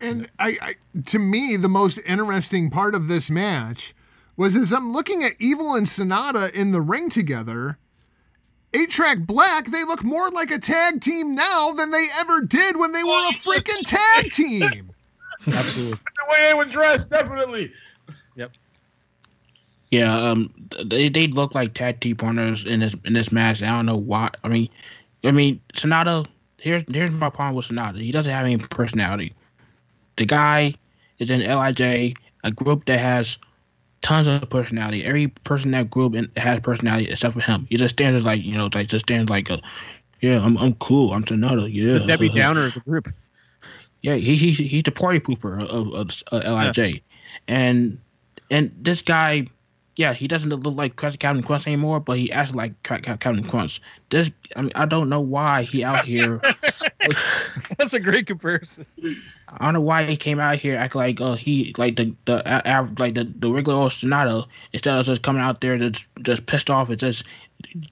And 0.00 0.30
I, 0.38 0.56
I 0.60 0.74
to 1.06 1.18
me, 1.18 1.56
the 1.56 1.68
most 1.68 1.98
interesting 2.04 2.70
part 2.70 2.94
of 2.94 3.08
this 3.08 3.30
match 3.30 3.94
was 4.36 4.54
as 4.54 4.72
I'm 4.72 4.92
looking 4.92 5.24
at 5.24 5.32
Evil 5.38 5.74
and 5.74 5.86
SANADA 5.86 6.52
in 6.52 6.72
the 6.72 6.80
ring 6.80 7.08
together. 7.08 7.78
Eight 8.74 8.90
Track 8.90 9.20
Black, 9.20 9.66
they 9.66 9.82
look 9.84 10.04
more 10.04 10.28
like 10.28 10.50
a 10.50 10.58
tag 10.58 11.00
team 11.00 11.34
now 11.34 11.72
than 11.72 11.90
they 11.90 12.04
ever 12.20 12.42
did 12.42 12.76
when 12.76 12.92
they 12.92 13.02
were 13.02 13.28
a 13.30 13.32
freaking 13.32 13.82
tag 13.86 14.30
team. 14.30 14.92
absolutely. 15.46 15.92
The 15.92 16.26
way 16.30 16.48
they 16.48 16.54
were 16.54 16.66
dressed 16.66 17.08
definitely 17.08 17.72
Yeah, 19.90 20.14
um, 20.14 20.52
they 20.84 21.08
they 21.08 21.28
look 21.28 21.54
like 21.54 21.74
tag 21.74 22.00
team 22.00 22.16
partners 22.16 22.66
in 22.66 22.80
this 22.80 22.94
in 23.04 23.14
this 23.14 23.32
match. 23.32 23.62
I 23.62 23.70
don't 23.70 23.86
know 23.86 23.96
why. 23.96 24.28
I 24.44 24.48
mean, 24.48 24.68
I 25.24 25.30
mean 25.30 25.60
SANADA. 25.74 26.26
Here's 26.58 26.84
here's 26.92 27.10
my 27.10 27.30
problem 27.30 27.54
with 27.54 27.66
SANADA. 27.66 27.98
He 27.98 28.10
doesn't 28.10 28.32
have 28.32 28.44
any 28.44 28.58
personality. 28.58 29.34
The 30.16 30.26
guy 30.26 30.74
is 31.18 31.30
in 31.30 31.40
LIJ, 31.40 32.16
a 32.44 32.50
group 32.50 32.84
that 32.86 32.98
has 32.98 33.38
tons 34.02 34.26
of 34.26 34.48
personality. 34.50 35.04
Every 35.04 35.28
person 35.28 35.68
in 35.68 35.72
that 35.72 35.90
group 35.90 36.14
has 36.36 36.60
personality 36.60 37.08
except 37.08 37.34
for 37.34 37.40
him. 37.40 37.66
He 37.70 37.76
just 37.76 37.94
stands 37.94 38.24
like 38.24 38.42
you 38.42 38.56
know, 38.56 38.68
like 38.74 38.88
just 38.88 39.06
stands 39.06 39.30
like 39.30 39.48
a, 39.48 39.60
yeah, 40.20 40.44
I'm 40.44 40.58
I'm 40.58 40.74
cool. 40.74 41.12
I'm 41.12 41.24
SANADA. 41.24 41.72
Yeah, 41.72 41.94
the 41.94 42.06
debbie 42.06 42.28
downer 42.28 42.66
of 42.66 42.74
the 42.74 42.80
group 42.80 43.08
yeah, 44.02 44.14
he, 44.14 44.36
he's 44.36 44.58
he's 44.58 44.82
the 44.82 44.92
party 44.92 45.20
pooper 45.20 45.62
of, 45.62 45.92
of, 45.92 46.22
uh, 46.32 46.40
LIJ, 46.46 47.02
and 47.48 47.98
and 48.50 48.72
this 48.80 49.02
guy, 49.02 49.46
yeah, 49.98 50.12
he 50.14 50.28
doesn't 50.28 50.50
look 50.50 50.76
like 50.76 50.96
Captain 50.96 51.42
Crunch 51.42 51.66
anymore, 51.66 51.98
but 51.98 52.16
he 52.16 52.30
acts 52.30 52.54
like 52.54 52.80
Ca- 52.84 53.00
Ca- 53.00 53.16
Captain 53.16 53.42
Crunch. 53.42 53.82
This, 54.10 54.30
I 54.54 54.62
mean, 54.62 54.72
I 54.76 54.86
don't 54.86 55.08
know 55.08 55.20
why 55.20 55.62
he 55.62 55.82
out 55.82 56.04
here. 56.04 56.40
that's 57.78 57.94
a 57.94 58.00
great 58.00 58.26
comparison 58.26 58.84
I 59.48 59.64
don't 59.64 59.74
know 59.74 59.80
why 59.80 60.04
he 60.04 60.16
came 60.16 60.40
out 60.40 60.56
here 60.56 60.76
acting 60.76 61.00
like 61.00 61.20
uh 61.20 61.34
he 61.34 61.74
like 61.78 61.96
the 61.96 62.14
the 62.26 62.42
like 62.98 63.14
the 63.14 63.24
the 63.24 63.50
regular 63.52 63.78
old 63.78 63.92
SANADA 63.92 64.46
instead 64.72 64.98
of 64.98 65.06
just 65.06 65.22
coming 65.22 65.42
out 65.42 65.60
there 65.60 65.78
just 65.78 66.06
just 66.22 66.46
pissed 66.46 66.70
off 66.70 66.90
and 66.90 66.98
just 66.98 67.24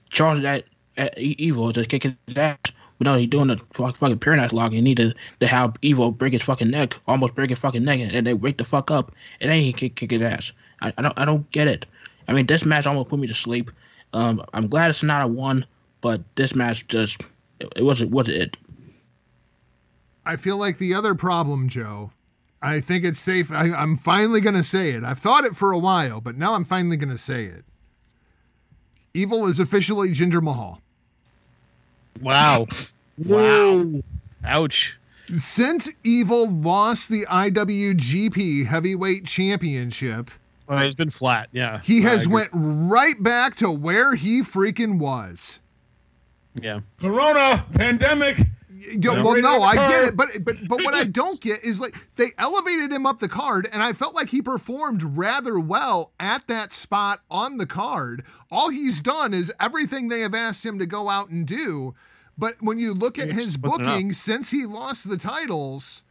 charging 0.09 0.43
that 0.43 0.65
at 0.97 1.17
E- 1.19 1.35
evil 1.37 1.71
just 1.71 1.89
kicking 1.89 2.15
his 2.27 2.37
ass. 2.37 2.57
But 2.97 3.05
no, 3.05 3.15
he's 3.15 3.29
doing 3.29 3.47
the 3.47 3.59
fuck, 3.73 3.95
fucking 3.95 4.19
Paradise 4.19 4.53
Lock. 4.53 4.71
You 4.71 4.81
need 4.81 4.97
to, 4.97 5.13
to 5.39 5.47
have 5.47 5.75
Evil 5.83 6.11
break 6.11 6.33
his 6.33 6.41
fucking 6.41 6.71
neck, 6.71 6.95
almost 7.07 7.35
break 7.35 7.51
his 7.51 7.59
fucking 7.59 7.83
neck, 7.83 7.99
and 7.99 8.25
they 8.25 8.33
wake 8.33 8.57
the 8.57 8.63
fuck 8.63 8.89
up, 8.89 9.11
and 9.39 9.51
then 9.51 9.61
he 9.61 9.71
kick, 9.71 9.95
kick 9.95 10.09
his 10.09 10.21
ass. 10.23 10.51
I, 10.81 10.93
I 10.97 11.01
don't 11.01 11.19
I 11.19 11.25
don't 11.25 11.49
get 11.51 11.67
it. 11.67 11.85
I 12.27 12.33
mean, 12.33 12.45
this 12.45 12.65
match 12.65 12.85
almost 12.85 13.09
put 13.09 13.19
me 13.19 13.27
to 13.27 13.35
sleep. 13.35 13.71
Um, 14.13 14.43
I'm 14.53 14.67
glad 14.67 14.89
it's 14.89 15.03
not 15.03 15.25
a 15.25 15.27
one, 15.27 15.65
but 16.01 16.21
this 16.35 16.55
match 16.55 16.87
just 16.87 17.21
it, 17.59 17.71
it 17.77 17.83
wasn't 17.83 18.11
wasn't 18.11 18.37
it. 18.37 18.57
I 20.25 20.35
feel 20.35 20.57
like 20.57 20.77
the 20.77 20.93
other 20.93 21.15
problem, 21.15 21.69
Joe. 21.69 22.11
I 22.61 22.79
think 22.79 23.05
it's 23.05 23.19
safe. 23.19 23.51
I, 23.51 23.71
I'm 23.71 23.95
finally 23.95 24.41
going 24.41 24.55
to 24.55 24.63
say 24.63 24.89
it. 24.89 25.03
I've 25.03 25.19
thought 25.19 25.45
it 25.45 25.55
for 25.55 25.71
a 25.71 25.77
while, 25.77 26.19
but 26.19 26.37
now 26.37 26.53
I'm 26.53 26.63
finally 26.63 26.97
going 26.97 27.11
to 27.11 27.17
say 27.17 27.45
it. 27.45 27.63
Evil 29.13 29.45
is 29.45 29.59
officially 29.59 30.09
Jinder 30.09 30.41
Mahal. 30.41 30.81
Wow. 32.21 32.67
wow. 33.17 33.85
Ouch. 34.43 34.97
Since 35.27 35.93
Evil 36.03 36.49
lost 36.49 37.09
the 37.09 37.25
IWGP 37.25 38.65
Heavyweight 38.65 39.25
Championship, 39.25 40.31
Well, 40.67 40.83
he's 40.83 40.95
been 40.95 41.09
flat. 41.09 41.49
Yeah. 41.51 41.79
he 41.83 42.05
I 42.05 42.09
has 42.09 42.27
went 42.27 42.49
right 42.53 43.15
back 43.21 43.55
to 43.57 43.71
where 43.71 44.15
he 44.15 44.41
freaking 44.41 44.99
was. 44.99 45.61
Yeah. 46.55 46.79
Corona 46.99 47.65
pandemic. 47.73 48.37
Yo, 48.79 49.15
Yeah. 49.15 49.23
well, 49.23 49.41
no, 49.41 49.63
I 49.63 49.75
get 49.75 50.03
it, 50.03 50.15
but 50.17 50.27
but 50.43 50.55
but 50.69 50.83
what 50.83 50.93
I 50.93 51.03
don't 51.21 51.41
get 51.41 51.63
is 51.63 51.79
like 51.79 51.95
they 52.15 52.27
elevated 52.37 52.91
him 52.91 53.07
up 53.07 53.19
the 53.19 53.27
card, 53.27 53.67
and 53.71 53.81
I 53.81 53.93
felt 53.93 54.13
like 54.13 54.29
he 54.29 54.41
performed 54.41 55.01
rather 55.17 55.59
well 55.59 56.11
at 56.19 56.47
that 56.47 56.73
spot 56.73 57.21
on 57.31 57.57
the 57.57 57.65
card. 57.65 58.23
All 58.51 58.69
he's 58.69 59.01
done 59.01 59.33
is 59.33 59.51
everything 59.59 60.09
they 60.09 60.19
have 60.21 60.35
asked 60.35 60.63
him 60.65 60.77
to 60.77 60.85
go 60.85 61.09
out 61.09 61.29
and 61.29 61.47
do. 61.47 61.95
But 62.37 62.55
when 62.59 62.77
you 62.77 62.93
look 62.93 63.17
at 63.17 63.29
his 63.29 63.57
booking 63.57 64.11
since 64.13 64.51
he 64.51 64.67
lost 64.67 65.09
the 65.09 65.17
titles, 65.17 66.03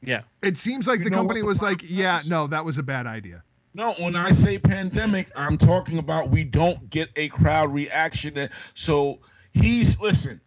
Yeah. 0.00 0.22
it 0.44 0.56
seems 0.56 0.86
like 0.86 1.00
the 1.02 1.10
know 1.10 1.16
what 1.16 1.22
company 1.22 1.40
the 1.40 1.46
was 1.46 1.60
like, 1.60 1.80
"Yeah, 1.82 2.20
no, 2.28 2.46
that 2.46 2.64
was 2.64 2.78
a 2.78 2.84
bad 2.84 3.06
idea." 3.08 3.42
No, 3.76 3.92
when 3.98 4.16
I 4.16 4.32
say 4.32 4.58
pandemic, 4.58 5.30
I'm 5.36 5.58
talking 5.58 5.98
about 5.98 6.30
we 6.30 6.44
don't 6.44 6.88
get 6.88 7.10
a 7.16 7.28
crowd 7.28 7.74
reaction. 7.74 8.48
So 8.72 9.18
he's 9.52 10.00
listen. 10.00 10.40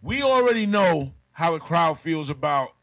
We 0.00 0.22
already 0.22 0.64
know 0.64 1.12
how 1.32 1.50
the 1.50 1.58
crowd 1.58 1.98
feels 1.98 2.30
about 2.30 2.74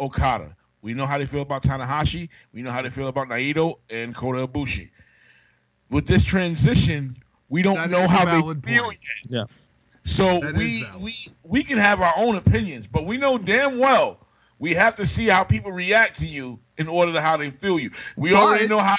Okada. 0.00 0.56
We 0.80 0.94
know 0.94 1.04
how 1.04 1.18
they 1.18 1.26
feel 1.26 1.42
about 1.42 1.62
Tanahashi. 1.62 2.30
We 2.54 2.62
know 2.62 2.70
how 2.70 2.80
they 2.80 2.88
feel 2.88 3.08
about 3.08 3.28
Naito 3.28 3.74
and 3.90 4.14
Kota 4.14 4.48
Ibushi. 4.48 4.88
With 5.90 6.06
this 6.06 6.24
transition, 6.24 7.14
we 7.50 7.60
don't 7.60 7.74
That 7.74 7.90
know 7.90 8.08
how 8.08 8.24
valid 8.24 8.62
they 8.62 8.72
feel 8.72 8.90
yet. 8.90 9.28
Yeah. 9.28 9.44
So 10.04 10.40
That 10.40 10.54
is 10.54 10.56
we 10.56 10.86
we 10.98 11.14
we 11.42 11.62
can 11.62 11.76
have 11.76 12.00
our 12.00 12.14
own 12.16 12.36
opinions, 12.36 12.86
but 12.86 13.04
we 13.04 13.18
know 13.18 13.36
damn 13.36 13.78
well 13.78 14.18
we 14.58 14.72
have 14.72 14.94
to 14.94 15.04
see 15.04 15.26
how 15.26 15.44
people 15.44 15.72
react 15.72 16.18
to 16.20 16.26
you 16.26 16.58
in 16.78 16.88
order 16.88 17.12
to 17.12 17.20
how 17.20 17.36
they 17.36 17.50
feel 17.50 17.78
you. 17.78 17.90
We 18.16 18.30
But- 18.30 18.36
already 18.42 18.66
know 18.66 18.78
how 18.78 18.96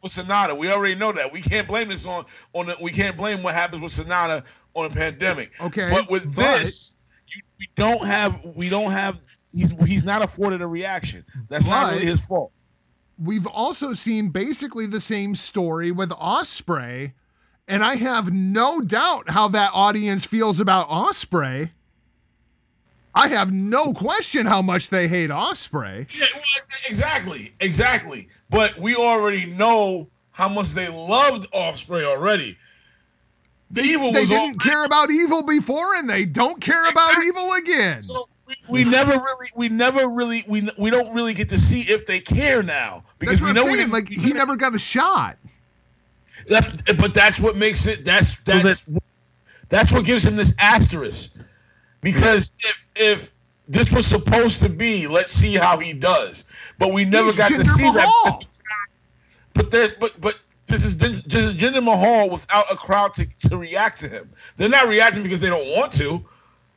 for 0.00 0.08
SANADA. 0.08 0.56
We 0.56 0.70
already 0.70 0.94
know 0.94 1.12
that. 1.12 1.32
We 1.32 1.40
can't 1.40 1.66
blame 1.66 1.88
this 1.88 2.06
on 2.06 2.24
on 2.52 2.66
the, 2.66 2.76
we 2.80 2.90
can't 2.90 3.16
blame 3.16 3.42
what 3.42 3.54
happens 3.54 3.82
with 3.82 3.92
SANADA 3.92 4.44
on 4.74 4.86
a 4.86 4.90
pandemic. 4.90 5.52
Okay, 5.60 5.88
But 5.90 6.10
with 6.10 6.34
but- 6.36 6.60
this, 6.60 6.96
you, 7.28 7.42
we 7.58 7.68
don't 7.74 8.04
have 8.06 8.40
we 8.54 8.68
don't 8.68 8.90
have 8.92 9.20
he's 9.52 9.70
he's 9.86 10.04
not 10.04 10.22
afforded 10.22 10.62
a 10.62 10.66
reaction. 10.66 11.24
That's 11.48 11.66
not 11.66 11.92
really 11.92 12.06
his 12.06 12.20
fault. 12.20 12.52
We've 13.18 13.46
also 13.48 13.94
seen 13.94 14.28
basically 14.28 14.86
the 14.86 15.00
same 15.00 15.34
story 15.34 15.90
with 15.90 16.10
Ospreay, 16.10 17.14
and 17.66 17.82
I 17.84 17.96
have 17.96 18.32
no 18.32 18.80
doubt 18.80 19.30
how 19.30 19.48
that 19.48 19.72
audience 19.74 20.24
feels 20.24 20.60
about 20.60 20.88
Ospreay. 20.88 21.72
I 23.14 23.26
have 23.28 23.52
no 23.52 23.92
question 23.92 24.46
how 24.46 24.62
much 24.62 24.90
they 24.90 25.08
hate 25.08 25.30
Ospreay. 25.30 26.06
Yeah, 26.16 26.26
well, 26.34 26.42
exactly, 26.86 27.52
exactly. 27.58 28.28
But 28.50 28.78
we 28.78 28.94
already 28.94 29.46
know 29.46 30.08
how 30.32 30.48
much 30.48 30.70
they 30.70 30.88
loved 30.88 31.50
Ospreay 31.52 32.04
already. 32.04 32.56
The 33.70 33.82
evil 33.82 34.12
They 34.12 34.20
was 34.20 34.28
didn't 34.30 34.42
already- 34.42 34.58
care 34.58 34.84
about 34.84 35.10
evil 35.10 35.42
before, 35.42 35.96
and 35.96 36.08
they 36.08 36.24
don't 36.24 36.60
care 36.60 36.88
about 36.88 37.22
evil 37.22 37.52
again. 37.54 38.02
So 38.02 38.28
we, 38.46 38.54
we 38.68 38.84
never 38.84 39.12
really, 39.12 39.48
we 39.56 39.68
never 39.68 40.08
really, 40.08 40.44
we 40.48 40.66
we 40.78 40.90
don't 40.90 41.12
really 41.14 41.34
get 41.34 41.50
to 41.50 41.58
see 41.58 41.80
if 41.92 42.06
they 42.06 42.20
care 42.20 42.62
now 42.62 43.02
That's 43.18 43.42
we 43.42 43.48
what 43.48 43.56
know 43.56 43.66
I'm 43.66 43.76
we 43.76 43.84
Like 43.86 44.08
he 44.08 44.32
never 44.32 44.56
got 44.56 44.74
a 44.74 44.78
shot. 44.78 45.36
That's, 46.48 46.82
but 46.94 47.12
that's 47.12 47.38
what 47.40 47.56
makes 47.56 47.86
it. 47.86 48.06
That's 48.06 48.36
that's 48.46 48.86
that's 49.68 49.92
what 49.92 50.06
gives 50.06 50.24
him 50.24 50.36
this 50.36 50.54
asterisk. 50.58 51.32
Because 52.00 52.52
if 52.60 52.86
if 52.96 53.34
this 53.68 53.92
was 53.92 54.06
supposed 54.06 54.60
to 54.60 54.70
be, 54.70 55.06
let's 55.06 55.32
see 55.32 55.54
how 55.56 55.76
he 55.78 55.92
does. 55.92 56.46
But 56.78 56.94
we 56.94 57.04
never 57.04 57.26
He's 57.26 57.36
got 57.36 57.48
to 57.48 57.64
see 57.64 57.82
Mahal. 57.82 58.02
that. 58.24 58.44
But 59.54 59.70
that, 59.72 60.00
but 60.00 60.20
but 60.20 60.38
this 60.66 60.84
is 60.84 60.94
Jin- 60.94 61.22
this 61.26 61.44
is 61.44 61.54
Jinder 61.54 61.82
Mahal 61.82 62.30
without 62.30 62.70
a 62.70 62.76
crowd 62.76 63.14
to, 63.14 63.26
to 63.48 63.56
react 63.56 64.00
to 64.00 64.08
him. 64.08 64.30
They're 64.56 64.68
not 64.68 64.86
reacting 64.86 65.22
because 65.22 65.40
they 65.40 65.48
don't 65.48 65.66
want 65.76 65.92
to. 65.94 66.24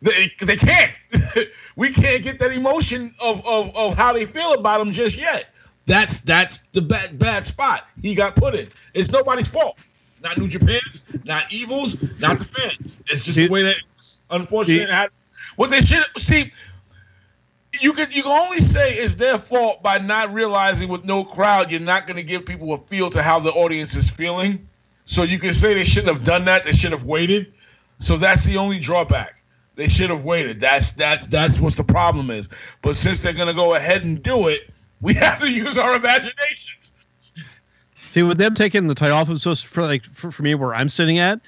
They, 0.01 0.31
they 0.41 0.55
can't. 0.55 0.91
we 1.75 1.89
can't 1.89 2.23
get 2.23 2.39
that 2.39 2.51
emotion 2.51 3.13
of, 3.19 3.45
of, 3.45 3.75
of 3.77 3.93
how 3.93 4.13
they 4.13 4.25
feel 4.25 4.53
about 4.53 4.81
him 4.81 4.91
just 4.91 5.15
yet. 5.15 5.47
That's 5.85 6.19
that's 6.21 6.59
the 6.71 6.81
bad 6.81 7.19
bad 7.19 7.45
spot 7.45 7.87
he 8.01 8.15
got 8.15 8.35
put 8.35 8.55
in. 8.55 8.67
It's 8.93 9.11
nobody's 9.11 9.47
fault. 9.47 9.87
Not 10.23 10.37
New 10.37 10.47
Japan's, 10.47 11.03
not 11.23 11.51
Evil's, 11.51 11.95
not 12.19 12.37
the 12.37 12.45
fans. 12.45 12.99
It's 13.07 13.25
just 13.25 13.37
the 13.37 13.49
way 13.49 13.63
that 13.63 13.75
it's 13.95 14.21
unfortunate. 14.29 14.89
See- 14.89 15.07
what 15.55 15.69
they 15.69 15.81
should 15.81 16.03
see. 16.17 16.51
You 17.81 17.93
could 17.93 18.15
you 18.15 18.23
can 18.23 18.31
only 18.31 18.59
say 18.59 18.93
it's 18.93 19.15
their 19.15 19.37
fault 19.37 19.81
by 19.81 19.97
not 19.97 20.31
realizing 20.33 20.87
with 20.87 21.03
no 21.03 21.23
crowd 21.23 21.71
you're 21.71 21.79
not 21.79 22.05
going 22.05 22.17
to 22.17 22.23
give 22.23 22.45
people 22.45 22.73
a 22.73 22.77
feel 22.77 23.09
to 23.09 23.21
how 23.23 23.39
the 23.39 23.51
audience 23.51 23.95
is 23.95 24.09
feeling. 24.09 24.67
So 25.05 25.23
you 25.23 25.39
can 25.39 25.51
say 25.51 25.73
they 25.73 25.83
shouldn't 25.83 26.13
have 26.15 26.23
done 26.23 26.45
that. 26.45 26.63
They 26.63 26.71
should 26.71 26.91
have 26.91 27.05
waited. 27.05 27.53
So 27.99 28.17
that's 28.17 28.45
the 28.45 28.57
only 28.57 28.79
drawback. 28.79 29.35
They 29.75 29.87
should 29.87 30.09
have 30.09 30.25
waited. 30.25 30.59
That's 30.59 30.91
that's 30.91 31.27
that's 31.27 31.59
what 31.59 31.75
the 31.75 31.83
problem 31.83 32.29
is. 32.29 32.49
But 32.81 32.95
since 32.95 33.19
they're 33.19 33.33
going 33.33 33.47
to 33.47 33.53
go 33.53 33.75
ahead 33.75 34.03
and 34.03 34.21
do 34.21 34.47
it, 34.47 34.69
we 35.01 35.13
have 35.15 35.39
to 35.39 35.51
use 35.51 35.77
our 35.77 35.95
imaginations. 35.95 36.93
See, 38.11 38.23
with 38.23 38.37
them 38.37 38.53
taking 38.53 38.87
the 38.87 38.95
title 38.95 39.17
off, 39.17 39.29
of 39.29 39.41
so 39.41 39.55
for 39.55 39.83
like 39.83 40.03
for, 40.05 40.31
for 40.31 40.43
me 40.43 40.53
where 40.53 40.75
I'm 40.75 40.89
sitting 40.89 41.17
at, 41.17 41.39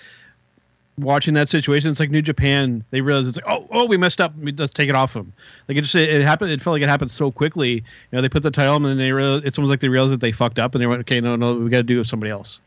watching 0.97 1.33
that 1.33 1.49
situation, 1.49 1.89
it's 1.91 1.99
like 1.99 2.09
New 2.11 2.21
Japan. 2.21 2.83
They 2.91 3.01
realize 3.01 3.27
it's 3.27 3.37
like, 3.37 3.45
oh, 3.47 3.67
oh, 3.71 3.85
we 3.85 3.97
messed 3.97 4.21
up. 4.21 4.35
We 4.37 4.51
just 4.51 4.75
take 4.75 4.89
it 4.89 4.95
off 4.95 5.13
them. 5.13 5.33
Like 5.67 5.77
it 5.77 5.81
just 5.81 5.95
it, 5.95 6.21
happened. 6.21 6.51
It 6.51 6.61
felt 6.61 6.73
like 6.73 6.81
it 6.81 6.89
happened 6.89 7.11
so 7.11 7.31
quickly. 7.31 7.73
You 7.73 7.83
know, 8.11 8.21
they 8.21 8.29
put 8.29 8.43
the 8.43 8.51
title 8.51 8.75
on 8.75 8.83
and 8.85 8.91
then 8.91 8.97
they 8.97 9.11
realize 9.11 9.43
it's 9.43 9.57
almost 9.57 9.69
like 9.69 9.79
they 9.79 9.89
realized 9.89 10.13
that 10.13 10.21
they 10.21 10.31
fucked 10.31 10.59
up 10.59 10.75
and 10.75 10.81
they 10.81 10.87
went, 10.87 11.01
okay, 11.01 11.19
no, 11.21 11.35
no, 11.35 11.55
we 11.55 11.69
got 11.69 11.77
to 11.77 11.83
do 11.83 11.95
it 11.95 11.99
with 11.99 12.07
somebody 12.07 12.31
else. 12.31 12.59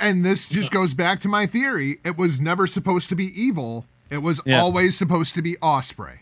And 0.00 0.24
this 0.24 0.48
just 0.48 0.72
goes 0.72 0.94
back 0.94 1.20
to 1.20 1.28
my 1.28 1.46
theory. 1.46 1.98
It 2.04 2.16
was 2.16 2.40
never 2.40 2.66
supposed 2.66 3.08
to 3.10 3.14
be 3.16 3.30
evil. 3.40 3.86
It 4.10 4.18
was 4.18 4.40
Yeah. 4.44 4.60
always 4.60 4.96
supposed 4.96 5.34
to 5.36 5.42
be 5.42 5.54
Ospreay. 5.62 6.18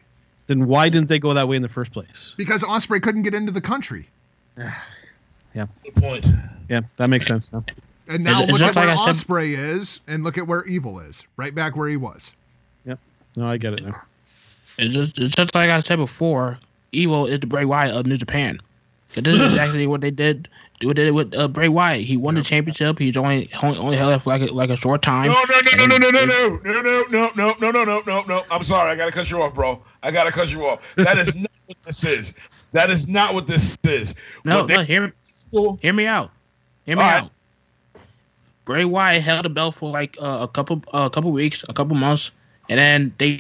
Then 0.47 0.67
why 0.67 0.89
didn't 0.89 1.09
they 1.09 1.19
go 1.19 1.33
that 1.35 1.49
way 1.49 1.57
in 1.57 1.63
the 1.63 1.69
first 1.69 1.93
place? 1.93 2.35
Because 2.37 2.63
Ospreay 2.63 3.01
couldn't 3.01 3.23
get 3.23 3.35
into 3.35 3.53
the 3.53 3.61
country. 3.61 4.09
Yeah. 5.55 5.67
Good 5.85 5.95
point. 5.97 6.27
Yeah, 6.71 6.81
that 6.97 7.09
makes 7.09 7.27
sense. 7.27 7.53
Now. 7.53 7.63
And 8.09 8.25
now 8.25 8.43
It's- 8.43 8.43
it's 8.43 8.53
look 8.53 8.61
at 8.61 8.65
just 8.67 8.77
like 8.77 8.87
where 8.97 9.15
said- 9.15 9.27
Ospreay 9.27 9.57
is 9.57 10.01
and 10.09 10.25
look 10.25 10.37
at 10.39 10.47
where 10.47 10.65
evil 10.65 10.99
is. 11.01 11.27
Right 11.37 11.55
back 11.55 11.77
where 11.77 11.89
he 11.89 11.97
was. 11.97 12.35
Yep. 12.85 12.99
No, 13.37 13.49
I 13.49 13.57
get 13.57 13.75
it 13.75 13.85
now. 13.85 13.93
It's 14.79 14.95
just, 14.95 15.19
it's 15.19 15.35
just 15.35 15.55
like 15.55 15.71
I 15.71 15.81
said 15.81 15.97
before. 15.97 16.59
Evil 16.93 17.27
is 17.27 17.41
the 17.41 17.47
Bray 17.47 17.65
Wyatt 17.65 17.95
of 17.95 18.07
New 18.07 18.17
Japan. 18.17 18.59
'Cause 19.15 19.25
This 19.25 19.41
is 19.41 19.53
exactly 19.53 19.87
what 19.87 20.01
they 20.01 20.11
did. 20.11 20.49
What 20.83 20.97
they 20.97 21.05
did 21.05 21.13
with 21.13 21.35
uh, 21.37 21.47
Bray 21.49 21.69
Wyatt. 21.69 22.01
He 22.01 22.17
won 22.17 22.35
the 22.35 22.43
championship. 22.43 22.99
He's 22.99 23.17
only 23.17 23.49
only, 23.63 23.79
only 23.79 23.97
held 23.97 24.13
it 24.15 24.19
for 24.19 24.31
like 24.31 24.43
a, 24.43 24.53
like 24.53 24.71
a 24.71 24.77
short 24.77 25.01
time. 25.03 25.29
No, 25.29 25.35
no, 25.35 25.87
no, 25.87 25.87
no, 25.87 25.97
no, 25.99 26.11
no, 26.11 26.25
no, 26.25 26.59
no, 26.65 26.83
no, 26.83 26.83
no, 26.83 27.05
no, 27.11 27.31
no, 27.37 27.55
no, 27.61 27.71
no, 27.71 27.71
no, 27.71 27.85
no. 27.85 28.03
No 28.07 28.23
no 28.27 28.45
I'm 28.51 28.63
sorry. 28.65 28.91
I 28.91 28.95
gotta 28.97 29.13
cut 29.13 29.31
you 29.31 29.41
off, 29.43 29.55
bro. 29.55 29.81
I 30.03 30.11
gotta 30.11 30.33
cut 30.33 30.51
you 30.53 30.67
off. 30.67 30.95
That 30.97 31.19
is 31.19 31.35
not 31.37 31.51
what 31.67 31.77
this 31.85 32.05
is. 32.05 32.35
That 32.73 32.91
is 32.91 33.07
not 33.07 33.33
what 33.35 33.47
this 33.47 33.79
is. 33.85 34.15
No, 34.45 34.57
What 34.59 34.67
they- 34.67 34.77
no, 34.77 34.83
hear 34.83 35.13
hear 35.83 35.93
me 35.93 36.07
out. 36.07 36.31
Hear 36.87 36.97
me 36.97 37.03
All 37.03 37.11
right. 37.11 37.31
Bray 38.65 38.85
Wyatt 38.85 39.23
held 39.23 39.45
the 39.45 39.49
belt 39.49 39.75
for 39.75 39.91
like 39.91 40.17
uh, 40.21 40.39
a 40.43 40.49
couple 40.49 40.83
a 40.93 41.11
couple 41.11 41.33
weeks, 41.33 41.65
a 41.69 41.73
couple 41.73 41.97
months, 41.97 42.31
and 42.69 42.79
then 42.79 43.15
they 43.19 43.37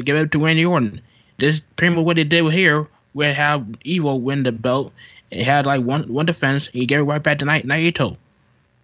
gave 0.00 0.16
it 0.16 0.32
to 0.32 0.44
Randy 0.44 0.64
Orton. 0.64 1.00
This 1.38 1.60
pretty 1.76 1.94
much 1.94 2.04
what 2.04 2.16
they 2.16 2.24
did 2.24 2.50
here, 2.52 2.88
where 3.12 3.34
have 3.34 3.66
Evil 3.84 4.20
win 4.20 4.44
the 4.44 4.52
belt. 4.52 4.92
It 5.30 5.44
had 5.44 5.66
like 5.66 5.82
one 5.82 6.10
one 6.12 6.26
defense. 6.26 6.68
He 6.68 6.86
gave 6.86 7.00
it 7.00 7.04
right 7.04 7.22
back 7.22 7.38
to 7.40 7.44
Night 7.44 7.66
Naito, 7.66 8.16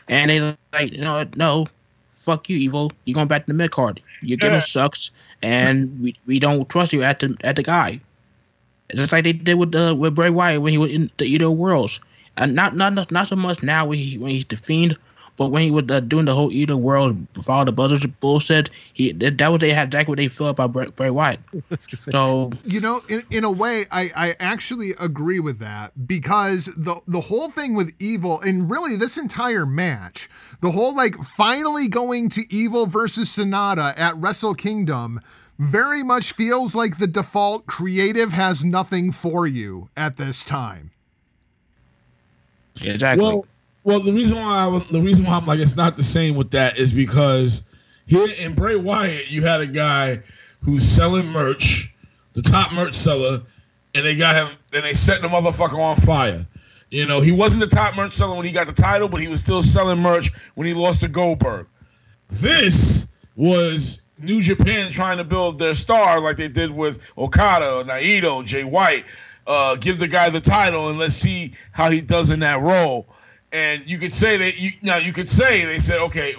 and 0.09 0.31
they 0.31 0.57
like 0.73 0.93
you 0.93 1.01
know 1.01 1.27
no, 1.37 1.67
fuck 2.11 2.49
you, 2.49 2.59
Evil. 2.59 2.93
You're 3.05 3.15
going 3.15 3.29
back 3.29 3.47
to 3.47 3.53
the 3.53 3.55
mid 3.55 3.71
card. 3.71 4.01
Your 4.23 4.37
gimmick 4.37 4.65
sucks, 4.65 5.11
and 5.43 6.01
we, 6.01 6.17
we 6.27 6.39
don't 6.39 6.69
trust 6.69 6.93
you 6.93 7.03
at 7.03 7.21
the 7.21 7.37
at 7.43 7.57
the 7.57 7.63
guy. 7.63 8.01
It's 8.91 8.99
just 8.99 9.13
like 9.13 9.25
they 9.25 9.33
did 9.33 9.55
with 9.55 9.75
uh, 9.75 9.95
with 9.97 10.15
Bray 10.15 10.31
Wyatt 10.31 10.63
when 10.63 10.73
he 10.73 10.79
was 10.79 10.91
in 10.91 11.11
the 11.17 11.25
Eater 11.25 11.47
of 11.47 11.53
Worlds, 11.53 12.01
and 12.37 12.55
not 12.55 12.77
not 12.77 13.11
not 13.11 13.29
so 13.29 13.37
much 13.37 13.63
now 13.63 13.87
when 13.87 13.99
he 13.99 14.19
when 14.19 14.31
he's 14.31 14.45
the 14.47 14.57
Fiend, 14.57 14.97
But 15.39 15.53
when 15.53 15.63
he 15.63 15.71
was 15.71 15.85
uh, 15.89 16.01
doing 16.01 16.25
the 16.25 16.35
whole 16.35 16.51
either 16.51 16.77
world 16.77 17.27
with 17.37 17.49
all 17.49 17.65
the 17.65 17.71
buzzers 17.71 18.05
bullshit, 18.05 18.71
he 18.93 19.13
that, 19.13 19.39
that 19.39 19.49
was 19.49 19.61
they 19.61 19.73
had 19.73 19.89
exactly 19.89 20.13
what 20.13 20.19
they 20.19 20.27
feel 20.29 20.49
about 20.49 20.73
Bray, 20.73 20.87
Bray 20.95 21.11
Wyatt. 21.11 21.41
So 22.11 22.53
You 22.65 22.81
know, 22.81 23.01
in, 23.09 23.23
in 23.31 23.45
a 23.45 23.51
way, 23.51 23.87
I, 23.91 24.11
I 24.17 24.37
actually 24.41 24.91
agree 24.99 25.39
with 25.39 25.61
that 25.61 26.07
because 26.07 26.67
the 26.77 27.01
the 27.07 27.21
whole 27.21 27.51
thing 27.51 27.75
with 27.75 27.95
Evil 28.01 28.41
and 28.41 28.69
really 28.69 28.97
this 28.97 29.17
entire 29.17 29.65
match, 29.65 30.29
the 30.61 30.73
whole 30.73 30.95
like 30.95 31.17
finally 31.23 31.87
going 31.87 32.29
to 32.31 32.43
Evil 32.51 32.87
versus 32.87 33.29
SANADA 33.29 33.97
at 33.97 34.17
Wrestle 34.17 34.55
Kingdom 34.55 35.21
very 35.59 36.03
much 36.03 36.33
feels 36.33 36.75
like 36.75 36.99
the 36.99 37.07
default 37.07 37.67
creative 37.67 38.33
has 38.33 38.65
nothing 38.65 39.13
for 39.13 39.47
you 39.47 39.89
at 39.97 40.17
this 40.17 40.45
time. 40.45 40.91
exactly. 42.81 43.25
Well, 43.25 43.47
well, 43.89 44.01
the 44.01 44.13
reason 44.13 44.37
why 44.37 44.65
I 44.65 44.67
was, 44.67 44.87
the 44.89 45.01
reason 45.01 45.25
why 45.25 45.39
I'm 45.39 45.47
like 45.47 45.61
it's 45.61 45.75
not 45.75 45.97
the 45.97 46.05
same 46.05 46.37
with 46.37 46.51
that 46.51 46.79
is 46.79 46.93
because 46.93 47.63
here 48.05 48.29
in 48.39 48.53
Bray 48.53 48.77
Wyatt 48.77 49.31
you 49.31 49.43
had 49.43 49.63
a 49.63 49.67
guy 49.67 50.23
who's 50.61 50.87
selling 50.87 51.27
merch, 51.29 51.91
the 52.35 52.43
top 52.43 52.71
merch 52.75 52.93
seller, 52.93 53.41
and 53.95 54.05
they 54.05 54.15
got 54.15 54.35
him 54.35 54.55
and 54.75 54.85
they 54.85 54.93
set 54.93 55.23
the 55.23 55.29
motherfucker 55.29 55.79
on 55.79 55.97
fire. 55.97 56.47
You 56.91 57.07
know, 57.07 57.23
he 57.23 57.33
wasn't 57.33 57.61
the 57.61 57.67
top 57.67 57.97
merch 57.97 58.13
seller 58.13 58.37
when 58.37 58.45
he 58.45 58.53
got 58.53 58.67
the 58.67 58.75
title, 58.75 59.09
but 59.09 59.23
he 59.23 59.29
was 59.29 59.41
still 59.41 59.63
selling 59.63 60.01
merch 60.01 60.33
when 60.55 60.67
he 60.67 60.75
lost 60.75 61.01
to 61.01 61.09
Goldberg. 61.09 61.67
This 62.29 63.07
was 63.37 64.03
New 64.19 64.43
Japan 64.43 64.93
trying 64.93 65.17
to 65.17 65.25
build 65.25 65.59
their 65.59 65.75
star 65.75 66.21
like 66.21 66.37
they 66.37 66.49
did 66.49 66.71
with 66.71 67.11
Okada, 67.17 67.85
Naito, 67.85 68.45
Jay 68.45 68.65
White. 68.65 69.07
Uh, 69.47 69.77
give 69.77 69.99
the 69.99 70.09
guy 70.09 70.29
the 70.29 70.43
title 70.43 70.91
and 70.91 70.99
let's 70.99 71.15
see 71.15 71.55
how 71.73 71.89
he 71.91 72.03
does 72.03 72.29
in 72.29 72.41
that 72.41 72.61
role. 72.61 73.09
And 73.53 73.85
you 73.87 73.99
could 73.99 74.13
say 74.13 74.37
that 74.37 74.61
you 74.61 74.73
now 74.83 74.97
you 74.97 75.13
could 75.13 75.29
say 75.29 75.65
they 75.65 75.79
said, 75.79 76.01
okay, 76.01 76.35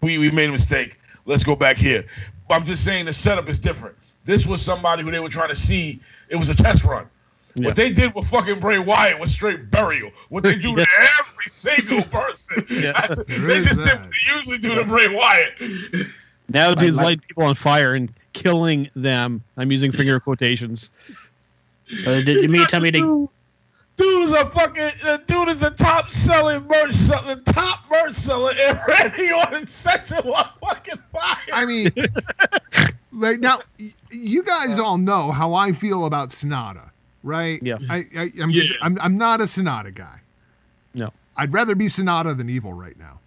we, 0.00 0.18
we 0.18 0.30
made 0.30 0.48
a 0.48 0.52
mistake. 0.52 0.98
Let's 1.26 1.44
go 1.44 1.54
back 1.56 1.76
here. 1.76 2.04
But 2.48 2.54
I'm 2.54 2.64
just 2.64 2.84
saying 2.84 3.06
the 3.06 3.12
setup 3.12 3.48
is 3.48 3.58
different. 3.58 3.96
This 4.24 4.46
was 4.46 4.60
somebody 4.60 5.02
who 5.02 5.10
they 5.10 5.20
were 5.20 5.28
trying 5.28 5.48
to 5.48 5.54
see. 5.54 6.00
It 6.28 6.36
was 6.36 6.48
a 6.50 6.54
test 6.54 6.84
run. 6.84 7.06
Yeah. 7.54 7.66
What 7.66 7.76
they 7.76 7.90
did 7.90 8.14
with 8.14 8.26
fucking 8.26 8.58
Bray 8.58 8.80
Wyatt 8.80 9.18
was 9.20 9.30
straight 9.30 9.70
burial. 9.70 10.10
What 10.28 10.42
they 10.42 10.56
do 10.56 10.74
to 10.74 10.82
every 11.20 11.46
single 11.46 12.02
person. 12.10 12.66
Yeah. 12.68 13.06
They 13.06 13.62
just 13.62 13.76
did 13.76 14.00
what 14.00 14.10
they 14.10 14.34
usually 14.34 14.58
do 14.58 14.74
to 14.74 14.84
Bray 14.84 15.08
Wyatt. 15.08 15.52
Nowadays, 16.48 16.96
Like- 16.96 17.04
light 17.04 17.22
people 17.22 17.44
on 17.44 17.54
fire 17.54 17.94
and 17.94 18.10
killing 18.32 18.90
them. 18.96 19.42
I'm 19.56 19.70
using 19.70 19.92
finger 19.92 20.18
quotations. 20.24 20.90
So 22.02 22.22
did 22.22 22.36
you 22.36 22.48
mean 22.48 22.62
to 22.62 22.66
tell 22.66 22.80
me 22.80 22.90
they 22.90 23.02
dude, 23.96 24.06
dude 24.06 24.28
is 24.28 24.32
a 24.32 24.46
fucking 24.46 24.90
uh, 25.06 25.18
dude 25.26 25.48
is 25.48 25.60
the 25.60 25.70
top 25.70 26.10
selling 26.10 26.66
merch 26.66 26.94
seller, 26.94 27.34
the 27.34 27.52
top 27.52 27.80
merch 27.90 28.14
seller, 28.14 28.52
and 28.60 28.78
Randy 28.88 29.32
Orton 29.32 29.66
sets 29.66 30.10
him 30.10 30.26
on 30.28 30.48
fucking 30.60 31.00
fire. 31.12 31.36
I 31.52 31.64
mean, 31.66 31.90
like 33.12 33.40
now, 33.40 33.58
you 34.10 34.42
guys 34.42 34.78
all 34.78 34.98
know 34.98 35.30
how 35.30 35.54
I 35.54 35.72
feel 35.72 36.06
about 36.06 36.30
SANADA, 36.30 36.90
right? 37.22 37.60
Yeah. 37.62 37.78
I, 37.88 38.04
I 38.16 38.28
I'm 38.42 38.52
just 38.52 38.74
I'm 38.82 38.98
I'm 39.00 39.16
not 39.16 39.40
a 39.40 39.44
SANADA 39.44 39.94
guy. 39.94 40.20
No, 40.94 41.12
I'd 41.36 41.52
rather 41.52 41.74
be 41.74 41.86
SANADA 41.86 42.36
than 42.36 42.48
Evil 42.48 42.72
right 42.72 42.98
now. 42.98 43.20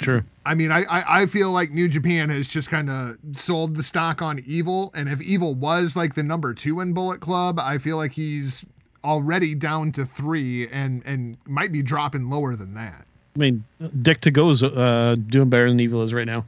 true. 0.00 0.22
I 0.46 0.54
mean, 0.54 0.70
I, 0.70 0.84
I, 0.84 1.22
I 1.22 1.26
feel 1.26 1.50
like 1.52 1.70
New 1.70 1.88
Japan 1.88 2.28
has 2.28 2.48
just 2.48 2.68
kind 2.70 2.90
of 2.90 3.16
sold 3.32 3.76
the 3.76 3.82
stock 3.82 4.20
on 4.20 4.40
Evil. 4.46 4.92
And 4.94 5.08
if 5.08 5.22
Evil 5.22 5.54
was 5.54 5.96
like 5.96 6.14
the 6.14 6.22
number 6.22 6.52
two 6.52 6.80
in 6.80 6.92
Bullet 6.92 7.20
Club, 7.20 7.58
I 7.58 7.78
feel 7.78 7.96
like 7.96 8.12
he's 8.12 8.66
already 9.04 9.54
down 9.54 9.92
to 9.92 10.04
three 10.04 10.68
and, 10.68 11.04
and 11.06 11.36
might 11.46 11.72
be 11.72 11.82
dropping 11.82 12.30
lower 12.30 12.56
than 12.56 12.74
that. 12.74 13.06
I 13.36 13.38
mean, 13.38 13.64
Dick 14.02 14.20
Togo's 14.20 14.62
uh, 14.62 15.16
doing 15.28 15.50
better 15.50 15.68
than 15.68 15.80
Evil 15.80 16.02
is 16.02 16.14
right 16.14 16.26
now. 16.26 16.44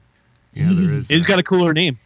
Yeah, 0.52 0.70
there 0.72 0.94
is. 0.94 1.08
He's 1.08 1.24
that. 1.24 1.28
got 1.28 1.38
a 1.38 1.42
cooler 1.42 1.72
name. 1.72 1.98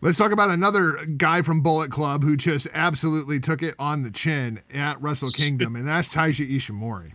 Let's 0.00 0.18
talk 0.18 0.30
about 0.30 0.50
another 0.50 1.04
guy 1.16 1.42
from 1.42 1.62
Bullet 1.62 1.90
Club 1.90 2.22
who 2.22 2.36
just 2.36 2.68
absolutely 2.72 3.40
took 3.40 3.62
it 3.62 3.74
on 3.78 4.02
the 4.02 4.10
chin 4.10 4.60
at 4.72 5.00
Wrestle 5.00 5.30
Kingdom, 5.30 5.74
and 5.74 5.88
that's 5.88 6.14
Taiji 6.14 6.48
Ishimori. 6.48 7.12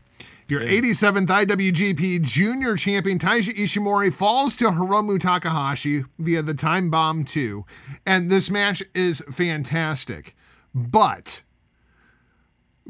Your 0.47 0.61
87th 0.61 1.28
IWGP 1.28 2.22
Junior 2.22 2.76
Champion 2.76 3.17
Taiji 3.17 3.53
Ishimori 3.53 4.11
falls 4.11 4.57
to 4.57 4.65
Hiromu 4.65 5.17
Takahashi 5.17 6.03
via 6.19 6.41
the 6.41 6.53
Time 6.53 6.89
Bomb 6.89 7.24
2, 7.24 7.63
and 8.05 8.30
this 8.30 8.49
match 8.49 8.84
is 8.93 9.22
fantastic. 9.32 10.36
But 10.76 11.43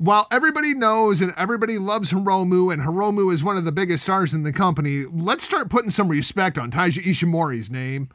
while 0.01 0.25
everybody 0.31 0.73
knows 0.73 1.21
and 1.21 1.31
everybody 1.37 1.77
loves 1.77 2.11
Hiromu, 2.11 2.73
and 2.73 2.81
Hiromu 2.81 3.31
is 3.31 3.43
one 3.43 3.55
of 3.55 3.65
the 3.65 3.71
biggest 3.71 4.01
stars 4.01 4.33
in 4.33 4.41
the 4.41 4.51
company, 4.51 5.05
let's 5.11 5.43
start 5.43 5.69
putting 5.69 5.91
some 5.91 6.09
respect 6.09 6.57
on 6.57 6.71
Taiji 6.71 7.03
Ishimori's 7.03 7.69
name. 7.69 8.09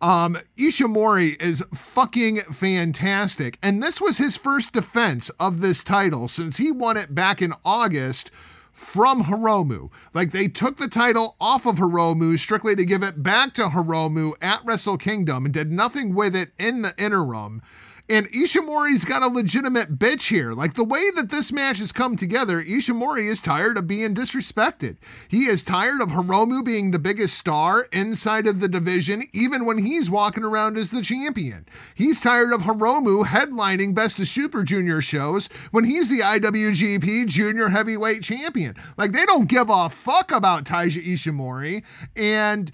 Um, 0.00 0.38
Ishimori 0.56 1.42
is 1.42 1.64
fucking 1.74 2.36
fantastic. 2.52 3.58
And 3.60 3.82
this 3.82 4.00
was 4.00 4.18
his 4.18 4.36
first 4.36 4.72
defense 4.72 5.30
of 5.40 5.60
this 5.60 5.82
title 5.82 6.28
since 6.28 6.58
he 6.58 6.70
won 6.70 6.96
it 6.96 7.12
back 7.12 7.42
in 7.42 7.54
August 7.64 8.30
from 8.70 9.24
Hiromu. 9.24 9.90
Like 10.14 10.30
they 10.30 10.46
took 10.46 10.76
the 10.76 10.86
title 10.86 11.34
off 11.40 11.66
of 11.66 11.78
Hiromu 11.78 12.38
strictly 12.38 12.76
to 12.76 12.84
give 12.84 13.02
it 13.02 13.20
back 13.20 13.52
to 13.54 13.62
Hiromu 13.62 14.34
at 14.40 14.64
Wrestle 14.64 14.96
Kingdom 14.96 15.44
and 15.44 15.52
did 15.52 15.72
nothing 15.72 16.14
with 16.14 16.36
it 16.36 16.52
in 16.56 16.82
the 16.82 16.94
interim. 16.96 17.62
And 18.08 18.26
Ishimori's 18.28 19.04
got 19.04 19.22
a 19.22 19.28
legitimate 19.28 19.98
bitch 19.98 20.28
here. 20.28 20.52
Like 20.52 20.74
the 20.74 20.84
way 20.84 21.04
that 21.14 21.30
this 21.30 21.52
match 21.52 21.78
has 21.78 21.92
come 21.92 22.16
together, 22.16 22.62
Ishimori 22.62 23.28
is 23.28 23.40
tired 23.40 23.78
of 23.78 23.86
being 23.86 24.14
disrespected. 24.14 24.96
He 25.28 25.44
is 25.44 25.62
tired 25.62 26.02
of 26.02 26.08
Hiromu 26.08 26.64
being 26.64 26.90
the 26.90 26.98
biggest 26.98 27.38
star 27.38 27.86
inside 27.92 28.46
of 28.46 28.60
the 28.60 28.68
division, 28.68 29.22
even 29.32 29.64
when 29.64 29.78
he's 29.78 30.10
walking 30.10 30.44
around 30.44 30.76
as 30.76 30.90
the 30.90 31.00
champion. 31.02 31.64
He's 31.94 32.20
tired 32.20 32.52
of 32.52 32.62
Hiromu 32.62 33.24
headlining 33.26 33.94
Best 33.94 34.18
of 34.18 34.26
Super 34.26 34.64
Junior 34.64 35.00
shows 35.00 35.46
when 35.70 35.84
he's 35.84 36.10
the 36.10 36.20
IWGP 36.20 37.26
Junior 37.28 37.68
Heavyweight 37.68 38.22
Champion. 38.22 38.74
Like 38.96 39.12
they 39.12 39.24
don't 39.24 39.48
give 39.48 39.70
a 39.70 39.88
fuck 39.88 40.32
about 40.32 40.64
Taiji 40.64 41.06
Ishimori. 41.06 41.84
And 42.16 42.70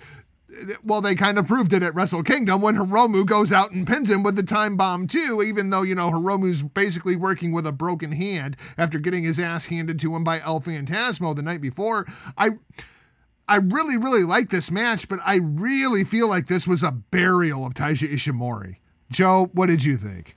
well, 0.85 1.01
they 1.01 1.15
kind 1.15 1.39
of 1.39 1.47
proved 1.47 1.73
it 1.73 1.83
at 1.83 1.95
Wrestle 1.95 2.23
Kingdom 2.23 2.61
when 2.61 2.77
Hiromu 2.77 3.25
goes 3.27 3.53
out 3.53 3.71
and 3.73 3.87
pins 3.87 4.11
him 4.11 4.23
with 4.23 4.37
the 4.37 4.43
time 4.43 4.77
bomb 4.77 5.07
too, 5.07 5.43
even 5.43 5.71
though, 5.71 5.83
you 5.83 5.95
know, 5.95 6.11
Hiromu's 6.11 6.63
basically 6.63 7.17
working 7.17 7.53
with 7.53 7.67
a 7.67 7.73
broken 7.73 8.13
hand 8.13 8.57
after 8.77 8.99
getting 8.99 9.25
his 9.25 9.39
ass 9.39 9.67
handed 9.67 9.99
to 10.01 10.15
him 10.15 10.25
by 10.25 10.41
El 10.41 10.61
Phantasmo 10.61 11.35
the 11.35 11.43
night 11.43 11.61
before. 11.61 12.07
I 12.37 12.51
I 13.49 13.57
really, 13.57 13.97
really 13.97 14.25
like 14.25 14.51
this 14.51 14.71
match, 14.71 15.09
but 15.09 15.21
I 15.25 15.37
really 15.37 16.05
feel 16.05 16.29
like 16.29 16.47
this 16.49 16.69
was 16.69 16.83
a 16.83 16.93
burial 16.93 17.65
of 17.65 17.73
Taiji 17.73 18.13
Ishimori. 18.13 18.77
Joe, 19.11 19.49
what 19.55 19.67
did 19.67 19.85
you 19.85 19.97
think? 19.97 20.37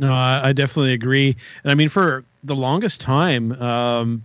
No, 0.00 0.12
I, 0.12 0.48
I 0.48 0.52
definitely 0.52 0.92
agree. 0.92 1.36
And 1.62 1.70
I 1.70 1.74
mean, 1.74 1.88
for 1.88 2.24
the 2.42 2.56
longest 2.56 3.00
time, 3.00 3.52
um, 3.62 4.24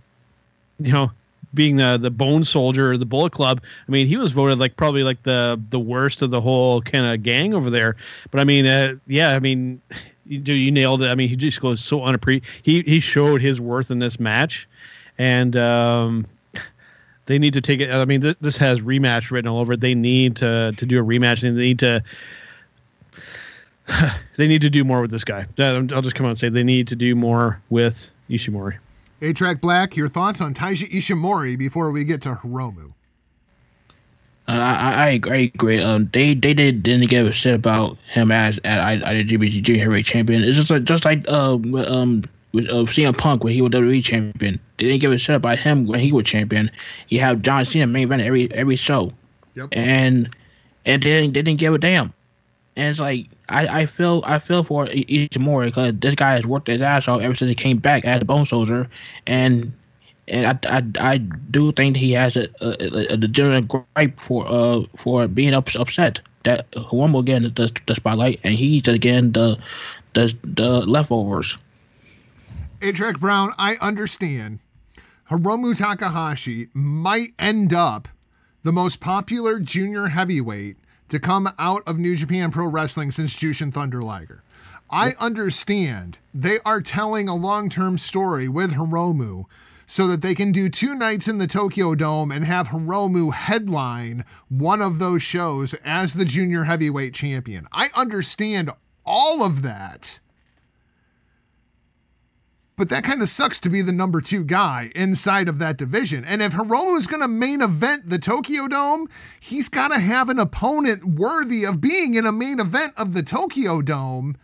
you 0.80 0.92
know, 0.92 1.12
being 1.54 1.76
the 1.76 1.98
the 1.98 2.10
Bone 2.10 2.44
Soldier, 2.44 2.96
the 2.96 3.06
Bullet 3.06 3.32
Club. 3.32 3.62
I 3.86 3.90
mean, 3.90 4.06
he 4.06 4.16
was 4.16 4.32
voted 4.32 4.58
like 4.58 4.76
probably 4.76 5.02
like 5.02 5.22
the 5.22 5.60
the 5.70 5.78
worst 5.78 6.22
of 6.22 6.30
the 6.30 6.40
whole 6.40 6.82
kind 6.82 7.06
of 7.06 7.22
gang 7.22 7.54
over 7.54 7.70
there. 7.70 7.96
But 8.30 8.40
I 8.40 8.44
mean, 8.44 8.66
uh, 8.66 8.94
yeah, 9.06 9.34
I 9.34 9.40
mean, 9.40 9.80
you, 10.26 10.40
you 10.40 10.70
nailed 10.70 11.02
it. 11.02 11.08
I 11.08 11.14
mean, 11.14 11.28
he 11.28 11.36
just 11.36 11.60
goes 11.60 11.82
so 11.82 12.00
unappre. 12.00 12.42
He 12.62 12.82
he 12.82 13.00
showed 13.00 13.40
his 13.40 13.60
worth 13.60 13.90
in 13.90 13.98
this 13.98 14.20
match, 14.20 14.68
and 15.18 15.56
um, 15.56 16.26
they 17.26 17.38
need 17.38 17.52
to 17.54 17.60
take 17.60 17.80
it. 17.80 17.90
I 17.90 18.04
mean, 18.04 18.20
th- 18.20 18.36
this 18.40 18.56
has 18.58 18.80
rematch 18.80 19.30
written 19.30 19.48
all 19.48 19.60
over 19.60 19.74
it. 19.74 19.80
They 19.80 19.94
need 19.94 20.36
to 20.36 20.74
to 20.76 20.86
do 20.86 21.00
a 21.00 21.04
rematch, 21.04 21.46
and 21.46 21.56
they 21.56 21.62
need 21.62 21.78
to 21.80 22.02
they 24.36 24.48
need 24.48 24.60
to 24.62 24.70
do 24.70 24.84
more 24.84 25.00
with 25.00 25.10
this 25.10 25.24
guy. 25.24 25.46
I'll 25.58 26.02
just 26.02 26.14
come 26.14 26.26
out 26.26 26.30
and 26.30 26.38
say 26.38 26.48
they 26.48 26.64
need 26.64 26.88
to 26.88 26.96
do 26.96 27.14
more 27.14 27.60
with 27.70 28.10
Ishimori. 28.30 28.76
A 29.20 29.32
Track 29.32 29.60
Black, 29.60 29.96
your 29.96 30.08
thoughts 30.08 30.40
on 30.40 30.54
Taiji 30.54 30.88
Ishimori 30.90 31.58
before 31.58 31.90
we 31.90 32.04
get 32.04 32.22
to 32.22 32.30
Hiromu? 32.34 32.92
Uh, 34.46 34.52
I, 34.52 34.92
I 34.92 35.08
agree. 35.10 35.52
Agree. 35.54 35.82
Um, 35.82 36.08
they 36.12 36.34
they 36.34 36.54
did 36.54 36.82
didn't 36.82 37.08
give 37.10 37.26
a 37.26 37.32
shit 37.32 37.54
about 37.54 37.98
him 38.10 38.30
as 38.30 38.58
at 38.64 38.80
I 38.80 38.96
IWGP 39.14 39.62
Junior 39.62 39.82
Heavyweight 39.82 40.06
Champion. 40.06 40.42
It's 40.42 40.56
just 40.56 40.70
like 40.70 40.84
just 40.84 41.04
like 41.04 41.28
um 41.28 41.74
um 41.74 42.24
with 42.52 42.66
uh, 42.70 42.84
CM 42.84 43.16
Punk 43.18 43.44
when 43.44 43.52
he 43.52 43.60
was 43.60 43.72
WWE 43.72 44.02
Champion. 44.02 44.58
They 44.78 44.86
didn't 44.86 45.00
give 45.00 45.12
a 45.12 45.18
shit 45.18 45.36
about 45.36 45.58
him 45.58 45.86
when 45.86 46.00
he 46.00 46.12
was 46.12 46.24
champion. 46.24 46.70
You 47.08 47.20
have 47.20 47.42
John 47.42 47.64
Cena 47.66 47.86
main 47.86 48.04
event 48.04 48.22
every 48.22 48.50
every 48.54 48.76
show, 48.76 49.12
Yep. 49.54 49.68
and 49.72 50.34
and 50.86 51.02
they 51.02 51.10
didn't, 51.10 51.34
they 51.34 51.42
didn't 51.42 51.60
give 51.60 51.74
a 51.74 51.78
damn. 51.78 52.14
And 52.78 52.86
it's 52.86 53.00
like 53.00 53.26
I, 53.48 53.80
I 53.80 53.86
feel 53.86 54.22
I 54.24 54.38
feel 54.38 54.62
for 54.62 54.84
I- 54.84 55.04
Ishimori 55.08 55.66
because 55.66 55.94
this 55.98 56.14
guy 56.14 56.34
has 56.36 56.46
worked 56.46 56.68
his 56.68 56.80
ass 56.80 57.08
off 57.08 57.20
ever 57.20 57.34
since 57.34 57.48
he 57.48 57.54
came 57.56 57.78
back 57.78 58.04
as 58.04 58.22
a 58.22 58.24
Bone 58.24 58.44
Soldier, 58.44 58.88
and 59.26 59.72
and 60.28 60.46
I, 60.46 60.76
I, 60.78 61.14
I 61.14 61.18
do 61.18 61.72
think 61.72 61.96
he 61.96 62.12
has 62.12 62.36
a, 62.36 62.46
a, 62.60 63.14
a 63.14 63.16
legitimate 63.16 63.66
gripe 63.66 64.20
for 64.20 64.46
uh 64.46 64.82
for 64.94 65.26
being 65.26 65.54
ups, 65.54 65.74
upset 65.74 66.20
that 66.44 66.70
Hiromu 66.70 67.18
again 67.18 67.42
the, 67.42 67.80
the 67.86 67.94
spotlight 67.96 68.38
and 68.44 68.54
he's 68.54 68.86
again 68.86 69.32
the 69.32 69.58
the 70.14 70.32
the 70.44 70.86
leftovers. 70.86 71.58
A 72.80 72.92
Track 72.92 73.18
Brown, 73.18 73.54
I 73.58 73.76
understand. 73.80 74.60
Hiromu 75.32 75.76
Takahashi 75.76 76.68
might 76.72 77.30
end 77.40 77.72
up 77.74 78.06
the 78.62 78.72
most 78.72 79.00
popular 79.00 79.58
junior 79.58 80.08
heavyweight 80.08 80.76
to 81.08 81.18
come 81.18 81.48
out 81.58 81.82
of 81.86 81.98
New 81.98 82.16
Japan 82.16 82.50
Pro 82.50 82.66
Wrestling 82.66 83.10
since 83.10 83.36
Jushin 83.36 83.72
Thunder 83.72 84.00
Liger. 84.00 84.42
I 84.90 85.14
understand 85.20 86.18
they 86.32 86.58
are 86.64 86.80
telling 86.80 87.28
a 87.28 87.34
long 87.34 87.68
term 87.68 87.98
story 87.98 88.48
with 88.48 88.74
Hiromu 88.74 89.44
so 89.86 90.06
that 90.06 90.20
they 90.20 90.34
can 90.34 90.52
do 90.52 90.68
two 90.68 90.94
nights 90.94 91.28
in 91.28 91.38
the 91.38 91.46
Tokyo 91.46 91.94
Dome 91.94 92.30
and 92.30 92.44
have 92.44 92.68
Hiromu 92.68 93.32
headline 93.32 94.24
one 94.48 94.82
of 94.82 94.98
those 94.98 95.22
shows 95.22 95.74
as 95.84 96.14
the 96.14 96.26
junior 96.26 96.64
heavyweight 96.64 97.14
champion. 97.14 97.66
I 97.72 97.88
understand 97.94 98.70
all 99.04 99.42
of 99.42 99.62
that. 99.62 100.20
But 102.78 102.90
that 102.90 103.02
kind 103.02 103.20
of 103.20 103.28
sucks 103.28 103.58
to 103.60 103.68
be 103.68 103.82
the 103.82 103.90
number 103.90 104.20
two 104.20 104.44
guy 104.44 104.92
inside 104.94 105.48
of 105.48 105.58
that 105.58 105.76
division. 105.76 106.24
And 106.24 106.40
if 106.40 106.52
Hiromu 106.52 106.96
is 106.96 107.08
going 107.08 107.22
to 107.22 107.28
main 107.28 107.60
event 107.60 108.08
the 108.08 108.20
Tokyo 108.20 108.68
Dome, 108.68 109.08
he's 109.40 109.68
got 109.68 109.88
to 109.88 109.98
have 109.98 110.28
an 110.28 110.38
opponent 110.38 111.04
worthy 111.04 111.64
of 111.64 111.80
being 111.80 112.14
in 112.14 112.24
a 112.24 112.30
main 112.30 112.60
event 112.60 112.92
of 112.96 113.14
the 113.14 113.24
Tokyo 113.24 113.82
Dome. 113.82 114.36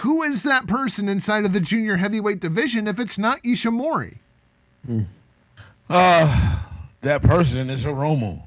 Who 0.00 0.22
is 0.22 0.42
that 0.42 0.66
person 0.66 1.08
inside 1.08 1.46
of 1.46 1.54
the 1.54 1.60
junior 1.60 1.96
heavyweight 1.96 2.38
division 2.38 2.86
if 2.86 3.00
it's 3.00 3.18
not 3.18 3.38
Ishimori? 3.38 4.18
Uh, 5.88 6.60
that 7.00 7.22
person 7.22 7.70
is 7.70 7.82
Hiromu. 7.82 8.42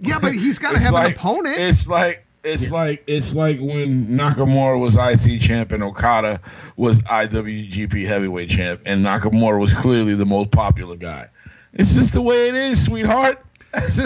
Yeah, 0.00 0.18
but 0.18 0.32
he's 0.32 0.58
got 0.58 0.72
to 0.72 0.80
have 0.80 0.94
an 0.94 1.12
opponent. 1.12 1.58
It's 1.60 1.86
like 1.86 2.23
it's 2.44 2.70
like 2.70 3.02
it's 3.06 3.34
like 3.34 3.58
when 3.58 4.04
Nakamura 4.06 4.78
was 4.78 4.96
IC 4.96 5.40
champ 5.40 5.72
and 5.72 5.82
Okada 5.82 6.40
was 6.76 6.98
IWGP 7.00 8.06
heavyweight 8.06 8.50
champ, 8.50 8.80
and 8.86 9.04
Nakamura 9.04 9.60
was 9.60 9.72
clearly 9.74 10.14
the 10.14 10.26
most 10.26 10.50
popular 10.50 10.96
guy. 10.96 11.28
It's 11.72 11.94
just 11.94 12.12
the 12.12 12.22
way 12.22 12.48
it 12.48 12.54
is, 12.54 12.84
sweetheart. 12.84 13.44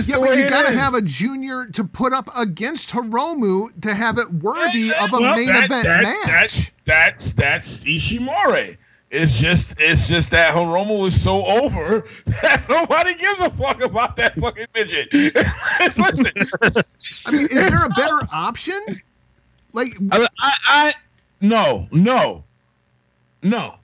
Yeah, 0.07 0.17
but 0.19 0.31
you 0.39 0.45
it 0.45 0.49
got 0.51 0.63
to 0.67 0.73
is. 0.73 0.79
have 0.79 0.95
a 0.95 1.03
junior 1.03 1.67
to 1.75 1.85
put 1.85 2.15
up 2.15 2.27
against 2.39 2.91
Hiromu 2.93 3.79
to 3.83 3.95
have 3.95 4.17
it 4.17 4.31
worthy 4.33 4.91
of 4.99 5.13
a 5.13 5.19
Well, 5.21 5.37
main 5.37 5.49
that- 5.49 5.65
event 5.65 5.85
that- 5.85 6.03
match. 6.05 6.25
That's 6.25 6.73
that's 6.87 7.33
that's 7.33 7.85
Ishimori. 7.85 8.79
It's 9.11 9.33
just 9.39 9.81
it's 9.81 10.07
just 10.07 10.31
that 10.33 10.55
Hiromu 10.55 11.01
was 11.01 11.21
so 11.21 11.45
over 11.47 12.07
that 12.27 12.67
nobody 12.69 13.15
gives 13.15 13.41
a 13.41 13.51
fuck 13.51 13.83
about 13.83 14.17
that 14.17 14.35
fucking 14.35 14.67
midget. 14.75 15.13
Listen, 15.15 16.33
I 17.25 17.31
mean, 17.31 17.47
is 17.47 17.71
there 17.71 17.87
a 17.87 17.89
better 17.97 18.19
option? 18.35 18.81
Like, 19.73 19.89
I, 20.11 20.27
I, 20.41 20.53
I 20.69 20.93
no, 21.41 21.87
no, 21.93 22.45
no, 23.43 23.77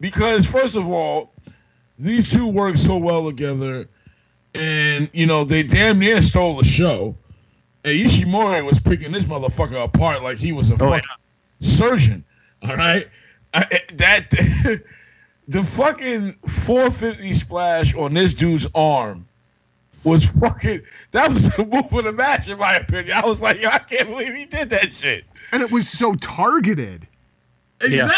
because 0.00 0.46
first 0.46 0.74
of 0.74 0.88
all, 0.88 1.32
these 1.98 2.30
two 2.30 2.46
work 2.46 2.76
so 2.76 2.96
well 2.96 3.24
together, 3.26 3.88
and 4.54 5.08
you 5.12 5.26
know 5.26 5.44
they 5.44 5.62
damn 5.62 5.98
near 6.00 6.20
stole 6.22 6.56
the 6.56 6.64
show. 6.64 7.14
And 7.84 7.92
Ishimori 8.00 8.64
was 8.64 8.80
picking 8.80 9.12
this 9.12 9.24
motherfucker 9.26 9.84
apart 9.84 10.22
like 10.22 10.38
he 10.38 10.52
was 10.52 10.70
a 10.70 10.74
Oh, 10.74 10.78
fucking 10.78 11.02
surgeon. 11.60 12.24
All 12.68 12.76
right, 12.76 13.06
I, 13.54 13.66
I- 13.70 13.80
that 13.94 14.30
the 15.48 15.62
fucking 15.62 16.32
450 16.46 17.32
splash 17.32 17.94
on 17.94 18.14
this 18.14 18.34
dude's 18.34 18.66
arm 18.74 19.26
was 20.04 20.26
fucking. 20.40 20.82
That 21.12 21.32
was 21.32 21.48
the 21.56 21.64
move 21.64 21.92
of 21.92 22.04
the 22.04 22.12
match, 22.12 22.48
in 22.48 22.58
my 22.58 22.74
opinion. 22.76 23.16
I 23.16 23.26
was 23.26 23.40
like, 23.40 23.60
yo, 23.62 23.68
I 23.70 23.78
can't 23.78 24.08
believe 24.10 24.34
he 24.34 24.44
did 24.44 24.68
that 24.70 24.92
shit. 24.92 25.24
and 25.52 25.62
it 25.62 25.70
was 25.70 25.88
so 25.88 26.14
targeted. 26.14 27.06
Exactly. 27.80 28.14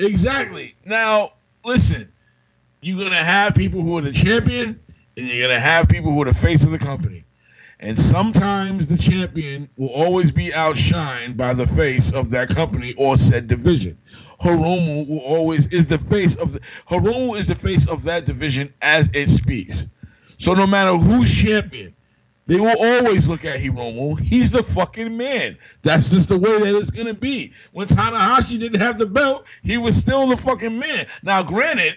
Exactly. 0.00 0.74
Now, 0.84 1.32
listen, 1.64 2.10
you're 2.80 2.98
gonna 3.02 3.22
have 3.22 3.54
people 3.54 3.82
who 3.82 3.96
are 3.98 4.00
the 4.00 4.12
champion, 4.12 4.78
and 5.16 5.26
you're 5.28 5.46
gonna 5.46 5.60
have 5.60 5.88
people 5.88 6.10
who 6.12 6.22
are 6.22 6.26
the 6.26 6.34
face 6.34 6.64
of 6.64 6.70
the 6.70 6.78
company. 6.78 7.24
And 7.82 7.98
sometimes 7.98 8.86
the 8.86 8.96
champion 8.96 9.68
will 9.76 9.88
always 9.88 10.30
be 10.30 10.50
outshined 10.50 11.36
by 11.36 11.52
the 11.52 11.66
face 11.66 12.12
of 12.12 12.30
that 12.30 12.48
company 12.48 12.94
or 12.96 13.16
said 13.16 13.48
division. 13.48 13.98
Hiromu 14.40 15.08
will 15.08 15.18
always 15.18 15.66
is 15.66 15.86
the 15.86 15.98
face 15.98 16.36
of 16.36 16.52
the 16.52 16.60
Hiromu 16.88 17.36
is 17.36 17.48
the 17.48 17.56
face 17.56 17.88
of 17.88 18.04
that 18.04 18.24
division 18.24 18.72
as 18.82 19.10
it 19.12 19.28
speaks. 19.28 19.84
So 20.38 20.54
no 20.54 20.64
matter 20.64 20.96
who's 20.96 21.34
champion, 21.34 21.92
they 22.46 22.60
will 22.60 22.76
always 22.80 23.28
look 23.28 23.44
at 23.44 23.58
Hiromu. 23.58 24.18
He's 24.20 24.52
the 24.52 24.62
fucking 24.62 25.16
man. 25.16 25.58
That's 25.82 26.08
just 26.08 26.28
the 26.28 26.38
way 26.38 26.60
that 26.60 26.76
it's 26.76 26.90
gonna 26.92 27.14
be. 27.14 27.52
When 27.72 27.88
Tanahashi 27.88 28.60
didn't 28.60 28.80
have 28.80 28.96
the 28.96 29.06
belt, 29.06 29.44
he 29.64 29.76
was 29.76 29.96
still 29.96 30.28
the 30.28 30.36
fucking 30.36 30.78
man. 30.78 31.06
Now, 31.24 31.42
granted, 31.42 31.96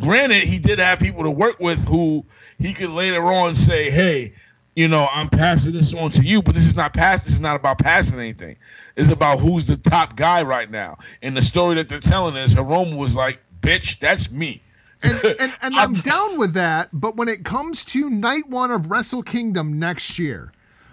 granted, 0.00 0.44
he 0.44 0.60
did 0.60 0.78
have 0.78 1.00
people 1.00 1.24
to 1.24 1.30
work 1.32 1.58
with 1.58 1.88
who 1.88 2.24
he 2.60 2.72
could 2.72 2.90
later 2.90 3.32
on 3.32 3.56
say, 3.56 3.90
"Hey, 3.90 4.34
you 4.80 4.88
know, 4.88 5.08
I'm 5.12 5.28
passing 5.28 5.72
this 5.72 5.92
on 5.94 6.10
to 6.12 6.22
you." 6.22 6.42
But 6.42 6.54
this 6.54 6.66
is 6.66 6.76
not 6.76 6.94
pass. 6.94 7.24
This 7.24 7.34
is 7.34 7.40
not 7.40 7.56
about 7.56 7.78
passing 7.78 8.18
anything. 8.18 8.56
It's 8.96 9.10
about 9.10 9.38
who's 9.38 9.66
the 9.66 9.76
top 9.76 10.16
guy 10.16 10.42
right 10.42 10.70
now. 10.70 10.98
And 11.22 11.36
the 11.36 11.42
story 11.42 11.74
that 11.76 11.88
they're 11.88 12.00
telling 12.00 12.36
is 12.36 12.54
Hiromu 12.54 12.96
was 12.96 13.14
like, 13.14 13.40
"Bitch, 13.60 13.98
that's 13.98 14.30
me." 14.30 14.62
And, 15.02 15.24
and, 15.24 15.52
and 15.62 15.74
I'm 15.76 15.94
down 15.94 16.38
with 16.38 16.54
that, 16.54 16.88
but 16.92 17.16
when 17.16 17.28
it 17.28 17.44
comes 17.44 17.84
to 17.86 18.10
night 18.10 18.48
one 18.48 18.70
of 18.70 18.90
Wrestle 18.90 19.22
Kingdom 19.22 19.78
next 19.78 20.18
year, 20.18 20.52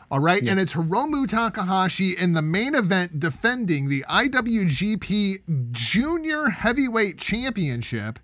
all 0.09 0.19
right, 0.19 0.41
and 0.41 0.57
it's 0.57 0.73
Hiromu 0.73 1.27
Takahashi 1.27 2.15
in 2.17 2.33
the 2.33 2.41
main 2.41 2.75
event 2.75 3.19
defending 3.19 3.89
the 3.89 4.05
IWGP 4.09 5.71
Junior 5.71 6.45
Heavyweight 6.45 7.17
Championship, 7.17 8.19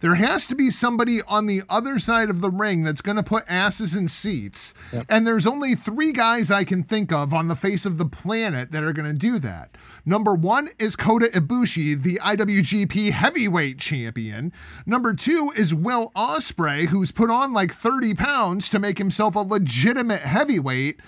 there 0.00 0.14
has 0.14 0.46
to 0.46 0.54
be 0.54 0.70
somebody 0.70 1.20
on 1.26 1.46
the 1.46 1.62
other 1.68 1.98
side 1.98 2.30
of 2.30 2.40
the 2.40 2.50
ring 2.50 2.84
that's 2.84 3.00
going 3.00 3.16
to 3.16 3.22
put 3.22 3.44
asses 3.50 3.96
in 3.96 4.08
seats. 4.08 4.74
And 5.08 5.26
there's 5.26 5.46
only 5.46 5.74
three 5.74 6.12
guys 6.12 6.50
I 6.50 6.64
can 6.64 6.82
think 6.84 7.12
of 7.12 7.34
on 7.34 7.48
the 7.48 7.56
face 7.56 7.84
of 7.84 7.98
the 7.98 8.04
planet 8.06 8.70
that 8.72 8.82
are 8.84 8.92
going 8.92 9.10
to 9.12 9.18
do 9.18 9.38
that. 9.40 9.76
Number 10.06 10.34
one 10.34 10.68
is 10.78 10.96
Kota 10.96 11.26
Ibushi, 11.26 12.00
the 12.02 12.16
IWGP 12.22 13.10
Heavyweight 13.10 13.78
Champion. 13.78 14.52
Number 14.86 15.14
two 15.14 15.52
is 15.56 15.74
Will 15.74 16.10
Ospreay, 16.14 16.86
who's 16.86 17.12
put 17.12 17.30
on 17.30 17.52
like 17.52 17.72
30 17.72 18.14
pounds 18.14 18.70
to 18.70 18.78
make 18.78 18.98
himself 18.98 19.34
a 19.34 19.40
legitimate 19.40 20.20
heavyweight. 20.22 21.00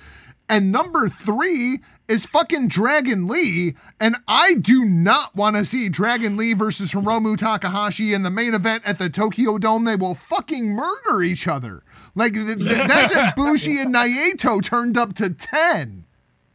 And 0.50 0.72
number 0.72 1.06
three 1.08 1.78
is 2.08 2.26
fucking 2.26 2.68
Dragon 2.68 3.28
Lee. 3.28 3.74
And 4.00 4.16
I 4.26 4.54
do 4.54 4.84
not 4.84 5.36
want 5.36 5.54
to 5.56 5.64
see 5.64 5.88
Dragon 5.88 6.36
Lee 6.36 6.54
versus 6.54 6.92
Hiromu 6.92 7.36
Takahashi 7.36 8.12
in 8.12 8.24
the 8.24 8.30
main 8.30 8.52
event 8.52 8.82
at 8.84 8.98
the 8.98 9.08
Tokyo 9.08 9.58
Dome. 9.58 9.84
They 9.84 9.94
will 9.96 10.16
fucking 10.16 10.70
murder 10.70 11.22
each 11.22 11.46
other. 11.46 11.82
Like, 12.16 12.34
th- 12.34 12.58
th- 12.58 12.58
that's 12.88 13.12
if 13.14 13.36
Bushi 13.36 13.78
and 13.78 13.94
Naito 13.94 14.60
turned 14.62 14.98
up 14.98 15.14
to 15.14 15.32
10. 15.32 16.04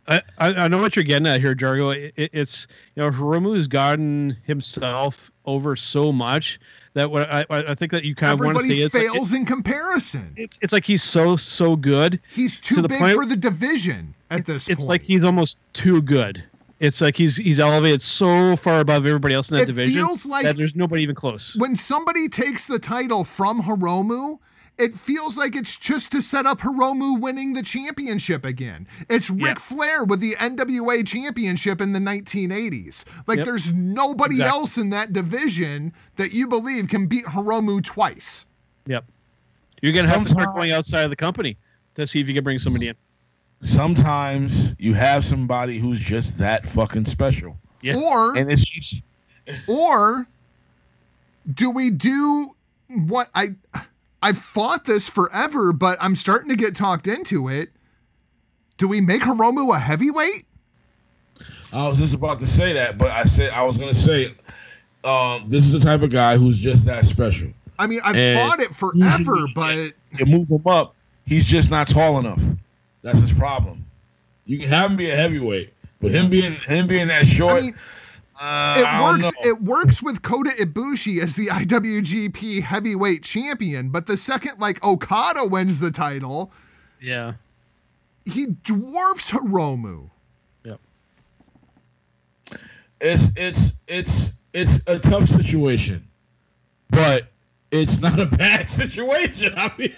I, 0.08 0.22
I 0.38 0.48
I 0.54 0.68
know 0.68 0.78
what 0.80 0.96
you're 0.96 1.04
getting 1.04 1.26
at 1.26 1.40
here, 1.42 1.56
Jargo. 1.56 1.96
It, 1.96 2.14
it- 2.16 2.30
it's 2.34 2.68
you 2.96 3.02
know 3.02 3.10
Hiromu's 3.10 3.68
gotten 3.68 4.38
himself 4.44 5.32
over 5.46 5.76
so 5.76 6.12
much 6.12 6.60
that 6.96 7.12
what 7.12 7.32
I 7.32 7.46
I 7.50 7.76
think 7.76 7.92
that 7.92 8.04
you 8.04 8.16
kind 8.16 8.34
of 8.34 8.40
want 8.40 8.54
to 8.58 8.60
Everybody 8.64 8.82
it's 8.82 8.96
like, 8.96 9.04
fails 9.04 9.34
in 9.34 9.46
comparison. 9.46 10.34
it's 10.36 10.58
it's 10.62 10.74
like 10.74 10.86
he's 10.86 11.04
so 11.04 11.36
so 11.36 11.76
good. 11.76 12.20
He's 12.34 12.60
too 12.60 12.82
to 12.82 12.88
big 12.88 13.00
point- 13.00 13.16
for 13.16 13.26
the 13.26 13.36
division 13.36 14.16
at 14.32 14.46
this 14.46 14.66
point. 14.68 14.72
It's 14.78 14.86
point. 14.88 14.90
like 14.90 15.02
he's 15.04 15.24
almost 15.24 15.58
too 15.74 16.02
good. 16.02 16.44
It's 16.80 17.00
like 17.00 17.16
he's 17.16 17.38
he's 17.38 17.60
elevated 17.60 18.02
so 18.02 18.56
far 18.58 18.80
above 18.82 19.06
everybody 19.06 19.34
else 19.36 19.50
in 19.50 19.58
that 19.58 19.64
It 19.64 19.68
division 19.68 19.94
feels 19.96 20.26
like- 20.26 20.44
that 20.44 20.58
there's 20.58 20.76
nobody 20.76 21.04
even 21.04 21.16
close. 21.16 21.56
when 21.58 21.76
somebody 21.76 22.28
takes 22.28 22.68
the 22.68 22.80
title 22.80 23.24
from 23.24 23.62
Hiromu, 23.62 24.40
it 24.78 24.94
feels 24.94 25.38
like 25.38 25.56
it's 25.56 25.78
just 25.78 26.12
to 26.12 26.22
set 26.22 26.46
up 26.46 26.60
Hiromu 26.60 27.20
winning 27.20 27.54
the 27.54 27.64
championship 27.64 28.44
again. 28.44 28.88
It's 29.10 29.30
Ric 29.30 29.42
Yeah. 29.42 29.54
Flair 29.56 30.04
with 30.04 30.20
the 30.20 30.36
NWA 30.40 31.04
championship 31.04 31.80
in 31.82 31.94
the 31.94 32.00
1980s. 32.00 33.06
Like 33.28 33.38
Yep. 33.38 33.46
there's 33.46 33.74
nobody 33.74 34.36
Exactly. 34.36 34.60
else 34.60 34.78
in 34.78 34.90
that 34.90 35.14
division 35.14 35.94
that 36.18 36.34
you 36.34 36.48
believe 36.48 36.88
can 36.90 37.08
beat 37.08 37.26
Hiromu 37.26 37.84
twice. 37.84 38.46
Yep. 38.88 39.06
You're 39.82 39.94
gonna 39.94 40.08
have 40.10 40.24
to 40.24 40.30
start 40.30 40.54
going 40.54 40.72
outside 40.72 41.04
of 41.04 41.10
the 41.10 41.16
company 41.16 41.58
to 41.96 42.06
see 42.06 42.20
if 42.20 42.28
you 42.28 42.34
can 42.34 42.44
bring 42.44 42.58
somebody 42.60 42.90
in. 42.90 42.96
Sometimes 43.62 44.76
you 44.78 44.94
have 44.94 45.24
somebody 45.24 45.80
who's 45.80 46.00
just 46.00 46.38
that 46.38 46.66
fucking 46.68 47.06
special, 47.06 47.58
Yeah. 47.82 47.96
Or 47.96 48.38
and 48.38 48.52
it's 48.52 48.64
just 48.66 49.02
or 49.68 50.28
do 51.54 51.70
we 51.72 51.90
do 51.92 52.56
what 52.90 53.30
I 53.36 53.56
I've 54.26 54.40
fought 54.40 54.86
this 54.86 55.08
forever, 55.08 55.72
but 55.72 56.00
I'm 56.02 56.16
starting 56.16 56.50
to 56.50 56.56
get 56.56 56.76
talked 56.76 57.06
into 57.06 57.48
it. 57.48 57.70
Do 58.78 58.88
we 58.88 59.00
make 59.00 59.22
Hiromu 59.22 59.76
a 59.76 59.78
heavyweight? 59.78 60.48
I 61.72 61.88
was 61.88 62.00
just 62.00 62.16
about 62.16 62.40
to 62.40 62.48
say 62.48 62.74
that, 62.74 62.98
but 62.98 63.12
I 63.12 63.26
said 63.26 63.52
I 63.52 63.62
was 63.62 63.78
gonna 63.78 63.94
say, 63.94 64.34
um, 65.04 65.44
this 65.48 65.64
is 65.64 65.74
the 65.74 65.80
type 65.80 66.02
of 66.02 66.10
guy 66.10 66.38
who's 66.38 66.58
just 66.58 66.88
that 66.88 67.06
special. 67.06 67.50
I 67.78 67.86
mean, 67.86 68.00
I've 68.04 68.16
And 68.16 68.40
fought 68.40 68.60
it 68.62 68.74
forever, 68.74 69.46
but 69.54 69.94
You 70.18 70.26
move 70.26 70.50
him 70.50 70.66
up, 70.66 70.96
he's 71.28 71.46
just 71.46 71.70
not 71.70 71.88
tall 71.88 72.18
enough. 72.18 72.42
That's 73.04 73.20
his 73.20 73.32
problem. 73.32 73.86
You 74.48 74.58
can 74.58 74.70
have 74.70 74.90
him 74.90 74.98
be 74.98 75.12
a 75.12 75.16
heavyweight, 75.16 75.72
but 76.02 76.12
him 76.12 76.32
being 76.32 76.52
him 76.52 76.88
being 76.88 77.06
that 77.10 77.28
short, 77.28 77.58
I 77.58 77.62
mean, 77.62 77.76
Uh, 78.42 78.76
it 78.78 79.02
works. 79.04 79.32
It 79.46 79.62
works 79.62 80.04
with 80.04 80.22
Kota 80.22 80.52
Ibushi 80.60 81.22
as 81.22 81.36
the 81.36 81.48
IWGP 81.52 82.64
Heavyweight 82.64 83.24
Champion, 83.24 83.90
but 83.90 84.08
the 84.08 84.18
second 84.18 84.60
like 84.60 84.84
Okada 84.84 85.48
wins 85.48 85.80
the 85.80 85.92
title, 85.92 86.52
Yeah. 87.02 87.34
he 88.26 88.48
dwarfs 88.64 89.32
Hiromu. 89.32 90.10
Yep. 90.66 90.80
It's 93.02 93.30
it's 93.36 93.74
it's 93.88 94.34
it's 94.54 94.80
a 94.88 95.00
tough 95.00 95.28
situation, 95.28 96.06
but 96.90 97.28
it's 97.72 98.00
not 98.00 98.20
a 98.20 98.26
bad 98.38 98.70
situation. 98.70 99.54
I 99.58 99.72
mean, 99.78 99.94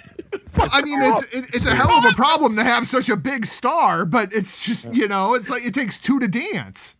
I 0.58 0.82
mean, 0.82 1.00
it's 1.02 1.28
it's 1.50 1.66
a 1.66 1.76
hell 1.76 1.92
of 1.92 2.06
a 2.06 2.14
problem 2.14 2.56
to 2.58 2.64
have 2.64 2.86
such 2.88 3.10
a 3.10 3.16
big 3.18 3.46
star, 3.46 4.06
but 4.06 4.34
it's 4.34 4.66
just 4.66 4.94
you 4.94 5.08
know, 5.08 5.34
it's 5.36 5.50
like 5.50 5.66
it 5.66 5.74
takes 5.74 6.00
two 6.00 6.20
to 6.20 6.28
dance. 6.28 6.96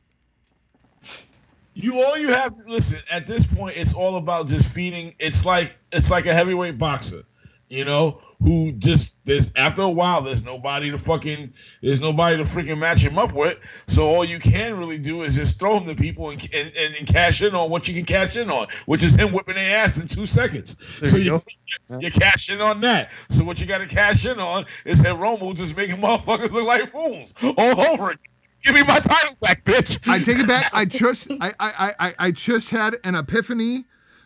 You 1.78 2.02
all 2.02 2.18
you 2.18 2.30
have 2.30 2.58
to 2.58 2.70
listen 2.70 3.00
at 3.12 3.28
this 3.28 3.46
point. 3.46 3.78
It's 3.78 3.94
all 3.94 4.16
about 4.16 4.48
just 4.48 4.68
feeding. 4.68 5.14
It's 5.20 5.46
like 5.46 5.78
it's 5.92 6.10
like 6.10 6.26
a 6.26 6.34
heavyweight 6.34 6.80
boxer, 6.80 7.22
you 7.70 7.86
know, 7.86 8.20
who 8.42 8.72
just 8.74 9.14
there's 9.26 9.52
after 9.56 9.84
a 9.84 9.90
while 9.90 10.24
there's 10.24 10.44
nobody 10.44 10.90
to 10.90 10.98
fucking 10.98 11.54
there's 11.84 12.00
nobody 12.00 12.38
to 12.38 12.44
freaking 12.44 12.80
match 12.80 13.02
him 13.02 13.20
up 13.20 13.32
with. 13.32 13.60
So 13.86 14.08
all 14.08 14.26
you 14.26 14.40
can 14.40 14.76
really 14.80 14.98
do 14.98 15.22
is 15.22 15.36
just 15.36 15.60
throw 15.60 15.78
him 15.78 15.86
to 15.86 15.94
people 15.94 16.32
and 16.32 16.42
and, 16.52 16.72
and, 16.76 16.96
and 16.96 17.08
cash 17.08 17.44
in 17.44 17.54
on 17.54 17.70
what 17.70 17.88
you 17.88 17.94
can 17.94 18.06
cash 18.06 18.36
in 18.38 18.50
on, 18.50 18.66
which 18.88 19.04
is 19.04 19.14
him 19.14 19.32
whipping 19.32 19.56
their 19.56 19.78
ass 19.78 20.00
in 20.00 20.08
two 20.08 20.26
seconds. 20.26 21.00
There 21.00 21.10
so 21.12 21.18
you 21.18 21.24
you, 21.24 21.42
go. 21.90 22.00
you 22.00 22.10
cash 22.10 22.50
in 22.50 22.60
on 22.60 22.82
that. 22.82 23.12
So 23.30 23.44
what 23.44 23.62
you 23.62 23.68
got 23.68 23.80
to 23.80 23.88
cash 23.88 24.26
in 24.26 24.40
on 24.40 24.66
is 24.84 25.00
Hiromu 25.00 25.56
just 25.56 25.78
making 25.78 25.98
motherfuckers 25.98 26.52
look 26.52 26.66
like 26.66 26.90
fools 26.90 27.36
all 27.56 27.80
over 27.82 28.12
it. 28.14 28.20
Give 28.68 28.76
me 28.76 28.84
my 28.84 29.00
title 29.00 29.34
back, 29.40 29.64
bitch. 29.64 29.98
I 30.12 30.20
take 30.20 30.40
it 30.40 30.48
back. 30.48 30.70
I 30.74 30.84
just 30.84 31.32
I 31.40 31.54
I 31.58 31.94
I 32.00 32.14
I 32.20 32.32
just 32.32 32.72
had 32.72 32.96
an 33.06 33.16
epiphany 33.16 33.86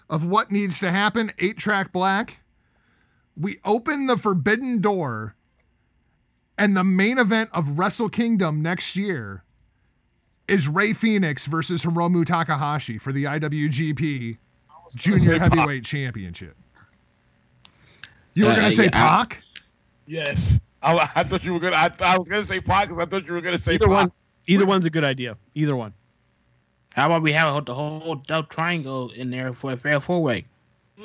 of 0.09 0.27
what 0.27 0.49
needs 0.49 0.79
to 0.79 0.89
happen. 0.89 1.29
Eight 1.37 1.57
track 1.59 1.91
black. 1.91 2.41
We 3.37 3.57
open 3.63 4.07
the 4.07 4.17
forbidden 4.17 4.81
door, 4.81 5.35
and 6.57 6.75
the 6.75 6.83
main 6.83 7.19
event 7.19 7.51
of 7.53 7.77
Wrestle 7.77 8.09
Kingdom 8.09 8.63
next 8.63 8.95
year 8.95 9.43
is 10.47 10.67
Rey 10.67 10.89
Fénix 10.89 11.47
versus 11.47 11.85
Hiromu 11.85 12.25
Takahashi 12.25 12.97
for 12.97 13.13
the 13.13 13.25
IWGP 13.25 14.37
Junior 14.95 15.19
say 15.19 15.37
Pac. 15.37 15.53
Heavyweight 15.53 15.85
Championship. 15.85 16.57
You 18.33 18.45
were 18.45 18.51
Uh, 18.53 18.55
gonna 18.55 18.71
say 18.71 18.85
yeah, 18.85 18.89
I- 18.95 19.25
Pac? 19.25 19.43
Yes. 20.07 20.59
I, 20.81 20.97
I 21.15 21.23
thought 21.23 21.43
you 21.43 21.53
were 21.53 21.59
gonna. 21.59 21.75
I, 21.75 21.91
I 22.01 22.17
was 22.17 22.27
gonna 22.27 22.43
say 22.43 22.59
Pac 22.59 22.87
because 22.87 22.97
I 22.99 23.05
thought 23.05 23.27
you 23.27 23.33
were 23.33 23.41
gonna 23.41 23.59
say 23.59 23.75
Either 23.75 23.85
Pac. 23.85 23.93
one. 23.95 24.11
Either 24.47 24.65
one's 24.65 24.85
a 24.85 24.89
good 24.89 25.03
idea. 25.03 25.37
Either 25.55 25.75
one. 25.75 25.93
How 26.89 27.05
about 27.05 27.21
we 27.21 27.31
have 27.31 27.65
the 27.65 27.73
whole 27.73 28.15
double 28.15 28.47
triangle 28.47 29.11
in 29.11 29.29
there 29.29 29.53
for 29.53 29.71
a 29.71 29.77
fair 29.77 29.99
four 29.99 30.21
way? 30.21 30.45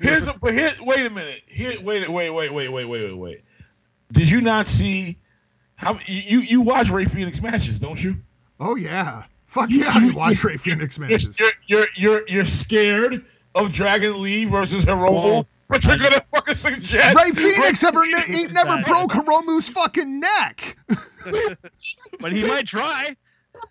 Here's 0.00 0.26
a, 0.26 0.34
but 0.34 0.52
here. 0.52 0.70
Wait 0.82 1.06
a 1.06 1.10
minute. 1.10 1.42
Here. 1.46 1.80
Wait. 1.80 2.08
Wait. 2.08 2.30
Wait. 2.30 2.50
Wait. 2.50 2.52
Wait. 2.52 2.68
Wait. 2.68 2.84
Wait. 2.86 3.16
Wait. 3.16 3.40
Did 4.12 4.30
you 4.30 4.40
not 4.40 4.66
see? 4.66 5.16
How 5.76 5.96
you 6.06 6.40
you 6.40 6.60
watch 6.60 6.90
Rey 6.90 7.04
Fénix 7.04 7.42
matches, 7.42 7.78
don't 7.78 8.02
you? 8.02 8.16
Oh 8.60 8.76
yeah. 8.76 9.24
Fuck 9.46 9.70
yeah, 9.70 9.86
I 9.88 10.10
watch 10.14 10.42
Rey 10.44 10.54
Fénix 10.54 10.98
matches. 11.00 11.38
you're 11.38 11.50
you're 11.66 11.86
you're, 11.96 12.28
you're 12.28 12.44
scared 12.44 13.24
of 13.54 13.72
Dragon 13.72 14.20
Lee 14.22 14.44
versus 14.44 14.84
Hiromu, 14.84 15.24
Well, 15.24 15.46
but 15.68 15.84
you're 15.84 15.96
gonna 15.98 16.22
fucking 16.34 16.54
suggest 16.54 17.16
Rey 17.16 17.30
Fénix 17.30 17.82
ever 17.84 18.06
ne- 18.06 18.38
ain't 18.40 18.52
never 18.52 18.82
broke 18.82 19.12
Hiromu's 19.12 19.68
fucking 19.68 20.20
neck. 20.20 20.76
But 22.20 22.32
he 22.32 22.46
might 22.46 22.66
try. 22.66 23.16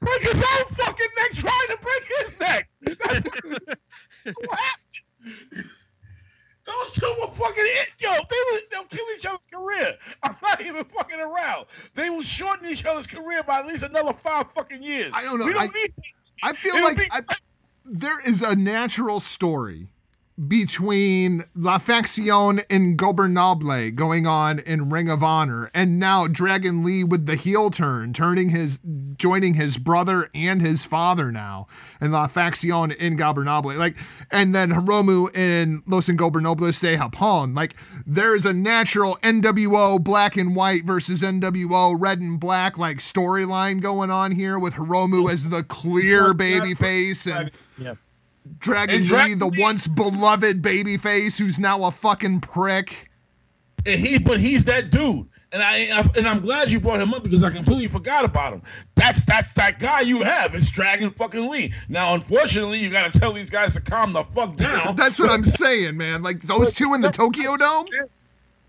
break 0.02 0.22
his 0.22 0.42
own 0.42 0.66
fucking 0.72 1.08
neck 1.18 1.32
trying 1.34 1.68
to 1.70 1.78
break 1.82 2.12
his 2.20 2.40
neck. 2.40 2.70
What. 4.48 4.80
Those 6.66 6.92
two 6.92 7.14
were 7.22 7.28
fucking 7.34 7.66
yo. 8.00 8.12
They 8.14 8.36
will 8.52 8.60
they'll 8.72 8.84
kill 8.86 9.06
each 9.18 9.26
other's 9.26 9.46
career. 9.54 9.94
I'm 10.24 10.36
not 10.42 10.62
even 10.62 10.84
fucking 10.86 11.20
around. 11.20 11.66
They 11.94 12.10
will 12.10 12.22
shorten 12.22 12.68
each 12.70 12.86
other's 12.86 13.06
career 13.06 13.44
by 13.44 13.60
at 13.60 13.66
least 13.68 13.84
another 13.84 14.14
five 14.14 14.50
fucking 14.54 14.82
years. 14.82 15.12
I 15.14 15.24
don't 15.24 15.40
know. 15.40 15.46
We 15.46 15.54
don't 15.54 15.64
I- 15.64 15.68
need. 15.68 15.94
I 16.42 16.54
feel 16.54 16.74
It'll 16.76 16.88
like 16.88 16.98
be- 16.98 17.10
I, 17.12 17.20
there 17.86 18.18
is 18.28 18.42
a 18.42 18.56
natural 18.56 19.20
story 19.20 19.90
between 20.48 21.44
La 21.56 21.78
Faction 21.78 22.60
and 22.70 22.98
Gobernable 22.98 23.92
going 23.92 24.26
on 24.26 24.60
in 24.60 24.90
Ring 24.90 25.10
of 25.10 25.24
Honor, 25.24 25.70
and 25.74 26.00
now 26.00 26.28
Dragon 26.28 26.84
Lee 26.84 27.04
with 27.04 27.26
the 27.26 27.36
heel 27.36 27.70
turn, 27.70 28.14
turning 28.14 28.50
his, 28.50 28.80
joining 29.16 29.54
his 29.54 29.78
brother 29.78 30.30
and 30.34 30.62
his 30.62 30.84
father 30.84 31.32
now, 31.32 31.68
and 32.02 32.12
La 32.12 32.28
Facción 32.28 32.96
Ingobernable, 32.98 33.78
like, 33.78 33.98
and 34.32 34.54
then 34.54 34.70
Hiromu 34.70 35.36
in 35.36 35.84
Los 35.86 36.08
Ingobernables 36.08 36.82
de 36.82 36.98
Japón. 36.98 37.56
Like, 37.56 37.76
there's 38.06 38.46
a 38.46 38.54
natural 38.54 39.18
NWO 39.24 40.04
black 40.04 40.38
and 40.38 40.56
white 40.56 40.84
versus 40.84 41.22
NWO 41.22 41.96
red 42.00 42.20
and 42.20 42.40
black 42.40 42.78
like 42.78 42.98
storyline 42.98 43.82
going 43.82 44.12
on 44.12 44.32
here 44.32 44.58
with 44.58 44.76
Hiromu 44.76 45.32
as 45.32 45.50
the 45.50 45.64
clear 45.64 46.34
baby 46.34 46.74
face 46.74 47.28
and 47.28 47.52
Yeah. 47.78 47.96
Dragon 48.60 49.02
And 49.02 49.10
Lee, 49.10 49.34
the 49.36 49.48
Lee- 49.48 49.62
once 49.62 49.88
beloved 49.88 50.62
baby 50.62 50.98
face 50.98 51.38
who's 51.38 51.60
now 51.60 51.84
a 51.86 51.92
fucking 51.92 52.42
prick. 52.42 53.10
And 53.86 54.00
he, 54.00 54.18
but 54.18 54.40
he's 54.40 54.66
that 54.66 54.90
dude. 54.92 55.28
And 55.52 55.62
I, 55.62 56.00
I 56.00 56.10
and 56.18 56.26
I'm 56.26 56.40
glad 56.40 56.72
you 56.72 56.80
brought 56.80 57.00
him 57.00 57.14
up 57.14 57.22
because 57.22 57.44
I 57.44 57.52
completely 57.52 57.88
forgot 57.88 58.26
about 58.26 58.54
him. 58.54 58.64
That's 58.96 59.24
that's 59.24 59.54
that 59.54 59.78
guy 59.78 60.02
you 60.02 60.24
have. 60.24 60.56
It's 60.56 60.72
Dragon 60.72 61.12
fucking 61.12 61.48
Lee. 61.48 61.72
Now, 61.90 62.16
unfortunately, 62.16 62.80
you 62.80 62.90
got 62.90 63.12
to 63.12 63.20
tell 63.20 63.32
these 63.34 63.52
guys 63.52 63.74
to 63.74 63.82
calm 63.82 64.14
the 64.14 64.24
fuck 64.24 64.56
down. 64.58 64.96
That's 64.96 65.20
what 65.20 65.30
I'm 65.30 65.44
saying, 65.44 65.96
man. 65.96 66.24
Like 66.24 66.42
those 66.42 66.74
two 66.74 66.96
in 66.96 67.02
the 67.02 67.10
Tokyo 67.12 67.56
Dome. 67.58 67.86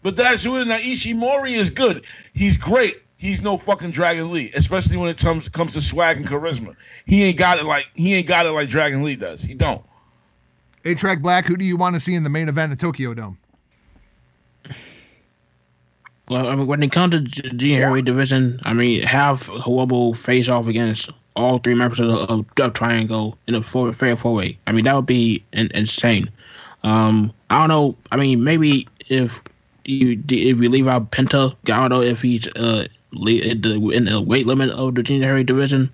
But 0.03 0.17
that's 0.17 0.45
who 0.45 0.63
now 0.67 0.77
Ishimori 0.77 1.53
is 1.53 1.71
good. 1.71 2.05
He's 2.35 2.59
great. 2.59 2.97
He's 3.25 3.41
no 3.41 3.57
fucking 3.57 3.91
Dragon 3.91 4.31
Lee, 4.31 4.51
especially 4.55 4.99
when 4.99 5.09
it 5.09 5.17
comes 5.17 5.49
comes 5.49 5.73
to 5.73 5.81
swag 5.81 6.19
and 6.19 6.27
charisma. 6.27 6.75
He 7.07 7.25
ain't 7.25 7.39
got 7.39 7.59
it 7.59 7.65
like 7.65 7.89
he 7.95 8.13
ain't 8.13 8.27
got 8.27 8.45
it 8.45 8.51
like 8.51 8.69
Dragon 8.69 9.03
Lee 9.03 9.17
does. 9.17 9.43
He 9.43 9.55
don't. 9.55 9.83
A 10.85 10.95
Track 10.95 11.23
Black, 11.23 11.47
who 11.47 11.57
do 11.57 11.65
you 11.65 11.79
want 11.79 11.95
to 11.97 12.01
see 12.01 12.15
in 12.15 12.23
the 12.23 12.29
main 12.29 12.51
event 12.51 12.73
at 12.73 12.79
Tokyo 12.79 13.15
Dome? 13.15 13.39
Well, 16.29 16.49
I 16.49 16.55
mean, 16.55 16.67
when 16.67 16.83
it 16.83 16.93
comes 16.93 17.13
to 17.13 17.21
G- 17.21 17.51
junior 17.57 17.81
heavyweight 17.81 18.05
division, 18.05 18.61
I 18.67 18.75
mean, 18.75 19.01
have 19.05 19.41
Hiromu 19.41 20.15
face 20.15 20.51
off 20.51 20.67
against 20.67 21.09
all 21.35 21.57
three 21.57 21.75
members 21.75 22.01
of 22.01 22.09
the 22.09 22.19
of 22.31 22.55
Death 22.57 22.75
Triangle 22.75 23.39
in 23.47 23.55
a 23.55 23.63
four, 23.63 23.91
fair 23.95 24.17
four 24.17 24.35
way. 24.35 24.59
I 24.67 24.73
mean, 24.73 24.85
that 24.85 24.97
would 24.97 25.07
be 25.07 25.43
in, 25.55 25.71
insane. 25.75 26.29
Um, 26.83 27.33
I 27.49 27.59
don't 27.59 27.71
know. 27.71 27.97
I 28.13 28.19
mean, 28.19 28.45
maybe 28.45 28.87
if 29.09 29.43
you 29.87 30.23
if 30.29 30.61
you 30.61 30.69
leave 30.69 30.89
out 30.89 31.11
Penta, 31.11 31.57
I 31.73 31.89
don't 31.89 31.89
know 31.89 32.03
if 32.03 32.21
he's 32.21 32.47
uh 32.49 32.85
le- 32.85 32.89
in 33.15 33.61
the, 33.61 34.25
weight 34.27 34.47
limit 34.47 34.71
of 34.71 34.95
the 34.95 35.03
junior 35.03 35.27
heavyweight 35.27 35.47
division, 35.47 35.93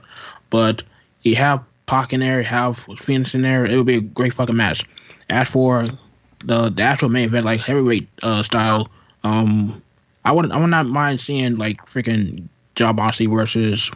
but 0.51 0.83
you 1.23 1.37
have 1.37 1.63
Pac 1.87 2.13
in 2.13 2.21
there, 2.21 2.39
you 2.41 2.47
have 2.47 2.79
Phoenix 2.79 3.35
in 3.35 3.43
there. 3.43 3.65
It 3.65 3.77
would 3.77 3.87
be 3.87 3.97
a 3.97 4.01
great 4.01 4.33
fucking 4.33 4.57
match. 4.57 4.85
As 5.29 5.49
for 5.49 5.87
the 6.45 6.71
the 6.71 6.83
actual 6.83 7.09
main 7.09 7.25
event, 7.25 7.45
like 7.45 7.61
heavyweight 7.61 8.09
uh, 8.23 8.43
style, 8.43 8.89
um, 9.25 9.83
I 10.25 10.33
would 10.33 10.51
I 10.53 10.59
would 10.61 10.71
not 10.71 10.87
mind 10.87 11.21
seeing 11.21 11.57
like 11.57 11.85
freaking 11.87 12.47
Job 12.75 12.97
Bossy 12.97 13.27
versus 13.27 13.91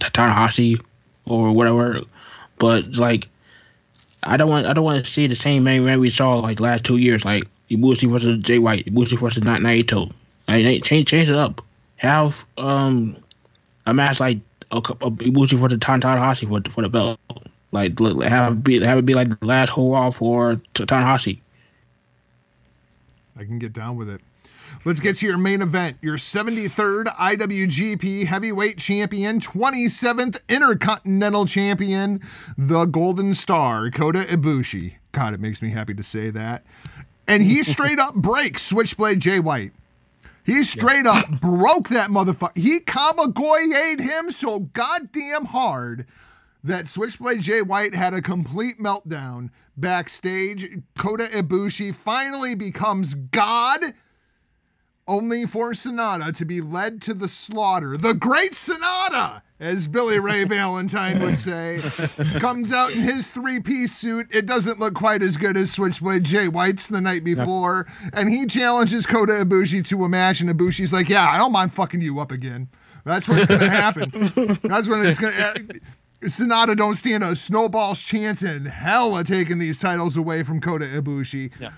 Tanahashi 0.00 0.80
or 1.24 1.54
whatever, 1.54 2.00
but 2.58 2.96
like 2.96 3.28
I 4.22 4.36
don't 4.36 4.48
want 4.48 4.66
I 4.66 4.72
don't 4.72 4.84
want 4.84 5.04
to 5.04 5.10
see 5.10 5.26
the 5.26 5.34
same 5.34 5.64
main 5.64 5.82
event 5.82 6.00
we 6.00 6.10
saw 6.10 6.36
like 6.36 6.60
last 6.60 6.84
two 6.84 6.96
years, 6.96 7.24
like 7.24 7.44
Ibushi 7.70 8.10
versus 8.10 8.42
Jay 8.42 8.58
White, 8.58 8.86
Ibushi 8.86 9.18
versus 9.18 9.44
Na- 9.44 9.58
Naito. 9.58 10.12
I 10.48 10.78
change 10.78 11.08
change 11.08 11.28
it 11.28 11.36
up. 11.36 11.65
Have 11.96 12.46
um 12.58 13.16
a 13.86 13.94
match 13.94 14.20
like 14.20 14.38
a, 14.70 14.78
a 14.78 14.82
Ibushi 14.82 15.58
versus 15.58 15.78
Tan 15.80 16.00
Tanahashi 16.00 16.48
for 16.48 16.70
for 16.70 16.82
the 16.82 16.88
belt. 16.88 17.18
Like 17.72 17.98
have 18.22 18.62
be 18.62 18.80
have 18.80 18.98
it 18.98 19.06
be 19.06 19.14
like 19.14 19.28
the 19.40 19.46
last 19.46 19.70
hurrah 19.70 20.10
for 20.10 20.60
Tanahashi. 20.74 21.40
I 23.38 23.44
can 23.44 23.58
get 23.58 23.72
down 23.72 23.96
with 23.96 24.08
it. 24.08 24.20
Let's 24.84 25.00
get 25.00 25.16
to 25.16 25.26
your 25.26 25.38
main 25.38 25.62
event. 25.62 25.98
Your 26.00 26.16
73rd 26.16 27.06
IWGP 27.06 28.26
Heavyweight 28.26 28.78
Champion, 28.78 29.40
27th 29.40 30.40
Intercontinental 30.48 31.44
Champion, 31.44 32.20
the 32.56 32.84
Golden 32.84 33.34
Star, 33.34 33.90
Kota 33.90 34.20
Ibushi. 34.20 34.96
God, 35.12 35.34
it 35.34 35.40
makes 35.40 35.60
me 35.60 35.70
happy 35.70 35.92
to 35.94 36.02
say 36.02 36.30
that. 36.30 36.64
And 37.26 37.42
he 37.42 37.62
straight 37.62 37.98
up 37.98 38.14
breaks 38.14 38.62
Switchblade 38.62 39.18
Jay 39.18 39.40
White. 39.40 39.72
He 40.46 40.62
straight 40.62 41.06
up 41.06 41.40
broke 41.40 41.88
that 41.88 42.08
motherfucker. 42.08 42.56
He 42.56 42.78
Kamigoyed 42.78 44.00
him 44.00 44.30
so 44.30 44.60
goddamn 44.60 45.46
hard 45.46 46.06
that 46.62 46.86
Switchblade 46.86 47.40
Jay 47.40 47.62
White 47.62 47.96
had 47.96 48.14
a 48.14 48.22
complete 48.22 48.78
meltdown 48.78 49.50
backstage. 49.76 50.78
Kota 50.96 51.24
Ibushi 51.24 51.92
finally 51.92 52.54
becomes 52.54 53.16
God, 53.16 53.80
only 55.08 55.46
for 55.46 55.72
SANADA 55.72 56.36
to 56.36 56.44
be 56.44 56.60
led 56.60 57.02
to 57.02 57.14
the 57.14 57.28
slaughter. 57.28 57.96
The 57.96 58.14
great 58.14 58.52
SANADA 58.52 59.42
as 59.58 59.88
Billy 59.88 60.18
Ray 60.18 60.44
Valentine 60.48 61.20
would 61.20 61.38
say, 61.38 61.80
comes 62.40 62.72
out 62.72 62.94
in 62.94 63.02
his 63.02 63.30
three 63.30 63.60
piece 63.60 63.92
suit. 63.92 64.26
It 64.34 64.46
doesn't 64.46 64.78
look 64.78 64.94
quite 64.94 65.22
as 65.22 65.36
good 65.36 65.56
as 65.56 65.72
Switchblade 65.72 66.24
Jay 66.24 66.48
White's 66.48 66.88
the 66.88 67.00
night 67.00 67.24
before. 67.24 67.86
And 68.12 68.28
he 68.28 68.46
challenges 68.46 69.06
Kota 69.06 69.32
Ibushi 69.32 69.86
to 69.88 70.04
a 70.04 70.08
match, 70.08 70.40
and 70.40 70.50
Ibushi's 70.50 70.92
like, 70.92 71.08
Yeah, 71.08 71.28
I 71.28 71.38
don't 71.38 71.52
mind 71.52 71.72
fucking 71.72 72.02
you 72.02 72.20
up 72.20 72.32
again. 72.32 72.68
That's 73.04 73.28
what's 73.28 73.46
going 73.46 73.60
to 73.60 73.70
happen. 73.70 74.10
That's 74.62 74.88
when 74.88 75.06
it's 75.06 75.20
going 75.20 75.32
to. 75.32 75.48
Uh, 75.48 75.78
SANADA 76.22 76.76
don't 76.76 76.94
stand 76.94 77.22
a 77.22 77.36
snowball's 77.36 78.02
chance 78.02 78.42
in 78.42 78.64
hell 78.64 79.16
of 79.16 79.26
taking 79.26 79.58
these 79.58 79.78
titles 79.78 80.16
away 80.16 80.42
from 80.42 80.60
Kota 80.60 80.86
Ibushi. 80.86 81.52
Yeah. 81.60 81.70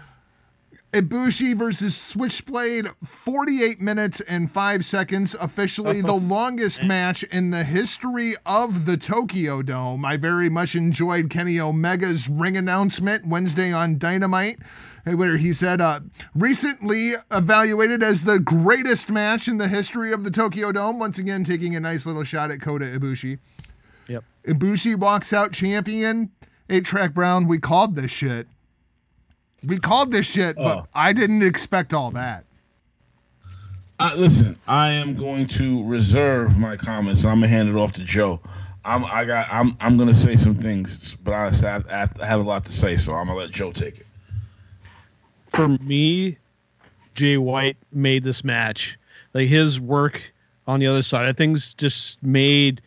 Ibushi 0.93 1.55
versus 1.55 1.95
Switchblade, 1.95 2.87
48 3.05 3.79
minutes 3.79 4.21
and 4.23 4.51
5 4.51 4.85
seconds, 4.87 5.35
officially 5.35 6.01
the 6.03 6.15
longest 6.15 6.83
match 6.83 7.23
in 7.25 7.51
the 7.51 7.63
history 7.63 8.35
of 8.47 8.87
the 8.87 8.97
Tokyo 8.97 9.61
Dome. 9.61 10.07
I 10.07 10.17
very 10.17 10.49
much 10.49 10.75
enjoyed 10.75 11.29
Kenny 11.29 11.61
Omega's 11.61 12.27
ring 12.27 12.57
announcement 12.57 13.27
Wednesday 13.27 13.71
on 13.71 13.99
Dynamite, 13.99 14.61
where 15.05 15.37
he 15.37 15.53
said, 15.53 15.83
uh, 15.83 16.01
recently 16.35 17.13
evaluated 17.31 18.03
as 18.03 18.25
the 18.25 18.39
greatest 18.39 19.11
match 19.11 19.47
in 19.47 19.59
the 19.59 19.69
history 19.69 20.11
of 20.11 20.25
the 20.25 20.31
Tokyo 20.31 20.73
Dome. 20.73 20.99
Once 20.99 21.19
again, 21.19 21.45
taking 21.45 21.77
a 21.77 21.81
nice 21.81 22.07
little 22.07 22.25
shot 22.25 22.51
at 22.51 22.63
Kota 22.63 22.87
Ibushi. 22.87 23.39
Yep. 24.09 24.25
Ibushi 24.47 24.97
walks 24.97 25.35
out 25.35 25.53
champion. 25.53 26.31
Eight 26.71 26.87
track 26.87 27.13
Brown, 27.13 27.47
we 27.47 27.59
called 27.59 27.95
this 27.95 28.11
shit. 28.11 28.47
We 29.65 29.79
called 29.79 30.13
this 30.13 30.27
shit, 30.31 30.57
but 30.57 30.79
Oh. 30.79 30.87
I 30.95 31.13
didn't 31.13 31.43
expect 31.43 31.93
all 31.93 32.11
that. 32.13 32.45
I, 34.01 34.15
listen, 34.15 34.57
I 34.69 34.91
am 34.91 35.15
going 35.17 35.47
to 35.49 35.85
reserve 35.85 36.57
my 36.59 36.77
comments. 36.77 37.25
I'm 37.25 37.37
gonna 37.37 37.49
hand 37.49 37.69
it 37.69 37.75
off 37.75 37.93
to 37.95 38.05
Joe. 38.05 38.41
I'm 38.85 39.05
I 39.07 39.25
got 39.25 39.49
I'm 39.51 39.73
I'm 39.81 39.99
gonna 39.99 40.15
say 40.15 40.37
some 40.37 40.55
things, 40.55 41.17
but 41.17 41.35
I 41.35 41.51
have, 41.51 41.87
I 41.91 42.25
have 42.25 42.39
a 42.41 42.45
lot 42.45 42.63
to 42.65 42.73
say, 42.73 42.95
so 42.97 43.13
I'm 43.15 43.27
gonna 43.27 43.39
let 43.39 43.51
Joe 43.51 43.73
take 43.73 43.99
it. 43.99 44.07
for 45.49 45.67
me, 45.69 46.39
Jay 47.15 47.37
White 47.39 47.77
made 47.91 48.23
this 48.23 48.45
match. 48.45 48.97
Like 49.35 49.49
his 49.49 49.81
work 49.81 50.23
on 50.69 50.79
the 50.79 50.87
other 50.87 51.03
side 51.03 51.29
of 51.29 51.37
things 51.37 51.75
just 51.75 52.23
made 52.23 52.81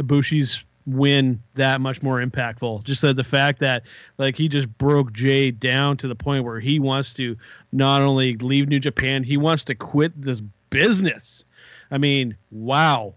Ibushi's 0.00 0.64
win 0.88 1.42
that 1.54 1.80
much 1.80 2.02
more 2.02 2.20
impactful. 2.20 2.84
Just 2.84 3.02
that 3.02 3.16
the 3.16 3.24
fact 3.24 3.60
that 3.60 3.82
like 4.16 4.36
he 4.36 4.48
just 4.48 4.68
broke 4.78 5.12
Jay 5.12 5.50
down 5.50 5.96
to 5.98 6.08
the 6.08 6.14
point 6.14 6.44
where 6.44 6.60
he 6.60 6.80
wants 6.80 7.12
to 7.14 7.36
not 7.72 8.00
only 8.00 8.36
leave 8.36 8.68
New 8.68 8.80
Japan, 8.80 9.22
he 9.22 9.36
wants 9.36 9.64
to 9.64 9.74
quit 9.74 10.20
this 10.20 10.42
business. 10.70 11.44
I 11.90 11.98
mean, 11.98 12.36
wow. 12.50 13.14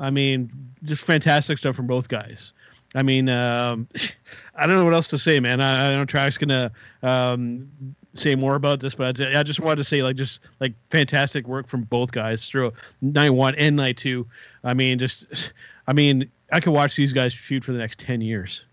I 0.00 0.10
mean, 0.10 0.50
just 0.84 1.04
fantastic 1.04 1.58
stuff 1.58 1.76
from 1.76 1.86
both 1.86 2.08
guys. 2.08 2.52
I 2.94 3.02
mean, 3.02 3.28
um, 3.28 3.88
I 4.56 4.66
don't 4.66 4.76
know 4.76 4.84
what 4.84 4.94
else 4.94 5.08
to 5.08 5.18
say, 5.18 5.40
man. 5.40 5.60
I, 5.60 5.92
I 5.92 5.96
know 5.96 6.04
Track's 6.04 6.38
gonna 6.38 6.72
um, 7.02 7.68
say 8.14 8.34
more 8.34 8.54
about 8.54 8.80
this, 8.80 8.94
but 8.94 9.20
I 9.20 9.42
just 9.42 9.60
wanted 9.60 9.76
to 9.76 9.84
say, 9.84 10.02
like, 10.02 10.16
just 10.16 10.40
like 10.60 10.74
fantastic 10.90 11.46
work 11.46 11.66
from 11.68 11.82
both 11.84 12.12
guys 12.12 12.48
through 12.48 12.72
night 13.00 13.30
one 13.30 13.54
and 13.54 13.76
night 13.76 13.96
two. 13.96 14.26
I 14.64 14.74
mean, 14.74 14.98
just, 14.98 15.52
I 15.86 15.92
mean, 15.92 16.30
I 16.52 16.60
could 16.60 16.72
watch 16.72 16.94
these 16.96 17.12
guys 17.12 17.34
feud 17.34 17.64
for 17.64 17.72
the 17.72 17.78
next 17.78 17.98
ten 17.98 18.20
years. 18.20 18.64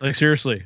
Like 0.00 0.14
seriously, 0.14 0.64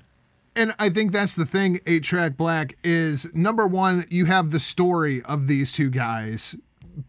And 0.55 0.75
I 0.79 0.91
think 0.91 1.13
that's 1.13 1.37
the 1.37 1.47
thing, 1.47 1.81
Eight 1.87 2.05
Track 2.05 2.37
Black, 2.37 2.75
is 2.85 3.35
number 3.35 3.67
one, 3.67 4.05
you 4.11 4.27
have 4.27 4.51
the 4.51 4.61
story 4.61 5.23
of 5.23 5.47
these 5.47 5.73
two 5.73 5.91
guys 5.91 6.57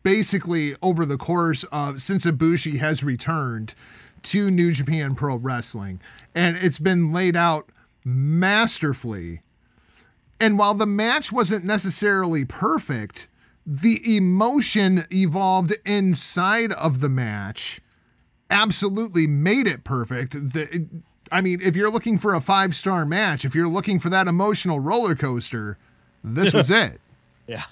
basically 0.02 0.76
over 0.82 1.06
the 1.06 1.18
course 1.18 1.66
of 1.66 2.02
since 2.02 2.26
Ibushi 2.26 2.80
has 2.80 3.04
returned 3.04 3.76
to 4.24 4.50
New 4.50 4.72
Japan 4.72 5.16
Pro 5.16 5.36
Wrestling. 5.36 6.00
And 6.34 6.56
it's 6.62 6.80
been 6.80 7.12
laid 7.12 7.36
out 7.36 7.70
masterfully. 8.06 9.42
And 10.40 10.58
while 10.58 10.74
the 10.74 10.86
match 10.86 11.32
wasn't 11.32 11.66
necessarily 11.66 12.46
perfect, 12.46 13.28
the 13.66 14.00
emotion 14.06 15.04
evolved 15.12 15.74
inside 15.86 16.72
of 16.74 17.02
the 17.02 17.10
match 17.10 17.82
absolutely 18.54 19.28
made 19.28 19.68
it 19.68 19.84
perfect. 19.84 20.32
The, 20.34 20.88
I 21.32 21.42
mean, 21.42 21.60
if 21.62 21.76
you're 21.76 21.92
looking 21.92 22.18
for 22.18 22.36
a 22.36 22.40
five 22.40 22.76
star 22.76 23.06
match, 23.06 23.44
if 23.44 23.56
you're 23.56 23.68
looking 23.68 24.00
for 24.00 24.10
that 24.10 24.28
emotional 24.28 24.80
roller 24.80 25.16
coaster, 25.16 25.78
this 26.24 26.54
was 26.54 26.72
it. 26.72 27.02
yeah, 27.48 27.66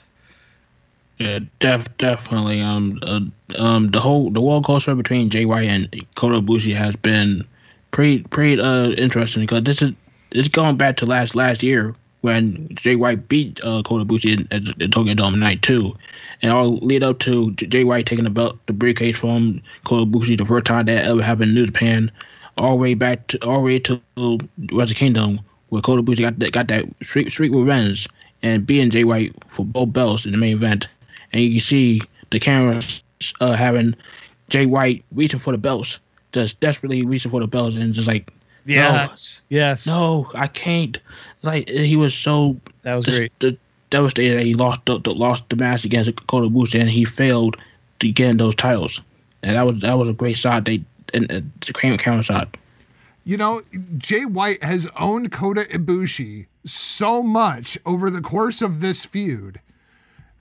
Yeah, 1.19 1.39
def 1.59 1.95
definitely. 1.97 2.61
Um, 2.61 2.99
uh, 3.03 3.21
um, 3.59 3.91
the 3.91 3.99
whole 3.99 4.31
the 4.31 4.41
roller 4.41 4.61
coaster 4.61 4.95
between 4.95 5.29
Jay 5.29 5.45
White 5.45 5.69
and 5.69 6.05
Kota 6.15 6.41
Ibushi 6.41 6.75
has 6.75 6.95
been 6.95 7.45
pretty 7.91 8.23
pretty 8.23 8.59
uh 8.59 8.89
interesting 8.91 9.43
because 9.43 9.63
this 9.63 9.81
is 9.81 9.91
it's 10.31 10.47
going 10.47 10.77
back 10.77 10.97
to 10.97 11.05
last 11.05 11.35
last 11.35 11.61
year 11.61 11.93
when 12.21 12.69
Jay 12.73 12.95
White 12.95 13.27
beat 13.27 13.59
uh, 13.63 13.81
Kota 13.83 14.05
Ibushi 14.05 14.33
in, 14.33 14.47
at 14.51 14.77
the 14.77 14.87
Tokyo 14.87 15.13
Dome 15.13 15.39
night 15.39 15.61
two, 15.61 15.95
and 16.41 16.51
all 16.51 16.77
lead 16.77 17.03
up 17.03 17.19
to 17.19 17.51
Jay 17.51 17.83
White 17.83 18.05
taking 18.05 18.25
the 18.25 18.29
belt 18.29 18.57
the 18.67 18.73
briefcase 18.73 19.19
from 19.19 19.61
Kota 19.83 20.05
Ibushi 20.05 20.37
the 20.37 20.45
first 20.45 20.65
time 20.65 20.85
that 20.85 21.05
ever 21.05 21.21
happened 21.21 21.49
in 21.49 21.55
New 21.55 21.65
Japan, 21.65 22.11
all 22.57 22.71
the 22.71 22.81
way 22.81 22.93
back 22.93 23.27
to 23.27 23.43
all 23.45 23.59
the 23.59 23.65
way 23.65 23.79
to 23.79 24.01
Wrestle 24.71 24.95
Kingdom 24.95 25.39
where 25.69 25.81
Kota 25.81 26.03
Ibushi 26.03 26.19
got 26.19 26.39
that 26.39 26.51
got 26.51 26.67
that 26.67 26.85
street 27.01 27.31
street 27.31 27.51
revenge 27.51 28.07
and 28.43 28.65
beating 28.65 28.89
Jay 28.89 29.03
White 29.03 29.33
for 29.47 29.65
both 29.65 29.93
belts 29.93 30.25
in 30.25 30.31
the 30.31 30.37
main 30.37 30.53
event. 30.53 30.87
And 31.31 31.41
you 31.41 31.51
can 31.51 31.59
see 31.59 32.01
the 32.29 32.39
cameras 32.39 33.03
uh, 33.39 33.53
having 33.53 33.95
Jay 34.49 34.65
White 34.65 35.03
reaching 35.13 35.39
for 35.39 35.51
the 35.51 35.57
belts, 35.57 35.99
just 36.33 36.59
desperately 36.59 37.05
reaching 37.05 37.31
for 37.31 37.39
the 37.39 37.47
belts, 37.47 37.75
and 37.75 37.93
just 37.93 38.07
like, 38.07 38.31
yes, 38.65 39.41
yes, 39.49 39.85
no, 39.85 40.29
I 40.35 40.47
can't. 40.47 40.97
Like 41.43 41.69
he 41.69 41.95
was 41.95 42.13
so 42.13 42.57
that 42.83 42.95
was 42.95 43.05
just, 43.05 43.17
great. 43.17 43.39
the, 43.39 43.57
devastated 43.89 44.39
that 44.39 44.45
he 44.45 44.53
lost 44.53 44.81
the, 44.85 44.99
the 44.99 45.11
lost 45.11 45.49
the 45.49 45.55
match 45.55 45.85
against 45.85 46.15
Kota 46.27 46.47
Ibushi, 46.47 46.79
and 46.79 46.89
he 46.89 47.05
failed 47.05 47.57
to 47.99 48.11
get 48.11 48.29
in 48.29 48.37
those 48.37 48.55
titles. 48.55 49.01
And 49.43 49.55
that 49.55 49.65
was 49.65 49.81
that 49.81 49.93
was 49.93 50.09
a 50.09 50.13
great 50.13 50.37
shot. 50.37 50.65
They 50.65 50.83
and 51.13 51.31
uh, 51.31 51.41
the 51.65 51.73
camera 51.73 51.97
camera 51.97 52.23
shot. 52.23 52.57
You 53.23 53.37
know, 53.37 53.61
Jay 53.97 54.25
White 54.25 54.63
has 54.63 54.89
owned 54.99 55.31
Kota 55.31 55.61
Ibushi 55.61 56.47
so 56.65 57.21
much 57.21 57.77
over 57.85 58.09
the 58.09 58.21
course 58.21 58.61
of 58.61 58.81
this 58.81 59.05
feud 59.05 59.59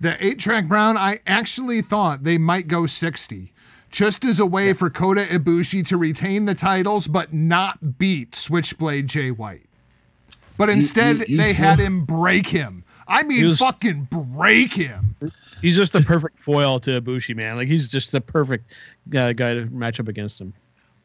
that 0.00 0.16
8 0.22 0.38
Track 0.38 0.66
Brown, 0.66 0.96
I 0.96 1.18
actually 1.26 1.82
thought 1.82 2.24
they 2.24 2.38
might 2.38 2.68
go 2.68 2.86
60, 2.86 3.52
just 3.90 4.24
as 4.24 4.38
a 4.38 4.46
way 4.46 4.72
for 4.72 4.88
Kota 4.90 5.22
Ibushi 5.22 5.86
to 5.88 5.96
retain 5.96 6.44
the 6.44 6.54
titles 6.54 7.08
but 7.08 7.32
not 7.32 7.98
beat 7.98 8.34
Switchblade 8.34 9.06
Jay 9.08 9.30
White. 9.30 9.66
But 10.56 10.68
instead, 10.70 11.18
you- 11.20 11.24
you 11.28 11.36
they 11.38 11.52
feel- 11.54 11.66
had 11.66 11.78
him 11.78 12.04
break 12.04 12.46
him. 12.46 12.84
I 13.08 13.22
mean, 13.24 13.46
was- 13.46 13.58
fucking 13.58 14.08
break 14.10 14.72
him. 14.72 15.16
He's 15.62 15.76
just 15.76 15.92
the 15.92 16.00
perfect 16.00 16.38
foil 16.38 16.78
to 16.80 17.00
Ibushi, 17.00 17.34
man. 17.36 17.56
Like 17.56 17.68
he's 17.68 17.88
just 17.88 18.12
the 18.12 18.20
perfect 18.20 18.70
uh, 19.16 19.32
guy 19.32 19.54
to 19.54 19.66
match 19.66 19.98
up 20.00 20.08
against 20.08 20.40
him. 20.40 20.54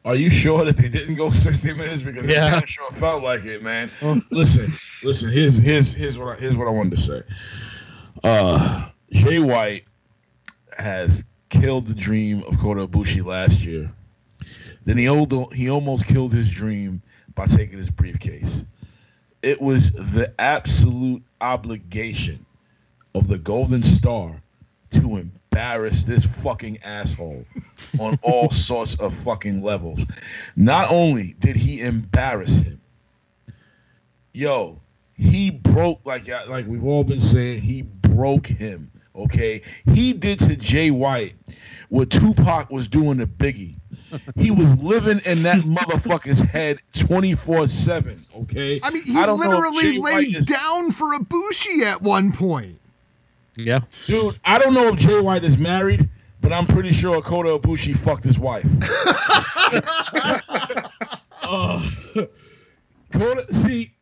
Are 0.04 0.14
you 0.14 0.30
sure 0.30 0.64
that 0.64 0.76
they 0.76 0.88
didn't 0.88 1.16
go 1.16 1.30
60 1.32 1.72
minutes? 1.74 2.02
Because 2.02 2.26
Yeah. 2.26 2.46
it 2.46 2.50
kinda 2.52 2.66
sure 2.66 2.90
felt 2.92 3.22
like 3.24 3.44
it, 3.44 3.62
man. 3.62 3.90
listen, 4.30 4.72
listen. 5.02 5.30
Here's 5.32 5.58
here's 5.58 5.92
here's 5.92 6.16
what 6.18 6.36
I, 6.36 6.40
here's 6.40 6.54
what 6.54 6.68
I 6.68 6.70
wanted 6.70 6.90
to 6.96 7.00
say. 7.02 7.22
Uh, 8.22 8.88
Jay 9.12 9.38
White 9.40 9.84
has 10.78 11.24
killed 11.48 11.86
the 11.86 11.94
dream 11.94 12.42
of 12.44 12.58
Kota 12.58 12.86
Ibushi 12.86 13.24
last 13.24 13.62
year. 13.62 13.90
Then 14.84 14.96
he 14.96 15.08
old, 15.08 15.52
he 15.52 15.68
almost 15.68 16.06
killed 16.06 16.32
his 16.32 16.50
dream 16.50 17.02
by 17.34 17.46
taking 17.46 17.78
his 17.78 17.90
briefcase. 17.90 18.64
It 19.42 19.60
was 19.60 19.92
the 19.92 20.32
absolute 20.38 21.22
obligation 21.40 22.44
of 23.14 23.28
the 23.28 23.38
Golden 23.38 23.82
Star 23.82 24.40
to 24.92 25.16
embarrass 25.16 26.04
this 26.04 26.42
fucking 26.42 26.78
asshole 26.84 27.44
on 27.98 28.18
all 28.22 28.50
sorts 28.52 28.94
of 28.96 29.14
fucking 29.14 29.62
levels. 29.62 30.04
Not 30.54 30.90
only 30.92 31.34
did 31.40 31.56
he 31.56 31.80
embarrass 31.80 32.58
him, 32.58 32.80
yo, 34.32 34.80
he 35.14 35.50
broke 35.50 36.00
like 36.04 36.28
like 36.48 36.66
we've 36.66 36.84
all 36.84 37.04
been 37.04 37.20
saying, 37.20 37.62
he 37.62 37.82
broke 37.82 38.46
him. 38.46 38.90
Okay, 39.16 39.62
he 39.92 40.12
did 40.12 40.38
to 40.40 40.56
Jay 40.56 40.90
White 40.90 41.34
what 41.88 42.10
Tupac 42.10 42.70
was 42.70 42.88
doing 42.88 43.18
to 43.18 43.26
Biggie. 43.26 43.74
He 44.36 44.50
was 44.50 44.82
living 44.82 45.20
in 45.24 45.42
that 45.42 45.58
motherfucker's 45.62 46.40
head 46.40 46.78
twenty 46.94 47.34
four 47.34 47.66
seven. 47.66 48.24
Okay, 48.36 48.78
I 48.82 48.90
mean, 48.90 49.02
he 49.02 49.16
I 49.16 49.26
don't 49.26 49.40
literally 49.40 49.82
Jay 49.82 49.98
laid 49.98 50.36
is- 50.36 50.46
down 50.46 50.90
for 50.90 51.12
a 51.14 51.18
Ibushi 51.18 51.82
at 51.82 52.02
one 52.02 52.30
point. 52.32 52.78
Yeah, 53.56 53.80
Dude, 54.06 54.38
I 54.44 54.58
don't 54.58 54.74
know 54.74 54.88
if 54.88 54.96
Jay 54.98 55.18
White 55.20 55.42
is 55.42 55.58
married, 55.58 56.08
but 56.40 56.52
I'm 56.52 56.66
pretty 56.66 56.90
sure 56.90 57.20
Kota 57.22 57.58
Ibushi 57.58 57.96
fucked 57.96 58.22
his 58.24 58.38
wife. 58.38 58.64
uh, 61.42 61.90
Kota, 63.12 63.52
see, 63.52 63.94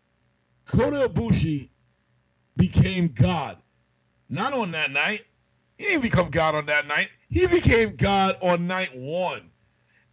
Kota 0.66 1.08
Ibushi 1.08 1.70
became 2.56 3.08
God. 3.08 3.58
Not 4.29 4.53
on 4.53 4.72
that 4.72 4.91
night. 4.91 5.25
He 5.77 5.85
didn't 5.85 6.03
become 6.03 6.31
God 6.31 6.55
on 6.55 6.66
that 6.66 6.87
night. 6.87 7.09
He 7.29 7.47
became 7.47 7.97
God 7.97 8.37
on 8.41 8.66
night 8.66 8.91
one. 8.95 9.51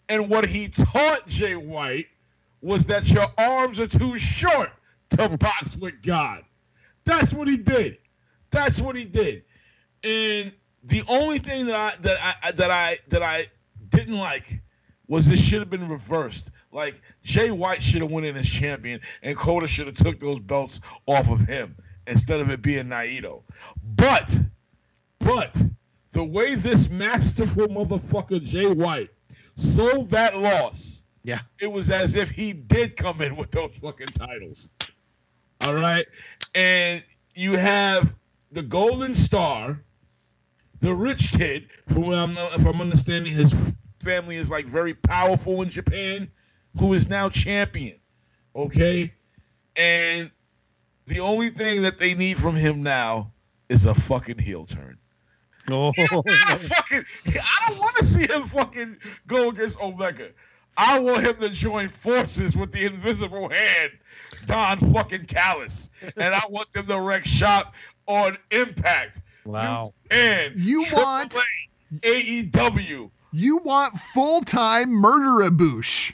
And 0.10 0.30
what 0.30 0.46
he 0.46 0.68
taught 0.68 1.28
Jay 1.28 1.56
White 1.56 2.08
was 2.62 2.86
that 2.88 3.10
your 3.10 3.28
arms 3.38 3.80
are 3.80 3.88
too 3.88 4.18
short 4.18 4.72
to 5.12 5.30
box 5.38 5.78
with 5.78 6.02
God. 6.02 6.44
That's 7.06 7.34
what 7.34 7.48
he 7.48 7.58
did. 7.58 7.98
That's 8.50 8.82
what 8.82 8.96
he 8.96 9.06
did. 9.06 9.44
And 10.04 10.54
the 10.84 11.04
only 11.08 11.40
thing 11.40 11.68
that 11.68 11.76
I 11.76 11.96
that 12.02 12.18
I 12.44 12.52
that 12.52 12.72
I 12.72 12.98
that 13.10 13.24
I 13.24 13.46
didn't 13.90 14.18
like 14.18 14.62
was 15.08 15.28
this 15.28 15.42
should 15.42 15.60
have 15.60 15.70
been 15.70 15.88
reversed. 15.88 16.50
Like 16.72 17.02
Jay 17.24 17.52
White 17.52 17.82
should 17.82 18.02
have 18.02 18.12
won 18.12 18.24
in 18.24 18.36
as 18.36 18.50
champion, 18.50 19.02
and 19.22 19.38
Kota 19.38 19.68
should 19.68 19.88
have 19.88 19.96
took 19.96 20.20
those 20.20 20.40
belts 20.40 20.82
off 21.06 21.30
of 21.30 21.42
him 21.42 21.76
instead 22.08 22.40
of 22.40 22.50
it 22.50 22.62
being 22.62 22.86
Naito. 22.86 23.44
But, 23.96 24.38
but 25.20 25.56
the 26.12 26.24
way 26.24 26.56
this 26.56 26.90
masterful 26.90 27.68
motherfucker 27.68 28.44
Jay 28.44 28.68
White 28.72 29.10
sold 29.56 30.10
that 30.10 30.38
loss, 30.38 31.04
Yeah. 31.24 31.40
it 31.60 31.72
was 31.72 31.90
as 31.90 32.16
if 32.16 32.30
he 32.30 32.54
did 32.54 32.96
come 32.96 33.22
in 33.22 33.36
with 33.36 33.52
those 33.52 33.72
fucking 33.82 34.08
titles. 34.08 34.70
All 35.62 35.76
right, 35.76 36.06
and 36.56 37.04
you 37.36 37.54
have 37.54 38.16
the 38.52 38.64
Golden 38.64 39.16
Star, 39.16 39.80
the 40.80 40.94
rich 40.94 41.32
kid, 41.32 41.70
who 41.94 42.14
I'm, 42.14 42.32
if 42.38 42.66
I'm 42.66 42.82
understanding, 42.82 43.32
his 43.32 43.76
family 44.02 44.38
is 44.38 44.50
like 44.50 44.66
very 44.66 44.96
powerful 44.96 45.62
in 45.62 45.70
Japan, 45.70 46.28
who 46.80 46.94
is 46.94 47.08
now 47.08 47.30
champion. 47.30 47.98
Okay, 48.56 49.14
and 49.76 50.32
the 51.08 51.20
only 51.20 51.50
thing 51.50 51.82
that 51.84 51.98
they 51.98 52.14
need 52.14 52.38
from 52.38 52.56
him 52.56 52.84
now 52.84 53.32
is 53.70 53.86
a 53.86 53.94
fucking 53.94 54.38
heel 54.40 54.66
turn. 54.66 54.98
Oh, 55.70 55.92
I 55.98 56.56
fucking, 56.58 57.06
I 57.28 57.70
don't 57.70 57.80
want 57.80 57.96
to 57.98 58.06
see 58.06 58.22
him 58.28 58.44
fucking 58.44 58.98
go 59.28 59.50
against 59.50 59.80
Omega. 59.82 60.30
I 60.78 61.00
want 61.00 61.26
him 61.26 61.36
to 61.36 61.50
join 61.50 61.88
forces 61.88 62.56
with 62.58 62.72
the 62.72 62.86
Invisible 62.86 63.50
Hand, 63.50 63.92
Don 64.48 64.78
fucking 64.94 65.26
Callis, 65.26 65.92
and 66.18 66.34
I 66.34 66.42
want 66.50 66.72
them 66.72 66.88
to 66.88 67.00
wreck 67.00 67.26
shop 67.26 67.76
on 68.08 68.38
Impact. 68.52 69.22
wow. 69.46 69.86
And 70.10 70.56
You 70.56 70.86
want- 70.94 71.36
AEW. 72.02 73.12
You 73.34 73.58
want 73.58 73.94
full 73.94 74.42
time 74.42 74.90
murder 74.90 75.50
Ibush. 75.50 76.14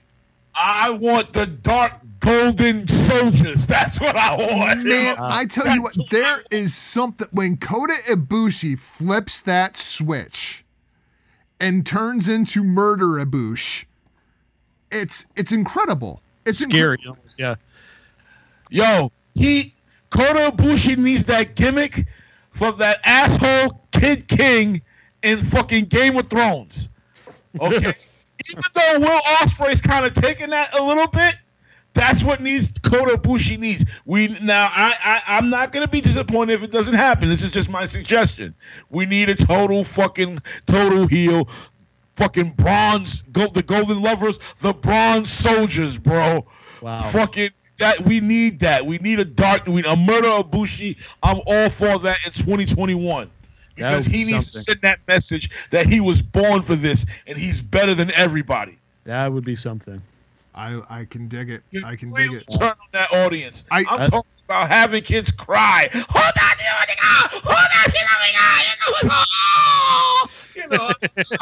I 0.54 0.90
want 0.90 1.34
the 1.34 1.46
Dark 1.46 1.94
Golden 2.20 2.88
Soldiers. 2.88 3.68
That's 3.68 4.00
what 4.00 4.16
I 4.16 4.36
want. 4.36 4.84
Man, 4.84 5.16
I 5.20 5.46
tell 5.46 5.74
you 5.74 5.82
what, 5.82 5.96
there 6.10 6.38
is 6.52 6.74
something 6.74 7.28
when 7.32 7.58
Kota 7.58 7.94
Ibushi 8.10 8.78
flips 8.80 9.42
that 9.42 9.78
switch 9.78 10.64
and 11.60 11.86
turns 11.86 12.28
into 12.28 12.64
murder 12.64 13.24
Ibush. 13.24 13.86
It's 14.92 15.28
it's 15.36 15.52
incredible. 15.52 16.22
It's 16.46 16.64
incre- 16.66 16.70
Scary. 16.72 16.98
almost, 17.08 17.36
Yeah. 17.38 17.56
Yo, 18.70 19.12
he 19.34 19.74
Kota 20.10 20.52
Ibushi 20.52 20.98
needs 20.98 21.24
that 21.26 21.56
gimmick 21.56 22.06
for 22.50 22.72
that 22.74 23.00
asshole 23.06 23.82
Kid 23.92 24.28
King 24.28 24.82
in 25.24 25.40
fucking 25.40 25.86
Game 25.86 26.18
of 26.18 26.30
Thrones. 26.30 26.90
Okay, 27.60 27.78
even 28.50 28.64
though 28.74 29.00
Will 29.00 29.22
Ospreay's 29.40 29.82
kind 29.82 30.06
of 30.06 30.14
taking 30.14 30.50
that 30.52 30.78
a 30.78 30.84
little 30.84 31.08
bit, 31.08 31.36
that's 31.98 32.24
what 32.24 32.40
needs 32.40 32.72
Kota 32.84 33.18
Ibushi 33.18 33.58
needs. 33.58 33.86
We 34.06 34.28
now 34.44 34.70
I, 34.72 34.94
I 35.04 35.38
I'm 35.38 35.50
not 35.50 35.72
gonna 35.72 35.88
be 35.88 36.02
disappointed 36.02 36.54
if 36.54 36.64
it 36.64 36.72
doesn't 36.72 36.94
happen. 36.94 37.28
This 37.28 37.44
is 37.44 37.52
just 37.52 37.70
my 37.70 37.86
suggestion. 37.86 38.54
We 38.90 39.06
need 39.06 39.30
a 39.30 39.36
total 39.36 39.84
fucking 39.84 40.40
total 40.66 41.08
heel. 41.08 41.50
Fucking 42.16 42.52
bronze, 42.52 43.22
go, 43.32 43.46
the 43.46 43.62
golden 43.62 44.02
lovers, 44.02 44.40
the 44.60 44.74
bronze 44.74 45.32
soldiers, 45.32 46.00
bro. 46.00 46.48
Wow. 46.82 47.04
Fucking 47.04 47.50
that 47.78 48.02
we 48.02 48.20
need 48.20 48.60
that. 48.62 48.86
We 48.86 48.98
need 48.98 49.20
a 49.20 49.26
dark, 49.26 49.68
we 49.68 49.76
need 49.76 49.86
a 49.86 49.96
murder 49.96 50.30
of 50.30 50.50
Bushi. 50.50 50.98
I'm 51.22 51.42
all 51.46 51.70
for 51.70 52.00
that 52.00 52.18
in 52.26 52.32
2021 52.32 53.30
because 53.76 54.06
he 54.08 54.26
be 54.26 54.34
needs 54.34 54.52
to 54.52 54.60
send 54.60 54.82
that 54.82 55.00
message 55.08 55.50
that 55.70 55.86
he 55.86 56.00
was 56.00 56.22
born 56.22 56.64
for 56.64 56.76
this 56.76 57.06
and 57.28 57.38
he's 57.38 57.62
better 57.62 57.94
than 57.94 58.12
everybody. 58.16 58.80
That 59.04 59.32
would 59.32 59.46
be 59.46 59.56
something. 59.56 60.02
I 60.58 60.82
I 60.90 61.06
can 61.06 61.28
dig 61.28 61.50
it. 61.50 61.64
You 61.72 61.84
I 61.86 61.96
can 61.96 62.12
dig 62.12 62.34
it. 62.34 62.46
Turn 62.60 62.70
on 62.70 62.76
that 62.92 63.12
audience. 63.14 63.64
I- 63.72 63.86
I, 63.90 63.96
am 63.96 64.02
I- 64.02 64.08
talking 64.08 64.32
about 64.46 64.68
having 64.70 65.04
kids 65.04 65.32
cry. 65.32 65.90
Hold 65.94 66.26
on, 66.26 66.58
you 66.60 66.66
know, 66.72 67.42
hold 67.44 67.50
on, 67.80 67.94
you 70.66 70.70
know, 70.70 70.74
you 70.78 70.78
know, 70.78 70.92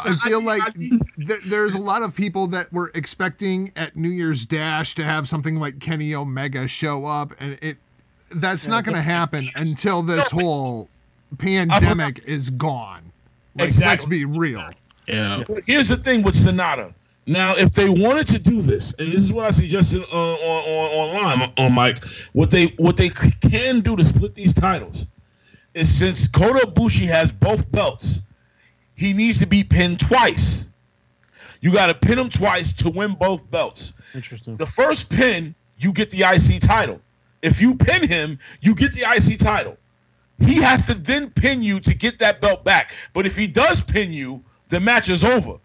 I 0.00 0.14
feel 0.28 0.42
like 0.44 0.62
I 0.62 0.72
need- 0.76 1.02
there, 1.16 1.38
there's 1.46 1.74
a 1.74 1.80
lot 1.80 2.02
of 2.02 2.14
people 2.14 2.46
that 2.48 2.72
were 2.72 2.90
expecting 2.94 3.72
at 3.76 3.96
New 3.96 4.10
Year's 4.10 4.44
Dash 4.46 4.94
to 4.96 5.04
have 5.04 5.28
something 5.28 5.56
like 5.56 5.80
Kenny 5.80 6.14
Omega 6.14 6.68
show 6.68 7.06
up, 7.06 7.32
and 7.40 7.58
it 7.62 7.78
that's 8.34 8.66
not 8.66 8.84
going 8.84 8.96
to 8.96 9.02
happen 9.02 9.44
until 9.54 10.02
this 10.02 10.30
whole 10.30 10.90
pandemic 11.38 12.20
is 12.26 12.50
gone. 12.50 13.12
Like, 13.56 13.78
let's 13.78 14.04
be 14.04 14.24
real. 14.24 14.68
Yeah. 15.06 15.44
But 15.46 15.60
here's 15.66 15.88
the 15.88 15.96
thing 15.96 16.22
with 16.22 16.34
SANADA. 16.34 16.92
Now, 17.26 17.54
if 17.56 17.72
they 17.72 17.88
wanted 17.88 18.28
to 18.28 18.38
do 18.38 18.62
this, 18.62 18.94
and 18.98 19.08
this 19.08 19.20
is 19.20 19.32
what 19.32 19.46
I 19.46 19.50
suggested 19.50 20.02
uh, 20.12 20.16
on, 20.16 20.38
on 20.38 21.16
online 21.16 21.52
on 21.58 21.72
Mike, 21.72 22.04
what 22.32 22.50
they 22.50 22.66
what 22.76 22.96
they 22.96 23.08
can 23.08 23.80
do 23.80 23.96
to 23.96 24.04
split 24.04 24.34
these 24.34 24.54
titles 24.54 25.06
is 25.74 25.92
since 25.92 26.28
Kota 26.28 26.66
Ibushi 26.66 27.06
has 27.06 27.32
both 27.32 27.70
belts, 27.72 28.20
he 28.94 29.12
needs 29.12 29.40
to 29.40 29.46
be 29.46 29.64
pinned 29.64 29.98
twice. 29.98 30.66
You 31.60 31.72
got 31.72 31.86
to 31.86 31.94
pin 31.94 32.18
him 32.18 32.28
twice 32.28 32.72
to 32.74 32.90
win 32.90 33.14
both 33.14 33.50
belts. 33.50 33.92
Interesting. 34.14 34.56
The 34.56 34.66
first 34.66 35.10
pin, 35.10 35.54
you 35.78 35.92
get 35.92 36.10
the 36.10 36.22
IC 36.22 36.60
title. 36.60 37.00
If 37.42 37.60
you 37.60 37.74
pin 37.74 38.06
him, 38.06 38.38
you 38.60 38.74
get 38.74 38.92
the 38.92 39.02
IC 39.02 39.38
title. 39.38 39.76
He 40.38 40.56
has 40.56 40.86
to 40.86 40.94
then 40.94 41.30
pin 41.30 41.62
you 41.62 41.80
to 41.80 41.94
get 41.94 42.18
that 42.20 42.40
belt 42.40 42.64
back. 42.64 42.94
But 43.12 43.26
if 43.26 43.36
he 43.36 43.46
does 43.46 43.80
pin 43.80 44.12
you, 44.12 44.42
the 44.68 44.80
match 44.80 45.08
is 45.08 45.24
over. 45.24 45.58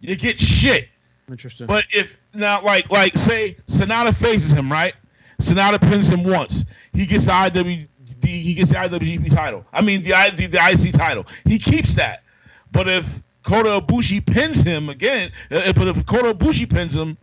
You 0.00 0.16
get 0.16 0.38
shit. 0.38 0.88
Interesting. 1.30 1.66
But 1.66 1.86
if 1.90 2.18
now, 2.34 2.62
like, 2.62 2.90
like 2.90 3.16
say 3.16 3.56
SANADA 3.66 4.14
faces 4.20 4.52
him, 4.52 4.70
right? 4.70 4.94
SANADA 5.40 5.80
pins 5.80 6.08
him 6.08 6.24
once. 6.24 6.64
He 6.92 7.06
gets 7.06 7.24
the 7.24 7.32
IWD. 7.32 7.88
He 8.24 8.54
gets 8.54 8.70
the 8.70 8.76
IWGP 8.76 9.34
title. 9.34 9.64
I 9.72 9.82
mean, 9.82 10.02
the, 10.02 10.12
the 10.36 10.46
the 10.46 10.58
IC 10.58 10.94
title. 10.94 11.26
He 11.44 11.58
keeps 11.58 11.94
that. 11.94 12.22
But 12.70 12.88
if 12.88 13.22
Kota 13.42 13.84
Ibushi 13.84 14.24
pins 14.24 14.62
him 14.62 14.88
again, 14.88 15.30
uh, 15.50 15.72
but 15.72 15.88
if 15.88 16.06
Kota 16.06 16.34
Ibushi 16.34 16.70
pins 16.70 16.94
him, 16.94 17.16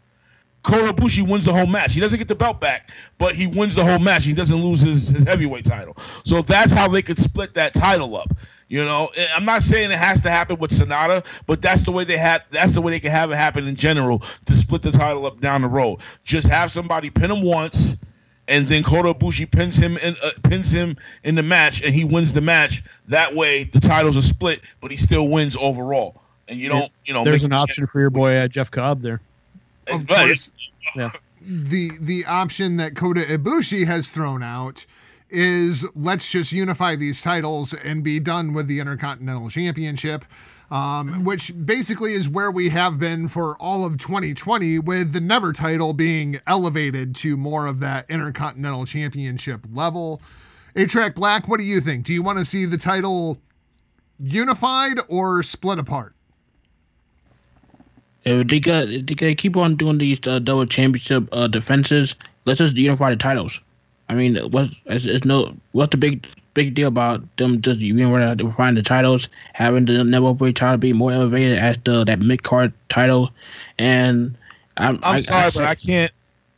Kota 0.64 0.93
Ibushi 0.93 1.28
wins 1.28 1.45
the 1.45 1.54
whole 1.54 1.68
match. 1.68 1.93
He 1.93 2.00
doesn't 2.00 2.18
get 2.18 2.28
the 2.28 2.36
belt 2.36 2.60
back, 2.60 2.91
but 3.18 3.34
he 3.34 3.47
wins 3.47 3.76
the 3.76 3.84
whole 3.84 4.00
match. 4.00 4.26
He 4.26 4.34
doesn't 4.34 4.62
lose 4.62 4.82
his, 4.82 5.08
his 5.10 5.24
heavyweight 5.24 5.66
title. 5.66 5.95
So 6.24 6.41
that's 6.41 6.74
how 6.74 6.88
they 6.88 7.02
could 7.02 7.18
split 7.18 7.54
that 7.54 7.74
title 7.74 8.16
up. 8.18 8.32
You 8.70 8.86
know, 8.86 9.10
I'm 9.36 9.46
not 9.46 9.64
saying 9.64 9.90
it 9.90 9.98
has 9.98 10.22
to 10.22 10.30
happen 10.30 10.60
with 10.60 10.70
SANADA, 10.70 11.26
but 11.48 11.60
that's 11.60 11.84
the 11.84 11.92
way 11.92 12.04
they 12.04 12.18
had. 12.18 12.44
That's 12.52 12.72
the 12.72 12.82
way 12.82 12.92
they 12.92 13.00
can 13.00 13.10
have 13.10 13.32
it 13.32 13.36
happen 13.36 13.68
in 13.68 13.76
general 13.76 14.22
to 14.46 14.54
split 14.54 14.84
the 14.84 14.92
title 14.92 15.26
up 15.26 15.42
down 15.42 15.64
the 15.64 15.68
road. 15.68 16.02
Just 16.24 16.48
have 16.48 16.70
somebody 16.70 17.10
pin 17.10 17.32
him 17.32 17.42
once, 17.42 17.98
and 18.48 18.68
then 18.68 18.84
Kota 18.84 19.12
Ibushi 19.12 19.50
pins 19.52 19.76
him 19.76 19.98
in 19.98 20.16
uh, 20.24 20.30
pins 20.44 20.72
him 20.72 20.98
in 21.24 21.34
the 21.34 21.42
match, 21.42 21.82
and 21.84 21.96
he 21.96 22.04
wins 22.04 22.32
the 22.32 22.42
match. 22.42 22.84
That 23.08 23.34
way, 23.34 23.64
the 23.64 23.80
titles 23.80 24.16
are 24.16 24.22
split, 24.22 24.62
but 24.82 24.92
he 24.92 24.98
still 24.98 25.28
wins 25.28 25.58
overall. 25.60 26.22
And 26.48 26.60
you 26.60 26.70
don't, 26.70 26.92
you 27.06 27.14
know, 27.16 27.24
There's 27.24 27.44
an 27.44 27.54
option 27.54 27.88
for 27.88 28.00
your 28.00 28.12
boy 28.12 28.36
uh, 28.36 28.48
Jeff 28.48 28.70
Cobb 28.70 29.02
there. 29.02 29.20
Of 29.88 30.08
course, 30.08 30.52
Yeah. 30.96 31.10
the 31.42 31.90
the 32.00 32.26
option 32.26 32.78
that 32.78 32.96
Kota 32.96 33.22
Ibushi 33.22 33.88
has 33.88 34.12
thrown 34.12 34.44
out 34.44 34.86
is 35.30 35.88
let's 35.96 36.32
just 36.32 36.52
unify 36.52 36.96
these 36.96 37.22
titles 37.22 37.74
and 37.74 38.04
be 38.04 38.20
done 38.20 38.54
with 38.54 38.68
the 38.68 38.80
Intercontinental 38.80 39.50
Championship, 39.50 40.26
um, 40.72 41.24
which 41.24 41.54
basically 41.66 42.14
is 42.14 42.30
where 42.30 42.52
we 42.52 42.70
have 42.70 43.00
been 43.00 43.28
for 43.28 43.56
all 43.58 43.86
of 43.86 43.98
2020, 43.98 44.80
with 44.80 45.14
the 45.14 45.22
Never 45.22 45.52
title 45.52 45.94
being 45.94 46.40
elevated 46.48 47.16
to 47.16 47.38
more 47.38 47.68
of 47.68 47.80
that 47.80 48.10
Intercontinental 48.10 48.86
Championship 48.86 49.66
level. 49.72 50.22
8 50.76 50.90
Track 50.90 51.16
Black, 51.16 51.48
what 51.48 51.60
do 51.60 51.66
you 51.66 51.82
think? 51.82 52.06
Do 52.06 52.14
you 52.14 52.22
want 52.22 52.38
to 52.38 52.46
see 52.46 52.66
the 52.66 52.78
title 52.78 53.40
unified 54.20 55.00
or 55.08 55.44
split 55.44 55.80
apart? 55.80 56.14
If 58.26 58.48
they 58.48 58.60
got, 58.60 58.90
if 58.90 59.06
they 59.06 59.34
keep 59.34 59.56
on 59.58 59.76
doing 59.76 59.98
these 59.98 60.20
uh, 60.28 60.40
double 60.40 60.66
championship 60.66 61.28
uh, 61.32 61.48
defenses, 61.48 62.16
let's 62.46 62.60
just 62.60 62.76
unify 62.76 63.10
the 63.10 63.16
titles. 63.16 63.62
I 64.10 64.16
mean, 64.16 64.36
what's 64.51 64.76
it's, 64.88 65.05
it's 65.05 65.24
no 65.24 65.55
what's 65.72 65.91
the 65.91 65.97
big 65.97 66.26
big 66.55 66.74
deal 66.74 66.88
about 66.88 67.22
them 67.38 67.62
just 67.62 67.80
you 67.80 67.93
know 67.93 68.18
unifying 68.18 68.76
the 68.76 68.82
titles, 68.82 69.30
having 69.53 69.86
the 69.86 70.03
never 70.03 70.32
weight 70.32 70.55
title 70.55 70.78
be 70.78 70.93
more 70.93 71.12
elevated 71.12 71.60
as 71.60 71.78
the 71.86 72.03
that 72.03 72.20
mid 72.20 72.43
card 72.43 72.74
title, 72.89 73.32
and 73.78 74.36
I'm 74.78 74.95
I'm 75.03 75.16
I- 75.16 75.20
sorry, 75.20 75.45
I 75.45 75.49
but 75.51 75.64
I 75.64 75.76
can't. 75.76 76.12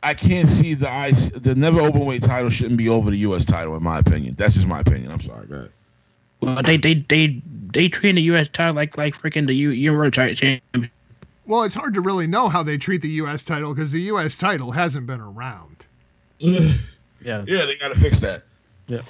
I 0.04 0.14
can't 0.14 0.48
see 0.48 0.74
the 0.74 0.90
ice. 0.90 1.28
The 1.28 1.54
never 1.54 1.80
open 1.80 2.04
weight 2.04 2.24
title 2.24 2.50
shouldn't 2.50 2.76
be 2.76 2.88
over 2.88 3.08
the 3.08 3.18
U.S. 3.18 3.44
title, 3.44 3.76
in 3.76 3.84
my 3.84 4.00
opinion. 4.00 4.34
That's 4.34 4.54
just 4.54 4.66
my 4.66 4.80
opinion. 4.80 5.12
I'm 5.12 5.20
sorry, 5.20 5.46
go 5.46 5.54
ahead. 5.54 5.70
Well, 6.40 6.60
they 6.60 6.76
they 6.76 6.94
they 7.08 7.40
they 7.72 7.88
treat 7.88 8.16
the 8.16 8.22
U.S. 8.22 8.48
title 8.48 8.74
like 8.74 8.98
like 8.98 9.14
freaking 9.14 9.46
the 9.46 9.54
U 9.54 9.68
Universal 9.70 10.10
title 10.10 10.34
champion. 10.34 10.90
Well, 11.46 11.62
it's 11.62 11.76
hard 11.76 11.94
to 11.94 12.00
really 12.00 12.26
know 12.26 12.48
how 12.48 12.64
they 12.64 12.78
treat 12.78 13.02
the 13.02 13.10
U.S. 13.10 13.44
title 13.44 13.74
because 13.74 13.92
the 13.92 14.00
U.S. 14.00 14.38
title 14.38 14.72
hasn't 14.72 15.06
been 15.06 15.20
around. 15.20 15.86
Yeah. 17.24 17.44
Yeah, 17.46 17.66
they 17.66 17.76
gotta 17.76 17.94
fix 17.94 18.20
that. 18.20 18.42
Yeah. 18.86 19.00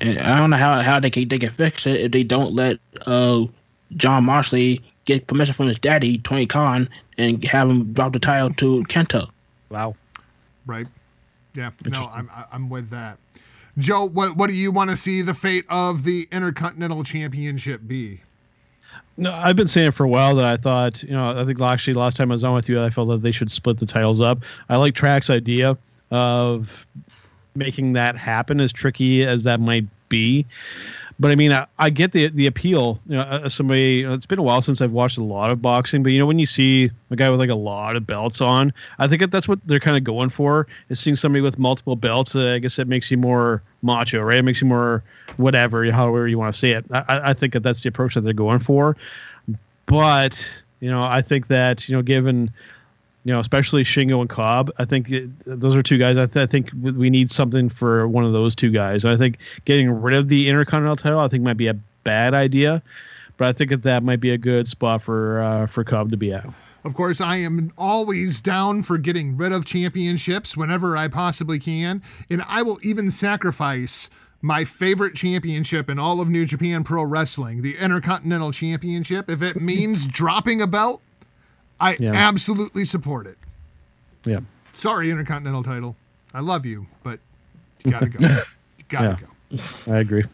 And 0.00 0.18
I 0.18 0.38
don't 0.38 0.50
know 0.50 0.56
how, 0.56 0.80
how 0.80 1.00
they 1.00 1.10
can 1.10 1.28
they 1.28 1.38
can 1.38 1.50
fix 1.50 1.86
it 1.86 2.00
if 2.00 2.12
they 2.12 2.22
don't 2.22 2.52
let 2.54 2.78
uh 3.06 3.44
Jon 3.96 4.24
Moxley 4.24 4.82
get 5.04 5.26
permission 5.26 5.54
from 5.54 5.68
his 5.68 5.78
daddy 5.78 6.18
Tony 6.18 6.46
Khan 6.46 6.88
and 7.18 7.42
have 7.44 7.68
him 7.68 7.92
drop 7.92 8.12
the 8.12 8.18
title 8.18 8.50
to 8.54 8.82
Kenta. 8.84 9.28
Wow. 9.70 9.94
Right? 10.66 10.86
Yeah. 11.54 11.70
No, 11.84 12.10
I'm 12.12 12.30
I'm 12.52 12.68
with 12.68 12.90
that. 12.90 13.18
Joe, 13.78 14.06
what 14.06 14.36
what 14.36 14.48
do 14.48 14.56
you 14.56 14.72
want 14.72 14.90
to 14.90 14.96
see 14.96 15.22
the 15.22 15.34
fate 15.34 15.66
of 15.68 16.04
the 16.04 16.28
Intercontinental 16.32 17.04
Championship 17.04 17.82
be? 17.86 18.20
No, 19.18 19.32
I've 19.32 19.56
been 19.56 19.68
saying 19.68 19.92
for 19.92 20.04
a 20.04 20.08
while 20.08 20.34
that 20.36 20.44
I 20.44 20.56
thought, 20.58 21.02
you 21.02 21.12
know, 21.12 21.38
I 21.38 21.44
think 21.44 21.60
actually 21.60 21.94
last 21.94 22.16
time 22.16 22.30
I 22.30 22.34
was 22.34 22.44
on 22.44 22.54
with 22.54 22.68
you, 22.68 22.82
I 22.82 22.90
felt 22.90 23.08
that 23.08 23.22
they 23.22 23.32
should 23.32 23.50
split 23.50 23.78
the 23.78 23.86
titles 23.86 24.20
up. 24.20 24.42
I 24.68 24.76
like 24.76 24.94
Track's 24.94 25.30
idea 25.30 25.78
of 26.10 26.86
making 27.54 27.94
that 27.94 28.16
happen, 28.16 28.60
as 28.60 28.72
tricky 28.72 29.24
as 29.24 29.44
that 29.44 29.60
might 29.60 29.84
be. 30.08 30.46
But 31.18 31.30
I 31.30 31.34
mean, 31.34 31.50
I, 31.50 31.66
I 31.78 31.88
get 31.88 32.12
the 32.12 32.28
the 32.28 32.46
appeal. 32.46 33.00
You 33.08 33.16
know, 33.16 33.48
somebody, 33.48 33.94
you 34.00 34.06
know, 34.06 34.12
it's 34.12 34.26
been 34.26 34.38
a 34.38 34.42
while 34.42 34.60
since 34.60 34.82
I've 34.82 34.92
watched 34.92 35.16
a 35.16 35.22
lot 35.22 35.50
of 35.50 35.62
boxing, 35.62 36.02
but 36.02 36.12
you 36.12 36.18
know, 36.18 36.26
when 36.26 36.38
you 36.38 36.44
see 36.44 36.90
a 37.10 37.16
guy 37.16 37.30
with 37.30 37.40
like 37.40 37.48
a 37.48 37.56
lot 37.56 37.96
of 37.96 38.06
belts 38.06 38.42
on, 38.42 38.70
I 38.98 39.08
think 39.08 39.22
that 39.22 39.30
that's 39.30 39.48
what 39.48 39.58
they're 39.66 39.80
kind 39.80 39.96
of 39.96 40.04
going 40.04 40.28
for. 40.28 40.66
Is 40.90 41.00
seeing 41.00 41.16
somebody 41.16 41.40
with 41.40 41.58
multiple 41.58 41.96
belts. 41.96 42.36
Uh, 42.36 42.52
I 42.52 42.58
guess 42.58 42.78
it 42.78 42.86
makes 42.86 43.10
you 43.10 43.16
more 43.16 43.62
macho, 43.80 44.20
right? 44.20 44.36
It 44.36 44.42
makes 44.42 44.60
you 44.60 44.66
more 44.66 45.02
whatever, 45.38 45.90
however 45.90 46.28
you 46.28 46.36
want 46.36 46.52
to 46.52 46.58
say 46.58 46.72
it. 46.72 46.84
I- 46.90 47.30
I 47.30 47.32
think 47.32 47.54
that 47.54 47.62
that's 47.62 47.82
the 47.82 47.88
approach 47.88 48.14
that 48.14 48.20
they're 48.20 48.34
going 48.34 48.58
for. 48.58 48.94
But 49.86 50.62
you 50.80 50.90
know, 50.90 51.02
I 51.02 51.22
think 51.22 51.46
that 51.46 51.88
you 51.88 51.96
know, 51.96 52.02
given 52.02 52.50
you 53.26 53.32
know, 53.32 53.40
especially 53.40 53.82
Shingo 53.82 54.20
and 54.20 54.30
Cobb. 54.30 54.70
I 54.78 54.84
think 54.84 55.10
it, 55.10 55.28
those 55.44 55.74
are 55.74 55.82
two 55.82 55.98
guys. 55.98 56.16
I, 56.16 56.26
th- 56.26 56.44
I 56.44 56.46
think 56.46 56.70
we- 56.80 57.10
need 57.10 57.32
something 57.32 57.68
for 57.68 58.06
one 58.06 58.24
of 58.24 58.32
those 58.32 58.54
two 58.54 58.70
guys. 58.70 59.04
I 59.04 59.16
think 59.16 59.38
getting 59.64 59.90
rid 59.90 60.16
of 60.16 60.28
the 60.28 60.48
Intercontinental 60.48 60.94
title, 60.94 61.18
I 61.18 61.26
think 61.26 61.42
might 61.42 61.56
be 61.56 61.66
a 61.66 61.74
bad 62.04 62.34
idea, 62.34 62.80
but 63.36 63.48
I 63.48 63.52
think 63.52 63.70
that 63.70 63.82
that 63.82 64.04
might 64.04 64.20
be 64.20 64.30
a 64.30 64.38
good 64.38 64.68
spot 64.68 65.02
for 65.02 65.40
uh, 65.40 65.66
for 65.66 65.82
Cobb 65.82 66.10
to 66.10 66.16
be 66.16 66.32
at. 66.32 66.46
Of 66.84 66.94
course, 66.94 67.20
I 67.20 67.36
am 67.38 67.72
always 67.76 68.40
down 68.40 68.84
for 68.84 68.96
getting 68.96 69.36
rid 69.36 69.50
of 69.50 69.64
championships 69.64 70.56
whenever 70.56 70.96
I 70.96 71.08
possibly 71.08 71.58
can, 71.58 72.02
and 72.30 72.44
I 72.46 72.62
will 72.62 72.78
even 72.84 73.10
sacrifice 73.10 74.08
my 74.40 74.64
favorite 74.64 75.16
championship 75.16 75.90
in 75.90 75.98
all 75.98 76.20
of 76.20 76.28
New 76.28 76.46
Japan 76.46 76.84
Pro 76.84 77.02
Wrestling, 77.02 77.62
the 77.62 77.76
Intercontinental 77.76 78.52
Championship, 78.52 79.28
if 79.28 79.42
it 79.42 79.60
means 79.60 80.06
dropping 80.20 80.62
a 80.62 80.68
belt. 80.68 81.02
I 81.80 81.96
Yeah. 82.00 82.12
absolutely 82.14 82.84
support 82.84 83.26
it. 83.26 83.38
Yeah. 84.24 84.40
Sorry, 84.72 85.10
Intercontinental 85.10 85.62
title. 85.62 85.96
I 86.34 86.40
love 86.40 86.66
you, 86.66 86.86
but 87.02 87.20
you 87.84 87.90
gotta 87.90 88.08
go. 88.08 88.18
You 88.78 88.84
gotta 88.88 89.18
Yeah. 89.50 89.58
go. 89.86 89.92
I 89.92 89.98
agree. 89.98 90.24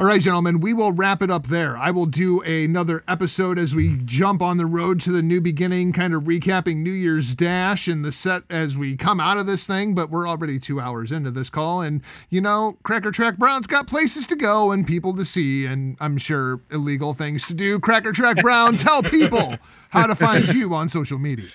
All 0.00 0.06
right, 0.06 0.22
gentlemen, 0.22 0.60
we 0.60 0.72
will 0.72 0.92
wrap 0.92 1.20
it 1.20 1.30
up 1.30 1.48
there. 1.48 1.76
I 1.76 1.90
will 1.90 2.06
do 2.06 2.40
another 2.40 3.04
episode 3.06 3.58
as 3.58 3.74
we 3.74 3.98
jump 4.02 4.40
on 4.40 4.56
the 4.56 4.64
road 4.64 4.98
to 5.02 5.12
the 5.12 5.20
new 5.20 5.42
beginning, 5.42 5.92
kind 5.92 6.14
of 6.14 6.22
recapping 6.22 6.76
New 6.76 6.90
Year's 6.90 7.34
Dash 7.34 7.86
and 7.86 8.02
the 8.02 8.10
set 8.10 8.44
as 8.48 8.78
we 8.78 8.96
come 8.96 9.20
out 9.20 9.36
of 9.36 9.44
this 9.44 9.66
thing. 9.66 9.94
But 9.94 10.08
we're 10.08 10.26
already 10.26 10.58
two 10.58 10.80
hours 10.80 11.12
into 11.12 11.30
this 11.30 11.50
call. 11.50 11.82
And, 11.82 12.00
you 12.30 12.40
know, 12.40 12.78
Cracker 12.82 13.10
Track 13.10 13.36
Brown's 13.36 13.66
got 13.66 13.88
places 13.88 14.26
to 14.28 14.36
go 14.36 14.72
and 14.72 14.86
people 14.86 15.14
to 15.16 15.24
see, 15.26 15.66
and 15.66 15.98
I'm 16.00 16.16
sure 16.16 16.62
illegal 16.70 17.12
things 17.12 17.46
to 17.48 17.54
do. 17.54 17.78
Cracker 17.78 18.12
Track 18.12 18.38
Brown, 18.38 18.78
tell 18.78 19.02
people 19.02 19.56
how 19.90 20.06
to 20.06 20.14
find 20.14 20.48
you 20.48 20.72
on 20.72 20.88
social 20.88 21.18
media. 21.18 21.50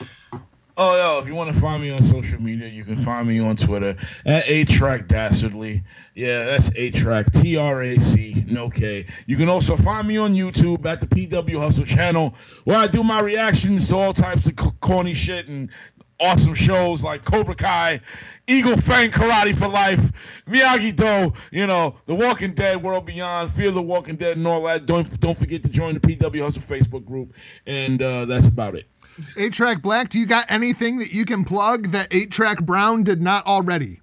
Oh, 0.78 0.98
yo, 0.98 1.20
if 1.22 1.28
you 1.28 1.36
want 1.36 1.54
to 1.56 1.62
find 1.62 1.82
me 1.82 1.90
on 1.90 2.04
social 2.04 2.42
media, 2.42 2.68
you 2.68 2.84
can 2.84 2.98
find 2.98 3.26
me 3.30 3.40
on 3.40 3.56
Twitter 3.56 3.96
at 4.26 4.50
A 4.50 4.66
Track 4.66 5.08
Dastardly. 5.08 5.82
Yeah, 6.16 6.44
that's 6.44 6.70
A 6.76 6.92
Track, 6.92 7.32
T 7.32 7.56
R 7.56 7.82
A 7.82 7.98
C, 7.98 8.44
no 8.50 8.70
K. 8.70 9.06
You 9.26 9.38
can 9.38 9.48
also 9.48 9.78
find 9.78 10.06
me 10.06 10.18
on 10.18 10.34
YouTube 10.34 10.86
at 10.86 11.00
the 11.00 11.08
PW 11.08 11.58
Hustle 11.58 11.86
channel, 11.86 12.36
where 12.66 12.78
I 12.78 12.88
do 12.88 13.04
my 13.04 13.22
reactions 13.22 13.88
to 13.88 13.96
all 13.96 14.14
types 14.14 14.48
of 14.48 14.56
corny 14.82 15.14
shit 15.14 15.48
and 15.48 15.72
awesome 16.20 16.54
shows 16.54 17.02
like 17.02 17.24
Cobra 17.24 17.56
Kai, 17.56 18.02
Eagle 18.48 18.76
Fang 18.76 19.12
Karate 19.12 19.56
for 19.58 19.70
Life, 19.70 20.44
Miyagi 20.46 20.94
Do, 20.94 21.34
you 21.52 21.68
know, 21.68 21.96
The 22.04 22.16
Walking 22.16 22.54
Dead, 22.54 22.84
World 22.84 23.06
Beyond, 23.06 23.50
Fear 23.50 23.72
the 23.72 23.82
Walking 23.82 24.18
Dead, 24.18 24.36
and 24.36 24.46
all 24.46 24.64
that. 24.64 24.86
Don't 24.86 25.20
don't 25.22 25.38
forget 25.38 25.64
to 25.64 25.70
join 25.70 25.94
the 25.94 26.02
PW 26.02 26.42
Hustle 26.42 26.62
Facebook 26.62 27.06
group, 27.06 27.34
and 27.66 28.02
uh, 28.02 28.26
that's 28.26 28.48
about 28.48 28.76
it. 28.76 28.88
8 29.38 29.54
Track 29.54 29.82
Black, 29.82 30.10
do 30.10 30.20
you 30.20 30.26
got 30.26 30.50
anything 30.50 30.98
that 30.98 31.14
you 31.14 31.26
can 31.26 31.44
plug 31.44 31.88
that 31.88 32.08
8 32.12 32.32
Track 32.32 32.62
Brown 32.64 33.04
did 33.04 33.22
not 33.22 33.46
already? 33.46 34.00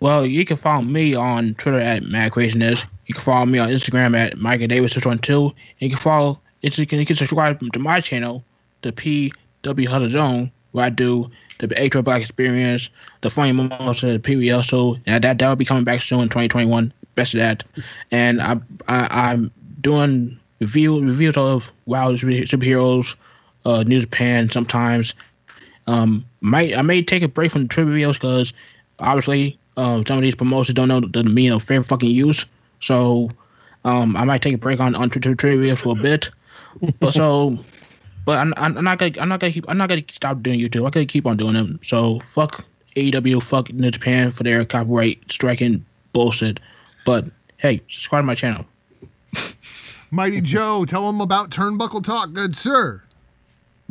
Well, 0.00 0.26
you 0.26 0.44
can 0.44 0.56
follow 0.56 0.82
me 0.82 1.14
on 1.14 1.54
Twitter 1.54 1.78
at 1.78 2.02
Mad 2.02 2.32
Craziness. 2.32 2.84
You 3.06 3.14
can 3.14 3.22
follow 3.22 3.46
me 3.46 3.60
on 3.60 3.68
Instagram 3.68 4.16
at 4.16 4.36
Micah 4.36 4.66
Davis 4.66 4.94
six 4.94 5.06
one 5.06 5.20
two. 5.20 5.52
You 5.78 5.90
can 5.90 5.98
follow. 5.98 6.40
You 6.62 6.86
can, 6.86 7.04
subscribe 7.14 7.60
to 7.72 7.78
my 7.78 8.00
channel, 8.00 8.44
the 8.82 8.92
PW 8.92 9.86
Hustle 9.86 10.10
Zone, 10.10 10.50
where 10.72 10.86
I 10.86 10.88
do 10.88 11.30
the 11.58 11.80
Eight 11.80 11.92
Track 11.92 12.04
Black 12.04 12.20
Experience, 12.20 12.90
the 13.20 13.30
funny 13.30 13.52
moments 13.52 14.02
of 14.02 14.10
the 14.10 14.18
PBL. 14.18 14.64
So 14.64 14.96
and 15.06 15.22
that 15.22 15.38
that 15.38 15.48
will 15.48 15.56
be 15.56 15.64
coming 15.64 15.84
back 15.84 16.02
soon 16.02 16.20
in 16.20 16.28
2021. 16.28 16.92
Best 17.14 17.34
of 17.34 17.38
that, 17.38 17.62
and 18.10 18.42
I, 18.42 18.56
I 18.88 19.30
I'm 19.30 19.52
doing 19.82 20.36
review 20.58 21.00
reviews 21.00 21.36
of 21.36 21.72
Wild 21.86 22.18
superheroes, 22.18 23.14
uh, 23.64 23.82
New 23.84 24.00
Japan 24.00 24.50
sometimes. 24.50 25.14
Um, 25.86 26.24
might 26.40 26.76
I 26.76 26.82
may 26.82 27.02
take 27.02 27.22
a 27.22 27.28
break 27.28 27.50
from 27.50 27.62
the 27.62 27.68
trivia 27.68 28.12
because 28.12 28.52
obviously 28.98 29.58
um, 29.76 30.04
some 30.06 30.18
of 30.18 30.22
these 30.22 30.34
promotions 30.34 30.74
don't 30.74 30.88
know 30.88 31.00
the 31.00 31.24
meaning 31.24 31.52
of 31.52 31.62
fair 31.62 31.82
fucking 31.82 32.10
use. 32.10 32.46
So 32.80 33.30
um, 33.84 34.16
I 34.16 34.24
might 34.24 34.42
take 34.42 34.54
a 34.54 34.58
break 34.58 34.80
on 34.80 34.94
on 34.94 35.10
trivia 35.10 35.76
for 35.76 35.96
a 35.98 36.00
bit. 36.00 36.30
But 37.00 37.12
so, 37.12 37.58
but 38.24 38.38
I'm, 38.38 38.54
I'm 38.56 38.78
I'm 38.78 38.84
not 38.84 38.98
gonna 38.98 39.12
I'm 39.18 39.28
not 39.28 39.40
gonna 39.40 39.52
keep 39.52 39.64
I'm 39.68 39.78
not 39.78 39.88
gonna 39.88 40.04
stop 40.10 40.42
doing 40.42 40.60
YouTube. 40.60 40.84
I'm 40.84 40.90
gonna 40.90 41.06
keep 41.06 41.26
on 41.26 41.36
doing 41.36 41.54
them. 41.54 41.80
So 41.82 42.20
fuck 42.20 42.64
AEW, 42.96 43.42
fuck 43.42 43.72
New 43.72 43.90
Japan 43.90 44.30
for 44.30 44.42
their 44.42 44.64
copyright 44.64 45.30
striking 45.30 45.84
bullshit. 46.12 46.60
But 47.04 47.24
hey, 47.56 47.80
subscribe 47.88 48.22
to 48.22 48.26
my 48.26 48.34
channel. 48.34 48.66
Mighty 50.10 50.42
Joe, 50.42 50.84
tell 50.84 51.06
them 51.06 51.22
about 51.22 51.50
Turnbuckle 51.50 52.04
Talk, 52.04 52.34
good 52.34 52.54
sir. 52.54 53.02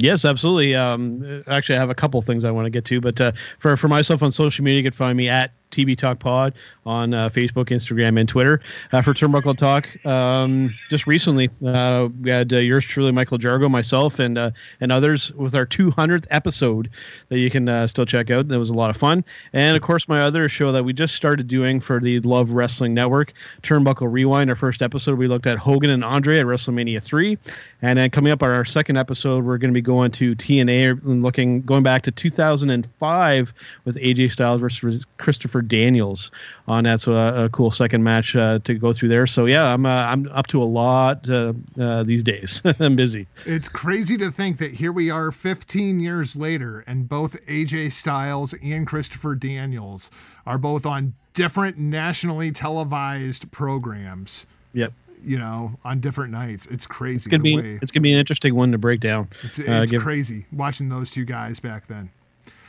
Yes, 0.01 0.25
absolutely. 0.25 0.73
Um, 0.73 1.43
actually, 1.45 1.75
I 1.75 1.79
have 1.79 1.91
a 1.91 1.95
couple 1.95 2.19
things 2.23 2.43
I 2.43 2.49
want 2.49 2.65
to 2.65 2.71
get 2.71 2.85
to, 2.85 2.99
but 2.99 3.21
uh, 3.21 3.31
for 3.59 3.77
for 3.77 3.87
myself 3.87 4.23
on 4.23 4.31
social 4.31 4.63
media, 4.63 4.79
you 4.79 4.83
can 4.83 4.93
find 4.93 5.15
me 5.15 5.29
at 5.29 5.51
TB 5.69 5.97
Talk 5.97 6.17
Pod 6.17 6.55
on 6.85 7.13
uh, 7.13 7.29
Facebook, 7.29 7.65
Instagram, 7.65 8.19
and 8.19 8.27
Twitter. 8.27 8.59
Uh, 8.91 9.01
for 9.01 9.13
Turnbuckle 9.13 9.55
Talk, 9.55 9.87
um, 10.05 10.73
just 10.89 11.05
recently 11.05 11.49
uh, 11.65 12.09
we 12.21 12.29
had 12.29 12.51
uh, 12.51 12.57
yours 12.57 12.83
truly, 12.83 13.11
Michael 13.11 13.37
Jargo, 13.37 13.69
myself, 13.69 14.19
and 14.19 14.37
uh, 14.37 14.51
and 14.79 14.91
others 14.91 15.31
with 15.33 15.55
our 15.55 15.65
200th 15.65 16.25
episode 16.31 16.89
that 17.29 17.39
you 17.39 17.49
can 17.49 17.69
uh, 17.69 17.87
still 17.87 18.05
check 18.05 18.31
out. 18.31 18.47
That 18.47 18.57
was 18.59 18.69
a 18.69 18.73
lot 18.73 18.89
of 18.89 18.97
fun, 18.97 19.23
and 19.53 19.75
of 19.75 19.83
course 19.83 20.07
my 20.07 20.21
other 20.21 20.49
show 20.49 20.71
that 20.71 20.83
we 20.83 20.93
just 20.93 21.15
started 21.15 21.47
doing 21.47 21.79
for 21.79 21.99
the 21.99 22.19
Love 22.21 22.51
Wrestling 22.51 22.93
Network, 22.93 23.33
Turnbuckle 23.61 24.11
Rewind. 24.11 24.49
Our 24.49 24.55
first 24.55 24.81
episode, 24.81 25.17
we 25.17 25.27
looked 25.27 25.47
at 25.47 25.57
Hogan 25.57 25.91
and 25.91 26.03
Andre 26.03 26.39
at 26.39 26.45
WrestleMania 26.45 27.01
three, 27.03 27.37
and 27.81 27.97
then 27.99 28.09
coming 28.09 28.31
up 28.31 28.41
on 28.41 28.49
our 28.49 28.65
second 28.65 28.97
episode, 28.97 29.45
we're 29.45 29.57
going 29.57 29.71
to 29.71 29.73
be 29.73 29.81
going 29.81 30.11
to 30.11 30.35
TNA 30.35 31.03
and 31.05 31.21
looking 31.21 31.61
going 31.61 31.83
back 31.83 32.01
to 32.03 32.11
2005 32.11 33.53
with 33.85 33.95
AJ 33.97 34.31
Styles 34.31 34.61
versus 34.61 35.05
Christopher 35.17 35.61
Daniels 35.61 36.31
on 36.71 36.83
that. 36.85 37.01
So 37.01 37.13
uh, 37.13 37.45
a 37.45 37.49
cool 37.49 37.69
second 37.71 38.03
match 38.03 38.35
uh, 38.35 38.59
to 38.63 38.73
go 38.73 38.93
through 38.93 39.09
there. 39.09 39.27
So 39.27 39.45
yeah, 39.45 39.73
I'm 39.73 39.85
uh, 39.85 39.89
I'm 39.89 40.27
up 40.31 40.47
to 40.47 40.61
a 40.61 40.65
lot 40.65 41.29
uh, 41.29 41.53
uh, 41.79 42.03
these 42.03 42.23
days. 42.23 42.61
I'm 42.79 42.95
busy. 42.95 43.27
It's 43.45 43.69
crazy 43.69 44.17
to 44.17 44.31
think 44.31 44.57
that 44.59 44.71
here 44.75 44.91
we 44.91 45.09
are 45.11 45.31
15 45.31 45.99
years 45.99 46.35
later, 46.35 46.83
and 46.87 47.07
both 47.09 47.33
AJ 47.47 47.91
Styles 47.91 48.53
and 48.63 48.87
Christopher 48.87 49.35
Daniels 49.35 50.09
are 50.45 50.57
both 50.57 50.85
on 50.85 51.13
different 51.33 51.77
nationally 51.77 52.51
televised 52.51 53.51
programs, 53.51 54.45
Yep. 54.73 54.91
you 55.23 55.37
know, 55.37 55.77
on 55.85 55.99
different 55.99 56.31
nights. 56.31 56.65
It's 56.67 56.85
crazy. 56.87 57.15
It's 57.15 57.27
gonna 57.27 57.43
the 57.43 57.55
be 57.55 57.61
way 57.61 57.79
it's 57.81 57.91
gonna 57.91 58.01
be 58.01 58.13
an 58.13 58.19
interesting 58.19 58.55
one 58.55 58.71
to 58.71 58.77
break 58.77 58.99
down. 59.01 59.27
it's, 59.43 59.59
uh, 59.59 59.63
it's 59.67 59.91
give- 59.91 60.01
crazy 60.01 60.45
watching 60.51 60.89
those 60.89 61.11
two 61.11 61.25
guys 61.25 61.59
back 61.59 61.87
then. 61.87 62.09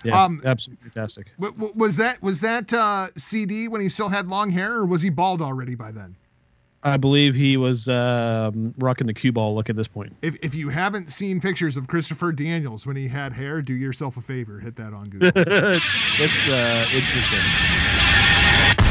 Yeah, 0.05 0.25
Um, 0.25 0.41
absolutely 0.45 0.91
fantastic. 0.91 1.33
W- 1.39 1.55
w- 1.55 1.73
was 1.77 1.97
that 1.97 2.21
was 2.23 2.41
that 2.41 2.73
uh, 2.73 3.07
CD 3.17 3.69
when 3.69 3.81
he 3.81 3.89
still 3.89 4.09
had 4.09 4.29
long 4.29 4.51
hair, 4.51 4.73
or 4.79 4.87
was 4.87 5.03
he 5.03 5.11
bald 5.11 5.41
already 5.43 5.75
by 5.75 5.93
then? 5.93 6.17
I 6.85 6.97
believe 6.97 7.37
he 7.37 7.57
was 7.57 7.89
um, 7.89 8.75
rocking 8.79 9.07
the 9.07 9.15
cue 9.15 9.31
ball 9.31 9.55
look 9.55 9.71
at 9.71 9.77
this 9.77 9.87
point. 9.87 10.17
If, 10.21 10.35
if 10.43 10.53
you 10.53 10.71
haven't 10.71 11.13
seen 11.13 11.41
pictures 11.41 11.77
of 11.77 11.87
Christopher 11.87 12.33
Daniels 12.33 12.85
when 12.87 12.97
he 12.97 13.07
had 13.07 13.33
hair, 13.35 13.63
do 13.63 13.73
yourself 13.73 14.17
a 14.17 14.21
favor, 14.21 14.59
hit 14.59 14.75
that 14.77 14.93
on 14.93 15.05
Google. 15.09 15.31
it's 15.37 15.85
it's 16.19 16.49
uh, 16.49 16.85
interesting. 16.93 18.82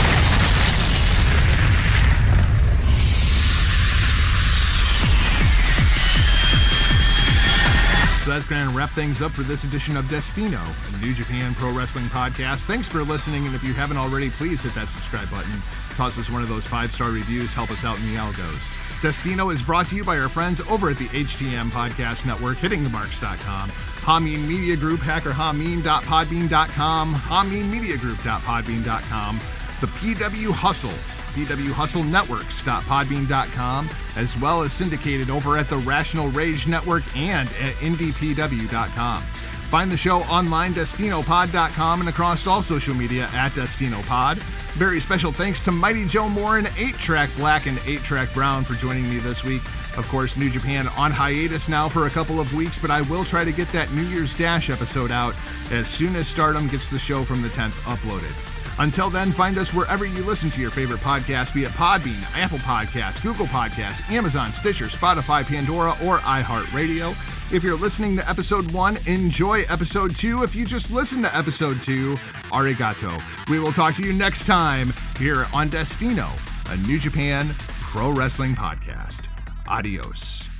That's 8.31 8.45
going 8.45 8.65
to 8.65 8.73
wrap 8.73 8.91
things 8.91 9.21
up 9.21 9.31
for 9.31 9.41
this 9.41 9.65
edition 9.65 9.97
of 9.97 10.07
Destino, 10.07 10.61
a 10.61 11.05
New 11.05 11.13
Japan 11.13 11.53
Pro 11.53 11.73
Wrestling 11.73 12.05
podcast. 12.05 12.63
Thanks 12.63 12.87
for 12.87 13.03
listening, 13.03 13.45
and 13.45 13.53
if 13.53 13.61
you 13.61 13.73
haven't 13.73 13.97
already, 13.97 14.29
please 14.29 14.63
hit 14.63 14.73
that 14.73 14.87
subscribe 14.87 15.29
button. 15.29 15.51
Toss 15.95 16.17
us 16.17 16.29
one 16.29 16.41
of 16.41 16.47
those 16.47 16.65
five 16.65 16.93
star 16.93 17.09
reviews, 17.09 17.53
help 17.53 17.71
us 17.71 17.83
out 17.83 17.99
in 17.99 18.05
the 18.05 18.15
algos. 18.15 19.01
Destino 19.01 19.49
is 19.49 19.61
brought 19.61 19.87
to 19.87 19.97
you 19.97 20.05
by 20.05 20.17
our 20.17 20.29
friends 20.29 20.61
over 20.69 20.89
at 20.89 20.95
the 20.95 21.07
HTM 21.07 21.71
Podcast 21.71 22.25
Network, 22.25 22.55
hittingthemarks.com, 22.55 23.69
Hameen 23.69 24.47
Media 24.47 24.77
Group, 24.77 25.01
hackerhameen.podbean.com, 25.01 27.13
hameenmediagroup.podbean.com, 27.13 29.39
the 29.81 29.87
PW 29.87 30.51
Hustle, 30.53 31.20
pwhustlenetworks.podbean.com, 31.31 33.89
as 34.15 34.39
well 34.39 34.61
as 34.61 34.71
syndicated 34.73 35.29
over 35.29 35.57
at 35.57 35.67
the 35.67 35.77
Rational 35.77 36.29
Rage 36.29 36.67
Network 36.67 37.03
and 37.15 37.47
at 37.49 37.73
ndpw.com. 37.75 39.23
Find 39.71 39.89
the 39.89 39.95
show 39.95 40.17
online, 40.23 40.73
DestinoPod.com, 40.73 42.01
and 42.01 42.09
across 42.09 42.45
all 42.45 42.61
social 42.61 42.93
media 42.93 43.29
at 43.33 43.53
DestinoPod. 43.53 44.35
Very 44.73 44.99
special 44.99 45.31
thanks 45.31 45.61
to 45.61 45.71
Mighty 45.71 46.05
Joe 46.05 46.27
Moore 46.27 46.57
and 46.57 46.69
8 46.77 46.95
Track 46.95 47.29
Black 47.37 47.67
and 47.67 47.79
8 47.85 47.99
Track 47.99 48.33
Brown 48.33 48.65
for 48.65 48.73
joining 48.73 49.09
me 49.09 49.19
this 49.19 49.45
week. 49.45 49.63
Of 49.97 50.05
course, 50.09 50.35
New 50.35 50.49
Japan 50.49 50.89
on 50.97 51.11
hiatus 51.11 51.69
now 51.69 51.87
for 51.87 52.05
a 52.05 52.09
couple 52.09 52.41
of 52.41 52.53
weeks, 52.53 52.77
but 52.77 52.91
I 52.91 53.01
will 53.03 53.23
try 53.23 53.45
to 53.45 53.51
get 53.53 53.71
that 53.71 53.89
New 53.93 54.03
Year's 54.03 54.35
Dash 54.35 54.69
episode 54.69 55.09
out 55.09 55.35
as 55.71 55.87
soon 55.87 56.17
as 56.17 56.27
Stardom 56.27 56.67
gets 56.67 56.89
the 56.89 56.99
show 56.99 57.23
from 57.23 57.41
the 57.41 57.49
10th 57.49 57.79
uploaded. 57.83 58.50
Until 58.79 59.09
then, 59.09 59.31
find 59.31 59.57
us 59.57 59.73
wherever 59.73 60.05
you 60.05 60.23
listen 60.23 60.49
to 60.51 60.61
your 60.61 60.71
favorite 60.71 60.99
podcast, 61.01 61.53
be 61.53 61.63
it 61.63 61.71
Podbean, 61.71 62.23
Apple 62.35 62.57
Podcasts, 62.59 63.21
Google 63.21 63.45
Podcasts, 63.47 64.09
Amazon, 64.11 64.51
Stitcher, 64.51 64.85
Spotify, 64.85 65.45
Pandora, 65.45 65.91
or 66.03 66.17
iHeartRadio. 66.19 67.11
If 67.53 67.63
you're 67.63 67.77
listening 67.77 68.15
to 68.17 68.29
episode 68.29 68.71
one, 68.71 68.97
enjoy 69.07 69.63
episode 69.69 70.15
two. 70.15 70.43
If 70.43 70.55
you 70.55 70.65
just 70.65 70.91
listened 70.91 71.25
to 71.25 71.35
episode 71.35 71.83
two, 71.83 72.15
arigato. 72.51 73.11
We 73.49 73.59
will 73.59 73.73
talk 73.73 73.93
to 73.95 74.03
you 74.03 74.13
next 74.13 74.45
time 74.45 74.93
here 75.17 75.47
on 75.53 75.69
Destino, 75.69 76.29
a 76.69 76.77
New 76.77 76.99
Japan 76.99 77.53
Pro 77.81 78.11
Wrestling 78.11 78.55
podcast. 78.55 79.27
Adios. 79.67 80.50